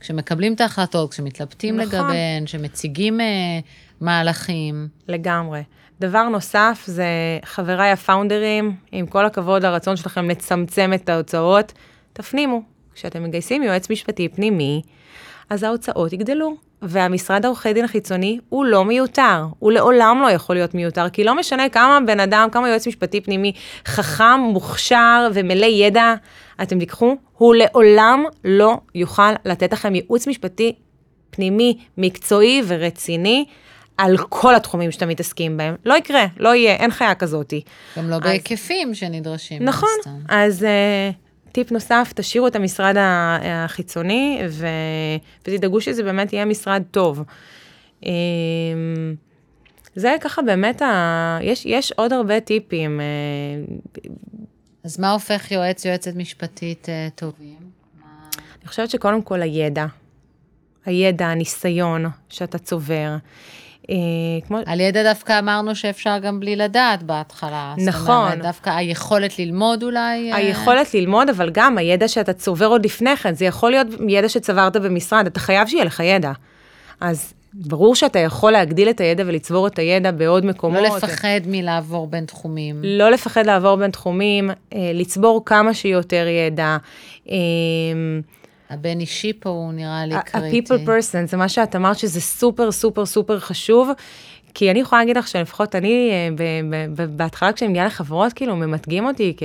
כשמקבלים 0.01 0.55
את 0.55 0.61
ההחלטות, 0.61 1.11
כשמתלבטים 1.11 1.77
נכון. 1.77 2.01
לגביהן, 2.01 2.45
כשמציגים 2.45 3.21
uh, 3.21 3.23
מהלכים. 4.01 4.89
לגמרי. 5.09 5.63
דבר 6.03 6.29
נוסף 6.29 6.83
זה 6.87 7.05
חבריי 7.45 7.91
הפאונדרים, 7.91 8.73
עם 8.93 9.07
כל 9.07 9.27
הכבוד 9.27 9.63
לרצון 9.63 9.97
שלכם 9.97 10.31
לצמצם 10.31 10.93
את 10.95 11.09
ההוצאות, 11.09 11.73
תפנימו, 12.13 12.63
כשאתם 12.95 13.23
מגייסים 13.23 13.63
יועץ 13.63 13.91
משפטי 13.91 14.29
פנימי, 14.29 14.83
אז 15.51 15.63
ההוצאות 15.63 16.13
יגדלו. 16.13 16.57
והמשרד 16.85 17.45
העורכי 17.45 17.73
דין 17.73 17.85
החיצוני 17.85 18.39
הוא 18.49 18.65
לא 18.65 18.85
מיותר, 18.85 19.47
הוא 19.59 19.73
לעולם 19.73 20.23
לא 20.23 20.31
יכול 20.31 20.57
להיות 20.57 20.75
מיותר, 20.75 21.09
כי 21.11 21.25
לא 21.25 21.35
משנה 21.35 21.69
כמה 21.69 21.99
בן 22.07 22.21
אדם, 22.21 22.49
כמה 22.53 22.69
יועץ 22.69 22.87
משפטי 22.87 23.21
פנימי 23.21 23.53
חכם, 23.87 24.41
מוכשר 24.41 25.29
ומלא 25.35 25.67
ידע 25.67 26.15
אתם 26.63 26.79
תיקחו, 26.79 27.17
הוא 27.39 27.55
לעולם 27.55 28.25
לא 28.45 28.79
יוכל 28.95 29.33
לתת 29.45 29.73
לכם 29.73 29.95
ייעוץ 29.95 30.29
משפטי 30.29 30.75
פנימי, 31.31 31.79
מקצועי 31.99 32.63
ורציני. 32.67 33.45
על 33.97 34.17
כל 34.29 34.55
התחומים 34.55 34.91
שאתם 34.91 35.09
מתעסקים 35.09 35.57
בהם. 35.57 35.75
לא 35.85 35.95
יקרה, 35.95 36.27
לא 36.37 36.55
יהיה, 36.55 36.75
אין 36.75 36.91
חיה 36.91 37.15
כזאתי. 37.15 37.63
גם 37.99 38.11
לא 38.11 38.15
אז, 38.15 38.21
בהיקפים 38.21 38.95
שנדרשים. 38.95 39.63
נכון, 39.65 39.89
אז 40.29 40.63
uh, 40.63 41.53
טיפ 41.53 41.73
נוסף, 41.73 42.13
תשאירו 42.15 42.47
את 42.47 42.57
המשרד 42.57 42.97
החיצוני 43.45 44.41
ו... 44.49 44.67
ותדאגו 45.43 45.81
שזה 45.81 46.03
באמת 46.03 46.33
יהיה 46.33 46.45
משרד 46.45 46.83
טוב. 46.91 47.23
Um, 48.01 48.07
זה 49.95 50.15
ככה 50.21 50.43
באמת, 50.43 50.83
ה... 50.83 51.39
יש, 51.43 51.67
יש 51.67 51.93
עוד 51.93 52.13
הרבה 52.13 52.41
טיפים. 52.41 53.01
Uh, 53.95 54.01
אז 54.85 55.01
מה 55.01 55.13
הופך 55.13 55.51
יועץ, 55.51 55.85
יועצת 55.85 56.15
משפטית 56.15 56.87
uh, 56.89 57.11
טובים? 57.15 57.57
אני 58.61 58.69
חושבת 58.69 58.91
שקודם 58.91 59.23
כל 59.23 59.43
הידע. 59.43 59.87
הידע, 60.85 61.27
הניסיון 61.27 62.05
שאתה 62.29 62.59
צובר. 62.59 63.17
אה, 63.91 63.97
כמו... 64.47 64.59
על 64.67 64.81
ידע 64.81 65.03
דווקא 65.03 65.39
אמרנו 65.39 65.75
שאפשר 65.75 66.19
גם 66.19 66.41
בלי 66.41 66.57
לדעת 66.57 67.03
בהתחלה. 67.03 67.75
נכון. 67.79 68.05
זאת 68.05 68.09
אומרת, 68.09 68.43
דווקא 68.43 68.71
היכולת 68.71 69.39
ללמוד 69.39 69.83
אולי... 69.83 70.33
אה, 70.33 70.37
היכולת 70.37 70.95
ללמוד, 70.95 71.29
אבל 71.29 71.51
גם 71.51 71.79
הידע 71.79 72.09
שאתה 72.09 72.33
צובר 72.33 72.67
עוד 72.67 72.85
לפני 72.85 73.17
כן, 73.17 73.35
זה 73.35 73.45
יכול 73.45 73.71
להיות 73.71 73.87
ידע 74.09 74.29
שצברת 74.29 74.77
במשרד, 74.77 75.27
אתה 75.27 75.41
חייב 75.41 75.69
שיהיה 75.69 75.85
לך 75.85 76.01
ידע. 76.01 76.33
אז 77.01 77.35
ברור 77.55 77.95
שאתה 77.95 78.19
יכול 78.19 78.53
להגדיל 78.53 78.91
את 78.91 79.01
הידע 79.01 79.23
ולצבור 79.27 79.67
את 79.67 79.79
הידע 79.79 80.11
בעוד 80.11 80.47
מקומות. 80.47 80.83
לא 80.83 80.97
לפחד 80.97 81.41
מלעבור 81.47 82.07
בין 82.07 82.25
תחומים. 82.25 82.81
לא 82.85 83.11
לפחד 83.11 83.47
לעבור 83.47 83.77
בין 83.77 83.91
תחומים, 83.91 84.51
אה, 84.51 84.91
לצבור 84.95 85.43
כמה 85.45 85.75
שיותר 85.75 86.27
ידע. 86.27 86.77
הבין 88.73 89.01
אישי 89.01 89.33
פה 89.41 89.49
הוא 89.49 89.73
נראה 89.73 90.07
לי 90.07 90.15
קריטי. 90.25 90.75
ה-people 90.75 90.87
person, 90.87 91.27
זה 91.27 91.37
מה 91.37 91.49
שאת 91.49 91.77
אמרת 91.77 91.99
שזה 91.99 92.21
סופר 92.21 92.73
סופר 92.73 93.07
סופר 93.07 93.41
חשוב. 93.41 93.91
כי 94.55 94.71
אני 94.71 94.81
יכולה 94.81 95.01
להגיד 95.01 95.17
לך 95.17 95.29
שלפחות 95.29 95.75
אני, 95.75 96.11
אה, 96.11 97.07
בהתחלה 97.07 97.53
כשאני 97.53 97.71
מגיעה 97.71 97.87
לחברות, 97.87 98.33
כאילו 98.33 98.57
ממתגים 98.57 99.07
אותי 99.07 99.37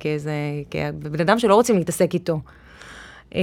כאיזה, 0.00 0.32
כבן 0.70 1.20
אדם 1.20 1.38
שלא 1.38 1.54
רוצים 1.54 1.78
להתעסק 1.78 2.14
איתו. 2.14 2.40
אמ, 3.34 3.40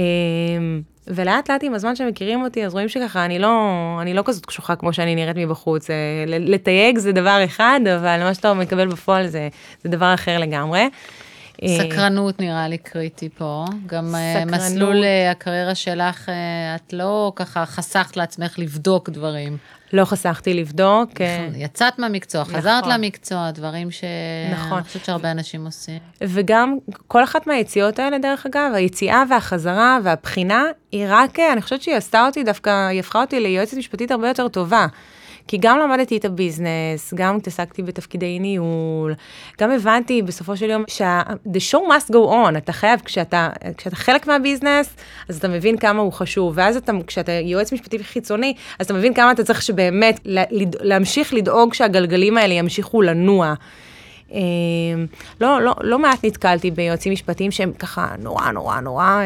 ולאט 1.06 1.50
לאט 1.50 1.64
עם 1.64 1.74
הזמן 1.74 1.96
שמכירים 1.96 2.42
אותי, 2.42 2.66
אז 2.66 2.72
רואים 2.72 2.88
שככה, 2.88 3.24
אני 3.24 3.38
לא, 3.38 3.58
אני 4.00 4.14
לא 4.14 4.22
כזאת 4.24 4.46
קשוחה 4.46 4.76
כמו 4.76 4.92
שאני 4.92 5.14
נראית 5.14 5.36
מבחוץ. 5.36 5.90
אה, 5.90 5.94
לתייג 6.26 6.98
זה 6.98 7.12
דבר 7.12 7.40
אחד, 7.44 7.80
אבל 7.96 8.22
מה 8.22 8.34
שאתה 8.34 8.54
מקבל 8.54 8.86
בפועל 8.86 9.26
זה, 9.26 9.48
זה 9.82 9.88
דבר 9.88 10.14
אחר 10.14 10.38
לגמרי. 10.38 10.88
אה, 11.62 11.78
סקרנות 11.78 12.40
נראה 12.40 12.68
לי 12.68 12.78
קריטי 12.78 13.28
פה. 13.28 13.64
גם 13.86 14.14
אה, 14.14 14.34
סקרנות. 14.34 14.54
מסלול 14.54 15.04
אה, 15.04 15.30
הקריירה 15.30 15.74
שלך, 15.74 16.28
את 16.76 16.92
לא 16.92 17.32
ככה 17.36 17.66
חסכת 17.66 18.16
לעצמך 18.16 18.58
לבדוק 18.58 19.10
דברים. 19.10 19.56
לא 19.92 20.04
חסכתי 20.04 20.54
לבדוק. 20.54 21.10
נכון, 21.20 21.60
יצאת 21.60 21.98
מהמקצוע, 21.98 22.42
נכון. 22.42 22.54
חזרת 22.54 22.86
למקצוע, 22.86 23.50
דברים 23.50 23.90
שאני 23.90 24.52
נכון. 24.52 24.82
חושבת 24.82 25.04
שהרבה 25.04 25.30
אנשים 25.30 25.64
עושים. 25.64 25.98
וגם 26.20 26.76
כל 27.08 27.24
אחת 27.24 27.46
מהיציאות 27.46 27.98
האלה, 27.98 28.18
דרך 28.18 28.46
אגב, 28.46 28.70
היציאה 28.74 29.22
והחזרה 29.30 29.98
והבחינה, 30.02 30.64
היא 30.92 31.06
רק, 31.08 31.38
אני 31.40 31.62
חושבת 31.62 31.82
שהיא 31.82 31.96
עשתה 31.96 32.26
אותי 32.26 32.44
דווקא, 32.44 32.88
היא 32.88 33.00
הפכה 33.00 33.20
אותי 33.20 33.40
ליועצת 33.40 33.76
משפטית 33.76 34.10
הרבה 34.10 34.28
יותר 34.28 34.48
טובה. 34.48 34.86
כי 35.48 35.58
גם 35.60 35.78
למדתי 35.78 36.16
את 36.16 36.24
הביזנס, 36.24 37.14
גם 37.14 37.36
התעסקתי 37.36 37.82
בתפקידי 37.82 38.38
ניהול, 38.38 39.14
גם 39.60 39.70
הבנתי 39.70 40.22
בסופו 40.22 40.56
של 40.56 40.70
יום 40.70 40.84
שה-the 40.88 41.72
show 41.72 41.78
must 41.78 42.12
go 42.12 42.30
on, 42.30 42.58
אתה 42.58 42.72
חייב, 42.72 43.00
כשאתה, 43.04 43.48
כשאתה 43.76 43.96
חלק 43.96 44.26
מה 44.26 44.38
business, 44.38 44.94
אז 45.28 45.36
אתה 45.36 45.48
מבין 45.48 45.76
כמה 45.76 46.02
הוא 46.02 46.12
חשוב, 46.12 46.52
ואז 46.56 46.76
אתה, 46.76 46.92
כשאתה 47.06 47.32
יועץ 47.32 47.72
משפטי 47.72 48.04
חיצוני, 48.04 48.54
אז 48.78 48.86
אתה 48.86 48.94
מבין 48.94 49.14
כמה 49.14 49.32
אתה 49.32 49.44
צריך 49.44 49.62
שבאמת 49.62 50.20
להמשיך 50.80 51.34
לדאוג 51.34 51.74
שהגלגלים 51.74 52.36
האלה 52.36 52.54
ימשיכו 52.54 53.02
לנוע. 53.02 53.54
אמ, 54.32 54.38
לא, 55.40 55.60
לא, 55.62 55.74
לא 55.80 55.98
מעט 55.98 56.24
נתקלתי 56.24 56.70
ביועצים 56.70 57.12
משפטיים 57.12 57.50
שהם 57.50 57.72
ככה 57.72 58.08
נורא 58.18 58.50
נורא 58.50 58.80
נורא 58.80 59.20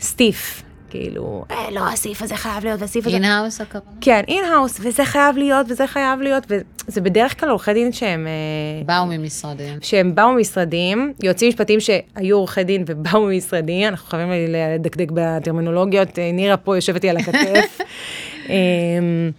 stiff. 0.00 0.63
כאילו, 0.94 1.44
אה, 1.50 1.70
לא, 1.70 1.88
הסעיף 1.88 2.22
הזה 2.22 2.36
חייב 2.36 2.64
להיות, 2.64 2.80
והסעיף 2.80 3.06
הזה... 3.06 3.16
in-house 3.16 3.60
הכוונה? 3.60 3.96
כן, 4.00 4.22
in-house, 4.28 4.80
וזה 4.80 5.04
חייב 5.04 5.36
להיות, 5.36 5.66
וזה 5.70 5.86
חייב 5.86 6.20
להיות, 6.20 6.46
וזה 6.50 7.00
בדרך 7.00 7.40
כלל 7.40 7.50
עורכי 7.50 7.74
דין 7.74 7.92
שהם... 7.92 8.26
אה, 8.26 8.84
באו 8.86 9.06
ממשרדים. 9.06 9.78
שהם 9.82 10.14
באו 10.14 10.32
ממשרדים, 10.32 11.12
יועצים 11.22 11.48
משפטיים 11.48 11.80
שהיו 11.80 12.36
עורכי 12.36 12.64
דין 12.64 12.84
ובאו 12.86 13.26
ממשרדים, 13.26 13.88
אנחנו 13.88 14.08
חייבים 14.08 14.30
לדקדק 14.48 15.08
בטרמינולוגיות, 15.14 16.18
אה, 16.18 16.30
נירה 16.32 16.56
פה 16.56 16.76
יושבת 16.76 17.04
לי 17.04 17.10
על 17.10 17.16
הכתף. 17.16 17.78
אמ, 18.48 19.30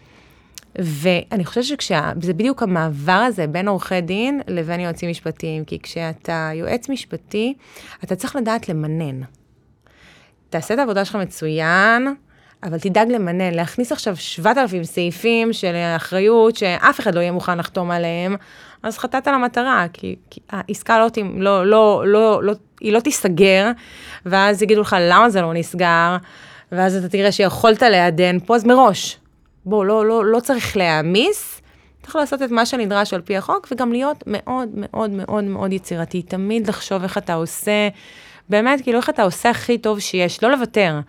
ואני 0.79 1.45
חושבת 1.45 1.81
שזה 1.81 2.33
בדיוק 2.33 2.63
המעבר 2.63 3.11
הזה 3.11 3.47
בין 3.47 3.67
עורכי 3.67 4.01
דין 4.01 4.41
לבין 4.47 4.79
יועצים 4.79 5.09
משפטיים, 5.09 5.65
כי 5.65 5.79
כשאתה 5.79 6.49
יועץ 6.53 6.89
משפטי, 6.89 7.53
אתה 8.03 8.15
צריך 8.15 8.35
לדעת 8.35 8.69
למנן. 8.69 9.21
תעשה 10.55 10.73
את 10.73 10.79
העבודה 10.79 11.05
שלך 11.05 11.15
מצוין, 11.15 12.15
אבל 12.63 12.79
תדאג 12.79 13.11
למנן, 13.11 13.53
להכניס 13.53 13.91
עכשיו 13.91 14.15
7,000 14.15 14.83
סעיפים 14.83 15.53
של 15.53 15.75
אחריות 15.95 16.55
שאף 16.55 16.99
אחד 16.99 17.15
לא 17.15 17.19
יהיה 17.19 17.31
מוכן 17.31 17.57
לחתום 17.57 17.91
עליהם, 17.91 18.35
אז 18.83 18.97
חטאת 18.97 19.27
למטרה, 19.27 19.85
כי, 19.93 20.15
כי 20.29 20.39
העסקה 20.49 20.99
לא, 20.99 21.09
לא, 21.37 21.65
לא, 21.65 22.03
לא, 22.07 22.43
לא, 22.43 22.53
היא 22.81 22.93
לא 22.93 22.99
תיסגר, 22.99 23.71
ואז 24.25 24.61
יגידו 24.61 24.81
לך 24.81 24.95
למה 24.99 25.29
זה 25.29 25.41
לא 25.41 25.53
נסגר, 25.53 26.17
ואז 26.71 26.95
אתה 26.95 27.09
תראה 27.09 27.31
שיכולת 27.31 27.81
לעדן 27.81 28.39
פה, 28.39 28.55
אז 28.55 28.65
מראש. 28.65 29.17
בוא, 29.65 29.85
לא, 29.85 30.05
לא, 30.05 30.25
לא 30.25 30.39
צריך 30.39 30.77
להעמיס, 30.77 31.61
צריך 32.03 32.15
לעשות 32.15 32.41
את 32.41 32.51
מה 32.51 32.65
שנדרש 32.65 33.13
על 33.13 33.21
פי 33.21 33.37
החוק, 33.37 33.67
וגם 33.71 33.91
להיות 33.91 34.23
מאוד 34.27 34.69
מאוד 34.73 35.09
מאוד 35.09 35.43
מאוד 35.43 35.73
יצירתי, 35.73 36.21
תמיד 36.21 36.67
לחשוב 36.67 37.03
איך 37.03 37.17
אתה 37.17 37.33
עושה. 37.33 37.89
באמת, 38.49 38.81
כאילו, 38.81 38.97
איך 38.97 39.09
אתה 39.09 39.23
עושה 39.23 39.49
הכי 39.49 39.77
טוב 39.77 39.99
שיש, 39.99 40.43
לא 40.43 40.51
לוותר, 40.51 40.99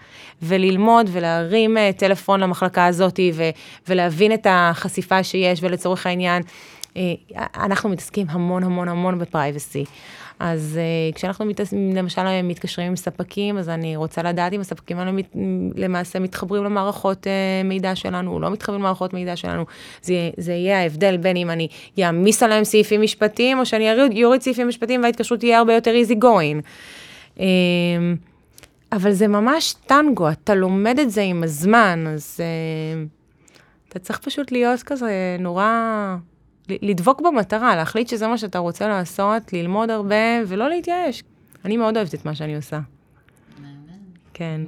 וללמוד 0.43 1.11
ולהרים 1.12 1.76
uh, 1.76 1.99
טלפון 1.99 2.41
למחלקה 2.41 2.87
הזאת, 2.87 3.20
ו- 3.32 3.51
ולהבין 3.89 4.34
את 4.34 4.47
החשיפה 4.51 5.22
שיש, 5.22 5.59
ולצורך 5.62 6.07
העניין, 6.07 6.43
uh, 6.43 6.97
אנחנו 7.57 7.89
מתעסקים 7.89 8.26
המון 8.30 8.62
המון 8.62 8.89
המון 8.89 9.18
בפרייבסי. 9.18 9.84
אז 10.39 10.78
uh, 11.12 11.14
כשאנחנו 11.14 11.45
מתעס... 11.45 11.74
למשל 11.95 12.43
מתקשרים 12.43 12.89
עם 12.89 12.97
ספקים, 12.97 13.59
אז 13.59 13.68
אני 13.68 13.97
רוצה 13.97 14.22
לדעת 14.22 14.53
אם 14.53 14.61
הספקים 14.61 14.99
האלה 14.99 15.12
מת... 15.12 15.37
למעשה 15.76 16.18
מתחברים 16.18 16.64
למערכות 16.64 17.26
uh, 17.26 17.66
מידע 17.66 17.95
שלנו, 17.95 18.32
או 18.32 18.41
לא 18.41 18.51
מתחברים 18.51 18.80
למערכות 18.80 19.14
מידע 19.14 19.37
שלנו. 19.37 19.64
זה, 20.03 20.30
זה 20.37 20.53
יהיה 20.53 20.80
ההבדל 20.80 21.16
בין 21.16 21.37
אם 21.37 21.51
אני 21.51 21.68
אעמיס 22.03 22.43
עליהם 22.43 22.64
סעיפים 22.64 23.03
משפטיים, 23.03 23.59
או 23.59 23.66
שאני 23.66 24.24
אוריד 24.24 24.43
סעיפים 24.43 24.68
משפטיים 24.68 25.03
וההתקשרות 25.03 25.41
תהיה 25.41 25.59
הרבה 25.59 25.74
יותר 25.74 25.93
easy 26.05 26.14
going. 26.22 26.66
אמ, 27.39 28.16
אבל 28.93 29.12
זה 29.12 29.28
ממש 29.28 29.74
טנגו, 29.87 30.30
אתה 30.30 30.55
לומד 30.55 30.99
את 30.99 31.11
זה 31.11 31.22
עם 31.22 31.43
הזמן, 31.43 32.05
אז 32.14 32.41
אה, 32.41 33.05
אתה 33.89 33.99
צריך 33.99 34.18
פשוט 34.18 34.53
להיות 34.53 34.82
כזה 34.82 35.37
נורא, 35.39 36.16
לדבוק 36.68 37.20
במטרה, 37.20 37.76
להחליט 37.76 38.09
שזה 38.09 38.28
מה 38.28 38.39
שאתה 38.39 38.59
רוצה 38.59 38.89
לעשות, 38.89 39.53
ללמוד 39.53 39.91
הרבה 39.91 40.16
ולא 40.47 40.68
להתייאש. 40.68 41.22
אני 41.64 41.76
מאוד 41.76 41.97
אוהבת 41.97 42.14
את 42.14 42.24
מה 42.24 42.34
שאני 42.34 42.57
עושה. 42.57 42.80
כן. 44.34 44.61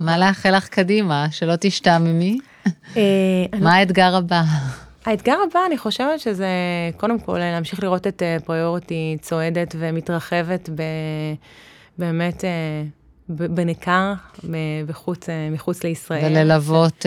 מה 0.00 0.18
לאחל 0.18 0.56
לך 0.56 0.68
קדימה? 0.68 1.26
שלא 1.30 1.54
תשתעממי? 1.60 2.38
אה, 2.96 3.02
מה 3.64 3.74
האתגר 3.74 4.16
הבא? 4.16 4.42
האתגר 5.04 5.36
הבא, 5.50 5.60
אני 5.66 5.78
חושבת 5.78 6.20
שזה, 6.20 6.48
קודם 6.96 7.18
כל, 7.18 7.38
להמשיך 7.38 7.82
לראות 7.82 8.06
את 8.06 8.22
פריוריטי 8.44 9.16
צועדת 9.20 9.74
ומתרחבת 9.78 10.68
ב... 10.74 10.82
באמת 12.00 12.44
בניכר 13.28 14.12
בחוץ, 14.86 15.26
מחוץ 15.52 15.84
לישראל. 15.84 16.32
וללוות, 16.32 17.06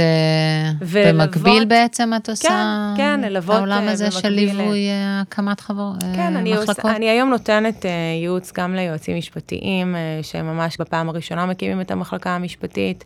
וללוות 0.82 1.30
במקביל 1.30 1.66
בעצם 1.66 2.12
את 2.16 2.30
עושה? 2.30 2.50
כן, 2.98 3.02
כן, 3.04 3.22
ללוות 3.22 3.56
במקביל. 3.56 3.74
העולם 3.74 3.88
הזה 3.88 4.12
של 4.12 4.30
ליווי 4.30 4.88
הקמת 4.92 5.60
חברות, 5.60 6.04
כן, 6.16 6.36
אני, 6.36 6.56
עוש, 6.56 6.70
אני 6.86 7.10
היום 7.10 7.30
נותנת 7.30 7.86
ייעוץ 8.22 8.52
גם 8.52 8.76
ליועצים 8.76 9.18
משפטיים, 9.18 9.96
שהם 10.22 10.46
ממש 10.46 10.78
בפעם 10.80 11.10
הראשונה 11.10 11.46
מקימים 11.46 11.82
את 11.82 11.92
המחלקה 11.92 12.30
המשפטית. 12.30 13.06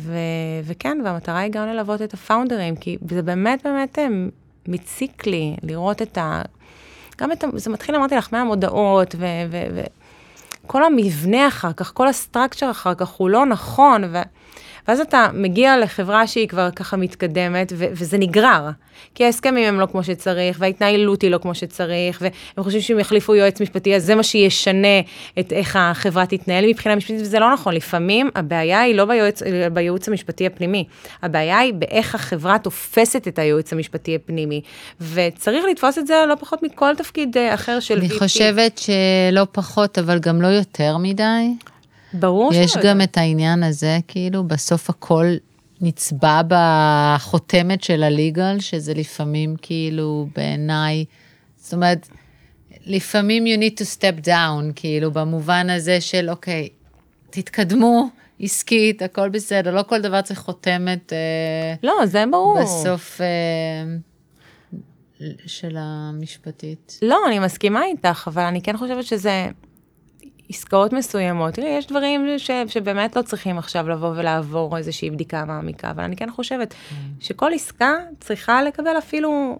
ו, 0.00 0.16
וכן, 0.64 0.98
והמטרה 1.04 1.38
היא 1.38 1.52
גם 1.52 1.66
ללוות 1.68 2.02
את 2.02 2.14
הפאונדרים, 2.14 2.76
כי 2.76 2.96
זה 3.10 3.22
באמת 3.22 3.60
באמת 3.64 3.98
מציק 4.68 5.26
לי 5.26 5.56
לראות 5.62 6.02
את 6.02 6.18
ה... 6.18 6.42
גם 7.20 7.32
את 7.32 7.44
ה... 7.44 7.46
זה 7.54 7.70
מתחיל, 7.70 7.96
אמרתי 7.96 8.14
לך, 8.14 8.28
מהמודעות, 8.32 9.14
ו... 9.18 9.26
ו, 9.50 9.62
ו 9.74 9.80
כל 10.70 10.84
המבנה 10.84 11.48
אחר 11.48 11.72
כך, 11.72 11.92
כל 11.94 12.08
הסטרקצ'ר 12.08 12.70
אחר 12.70 12.94
כך 12.94 13.08
הוא 13.08 13.30
לא 13.30 13.46
נכון, 13.46 14.04
ו... 14.04 14.18
ואז 14.88 15.00
אתה 15.00 15.26
מגיע 15.34 15.78
לחברה 15.78 16.26
שהיא 16.26 16.48
כבר 16.48 16.70
ככה 16.70 16.96
מתקדמת, 16.96 17.72
ו- 17.76 17.86
וזה 17.92 18.18
נגרר. 18.18 18.70
כי 19.14 19.24
ההסכמים 19.24 19.64
הם 19.64 19.80
לא 19.80 19.86
כמו 19.86 20.04
שצריך, 20.04 20.56
וההתנהלות 20.60 21.22
היא 21.22 21.30
לא 21.30 21.38
כמו 21.38 21.54
שצריך, 21.54 22.22
והם 22.22 22.64
חושבים 22.64 22.82
שהם 22.82 22.98
יחליפו 22.98 23.34
יועץ 23.34 23.60
משפטי, 23.60 23.96
אז 23.96 24.04
זה 24.04 24.14
מה 24.14 24.22
שישנה 24.22 25.00
את 25.38 25.52
איך 25.52 25.76
החברה 25.76 26.26
תתנהל 26.26 26.66
מבחינה 26.66 26.96
משפטית, 26.96 27.20
וזה 27.20 27.38
לא 27.38 27.52
נכון. 27.52 27.74
לפעמים 27.74 28.30
הבעיה 28.34 28.80
היא 28.80 28.94
לא 28.94 29.04
ביועץ, 29.04 29.42
בייעוץ 29.72 30.08
המשפטי 30.08 30.46
הפנימי, 30.46 30.84
הבעיה 31.22 31.58
היא 31.58 31.74
באיך 31.74 32.14
החברה 32.14 32.58
תופסת 32.58 33.28
את 33.28 33.38
הייעוץ 33.38 33.72
המשפטי 33.72 34.14
הפנימי, 34.14 34.60
וצריך 35.00 35.64
לתפוס 35.70 35.98
את 35.98 36.06
זה 36.06 36.14
לא 36.28 36.34
פחות 36.34 36.62
מכל 36.62 36.94
תפקיד 36.96 37.36
אה, 37.36 37.54
אחר 37.54 37.80
של 37.80 37.94
VP. 37.94 37.98
אני 37.98 38.08
חושבת 38.08 38.78
שלא 38.78 39.46
פחות, 39.52 39.98
אבל 39.98 40.18
גם 40.18 40.42
לא 40.42 40.46
יותר 40.46 40.96
מדי. 40.96 41.50
ברור 42.14 42.54
יש 42.54 42.76
גם 42.76 43.00
יודע. 43.00 43.04
את 43.04 43.16
העניין 43.16 43.62
הזה, 43.62 43.98
כאילו, 44.08 44.44
בסוף 44.44 44.90
הכל 44.90 45.26
נצבע 45.80 46.40
בחותמת 46.48 47.82
של 47.82 48.02
הליגל, 48.02 48.60
שזה 48.60 48.94
לפעמים 48.94 49.56
כאילו 49.62 50.28
בעיניי, 50.36 51.04
זאת 51.56 51.72
אומרת, 51.72 52.08
לפעמים 52.86 53.44
you 53.46 53.60
need 53.60 53.82
to 53.82 53.98
step 53.98 54.26
down, 54.26 54.72
כאילו, 54.74 55.10
במובן 55.10 55.70
הזה 55.70 56.00
של, 56.00 56.30
אוקיי, 56.30 56.68
תתקדמו, 57.30 58.08
עסקית, 58.40 59.02
הכל 59.02 59.28
בסדר, 59.28 59.74
לא 59.74 59.82
כל 59.82 60.00
דבר 60.00 60.22
צריך 60.22 60.40
חותמת. 60.40 61.12
אה, 61.12 61.74
לא, 61.82 62.06
זה 62.06 62.24
ברור. 62.30 62.62
בסוף 62.62 63.20
אה, 63.20 63.26
של 65.46 65.76
המשפטית. 65.78 66.98
לא, 67.02 67.18
אני 67.26 67.38
מסכימה 67.38 67.84
איתך, 67.84 68.28
אבל 68.32 68.42
אני 68.42 68.62
כן 68.62 68.76
חושבת 68.76 69.04
שזה... 69.04 69.48
עסקאות 70.50 70.92
מסוימות, 70.92 71.54
תראי, 71.54 71.68
יש 71.68 71.86
דברים 71.86 72.38
ש, 72.38 72.50
שבאמת 72.66 73.16
לא 73.16 73.22
צריכים 73.22 73.58
עכשיו 73.58 73.88
לבוא 73.88 74.08
ולעבור 74.08 74.76
איזושהי 74.76 75.10
בדיקה 75.10 75.44
מעמיקה, 75.44 75.90
אבל 75.90 76.04
אני 76.04 76.16
כן 76.16 76.30
חושבת 76.30 76.72
mm. 76.74 76.94
שכל 77.20 77.50
עסקה 77.54 77.94
צריכה 78.20 78.62
לקבל 78.62 78.98
אפילו 78.98 79.58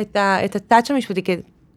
את, 0.00 0.16
ה, 0.16 0.44
את 0.44 0.56
הטאצ' 0.56 0.90
המשפטי, 0.90 1.22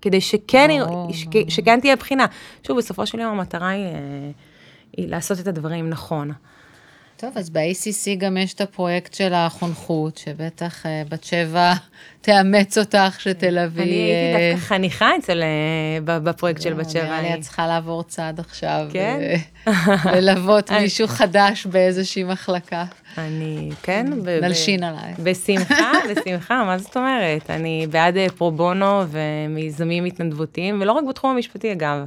כדי 0.01 0.21
שכן, 0.21 0.69
oh, 0.81 1.13
ש, 1.13 1.27
שכן 1.47 1.79
תהיה 1.79 1.95
בחינה. 1.95 2.25
שוב, 2.67 2.77
בסופו 2.77 3.05
של 3.05 3.19
יום 3.19 3.31
המטרה 3.31 3.69
היא, 3.69 3.85
אה, 3.85 4.31
היא 4.97 5.07
לעשות 5.07 5.39
את 5.39 5.47
הדברים 5.47 5.89
נכון. 5.89 6.31
טוב, 7.21 7.37
אז 7.37 7.49
ב-ACC 7.49 8.15
גם 8.17 8.37
יש 8.37 8.53
את 8.53 8.61
הפרויקט 8.61 9.13
של 9.13 9.33
החונכות, 9.33 10.17
שבטח 10.17 10.85
uh, 10.85 10.89
בת 11.09 11.23
שבע 11.23 11.73
תאמץ 12.21 12.77
אותך, 12.77 13.19
שתלווי... 13.19 13.83
אני 13.83 13.91
הייתי 13.91 14.43
אה, 14.43 14.51
דווקא 14.53 14.67
חניכה 14.67 15.09
אצל, 15.19 15.41
uh, 15.41 16.03
בפרויקט 16.05 16.61
של 16.61 16.73
בת 16.73 16.89
שבע. 16.89 17.03
נראה 17.03 17.21
לי 17.21 17.33
את 17.33 17.41
צריכה 17.41 17.67
לעבור 17.67 18.03
צעד 18.03 18.39
עכשיו. 18.39 18.87
כן? 18.93 19.19
ללוות 20.15 20.71
מישהו 20.81 21.07
חדש 21.07 21.65
באיזושהי 21.65 22.23
מחלקה. 22.23 22.85
אני, 23.17 23.69
כן. 23.83 24.05
נלשין 24.41 24.83
עלייך. 24.83 25.19
בשמחה, 25.19 25.91
בשמחה, 26.11 26.63
מה 26.63 26.77
זאת 26.77 26.97
אומרת? 26.97 27.49
אני 27.49 27.87
בעד 27.89 28.15
פרו 28.35 28.51
בונו 28.51 29.03
ומיזמים 29.07 30.05
התנדבותיים, 30.05 30.81
ולא 30.81 30.91
רק 30.91 31.03
בתחום 31.09 31.31
המשפטי, 31.31 31.71
אגב. 31.71 32.05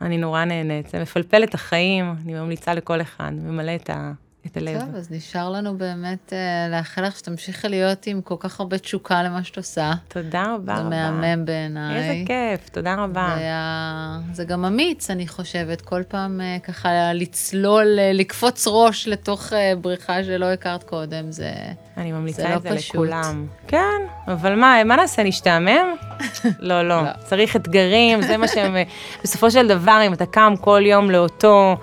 אני 0.00 0.18
נורא 0.18 0.44
נהנית, 0.44 0.88
זה 0.88 1.02
מפלפל 1.02 1.44
את 1.44 1.54
החיים, 1.54 2.14
אני 2.24 2.34
ממליצה 2.34 2.74
לכל 2.74 3.00
אחד, 3.00 3.30
ממלא 3.32 3.74
את 3.74 3.90
ה... 3.90 4.12
את 4.46 4.56
הלב. 4.56 4.80
טוב, 4.80 4.96
אז 4.96 5.10
נשאר 5.10 5.50
לנו 5.50 5.78
באמת 5.78 6.32
uh, 6.32 6.70
לאחל 6.70 7.06
לך 7.06 7.18
שתמשיכי 7.18 7.68
להיות 7.68 8.06
עם 8.06 8.20
כל 8.20 8.34
כך 8.38 8.60
הרבה 8.60 8.78
תשוקה 8.78 9.22
למה 9.22 9.44
שאת 9.44 9.56
עושה. 9.56 9.92
תודה 10.08 10.44
רבה 10.54 10.76
זה 10.76 10.82
רבה. 10.82 10.90
זה 10.90 11.10
מהמם 11.10 11.44
בעיניי. 11.44 11.96
איזה 11.96 12.26
כיף, 12.26 12.68
תודה 12.68 12.94
רבה. 12.94 13.32
זה, 13.34 13.40
היה... 13.40 14.18
זה 14.32 14.44
גם 14.44 14.64
אמיץ, 14.64 15.10
אני 15.10 15.28
חושבת, 15.28 15.80
כל 15.80 16.02
פעם 16.08 16.40
uh, 16.40 16.60
ככה 16.66 17.12
לצלול, 17.12 17.98
uh, 17.98 18.16
לקפוץ 18.16 18.64
ראש 18.66 19.08
לתוך 19.08 19.52
uh, 19.52 19.54
בריכה 19.80 20.24
שלא 20.24 20.46
הכרת 20.46 20.82
קודם, 20.82 21.32
זה 21.32 21.52
אני 21.96 22.12
ממליצה 22.12 22.42
זה 22.42 22.56
את 22.56 22.64
לא 22.64 22.70
זה 22.70 22.76
פשוט. 22.76 22.94
לכולם. 22.94 23.46
כן, 23.68 24.00
אבל 24.28 24.54
מה, 24.54 24.84
מה 24.84 24.96
נעשה, 24.96 25.22
נשתעמם? 25.22 25.94
לא, 26.58 26.82
לא, 26.82 27.02
לא. 27.04 27.10
צריך 27.24 27.56
אתגרים, 27.56 28.22
זה 28.22 28.36
מה 28.36 28.48
שהם... 28.48 28.76
בסופו 29.22 29.50
של 29.50 29.68
דבר, 29.68 30.00
אם 30.06 30.12
אתה 30.12 30.26
קם 30.26 30.54
כל 30.60 30.82
יום 30.84 31.10
לאותו... 31.10 31.76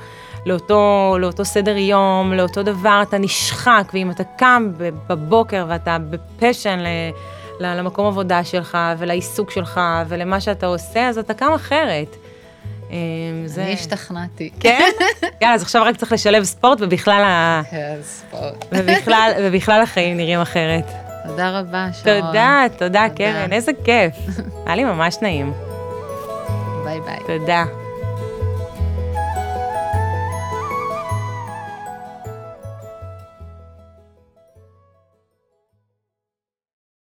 לאותו, 0.46 1.16
לאותו 1.20 1.46
סדר 1.46 1.78
יום, 1.78 2.34
לאותו 2.34 2.64
דבר, 2.64 3.04
אתה 3.10 3.18
נשחק, 3.18 3.92
ואם 3.94 4.12
אתה 4.12 4.24
קם 4.24 4.72
בבוקר 5.08 5.66
ואתה 5.68 5.98
בפשן 6.10 6.80
למקום 7.60 8.08
עבודה 8.08 8.44
שלך 8.44 8.78
ולעיסוק 8.98 9.52
שלך 9.52 9.82
ולמה 10.08 10.42
שאתה 10.42 10.66
עושה, 10.66 11.08
אז 11.10 11.18
אתה 11.18 11.34
קם 11.34 11.54
אחרת. 11.56 12.16
אמ, 12.92 12.96
זה... 13.46 13.64
אני 13.64 13.74
השתכנעתי. 13.74 14.50
כן? 14.60 14.90
יאללה, 15.42 15.56
אז 15.56 15.62
עכשיו 15.62 15.84
רק 15.84 15.96
צריך 15.98 16.12
לשלב 16.12 16.44
ספורט 16.44 16.78
ובכלל 16.82 17.24
ה... 17.24 17.62
כן, 17.72 17.96
ספורט. 18.04 18.66
ובכלל, 18.72 19.32
ובכלל 19.44 19.82
החיים 19.82 20.18
נראים 20.18 20.42
אחרת. 20.42 20.86
תודה 21.28 21.60
רבה, 21.60 21.88
שרון. 21.94 22.22
תודה, 22.22 22.64
תודה, 22.78 23.06
קרן, 23.16 23.54
איזה 23.54 23.72
כיף. 23.84 24.14
היה 24.66 24.76
לי 24.76 24.84
ממש 24.84 25.18
נעים. 25.22 25.54
ביי 26.84 27.00
ביי. 27.02 27.40
תודה. 27.40 27.87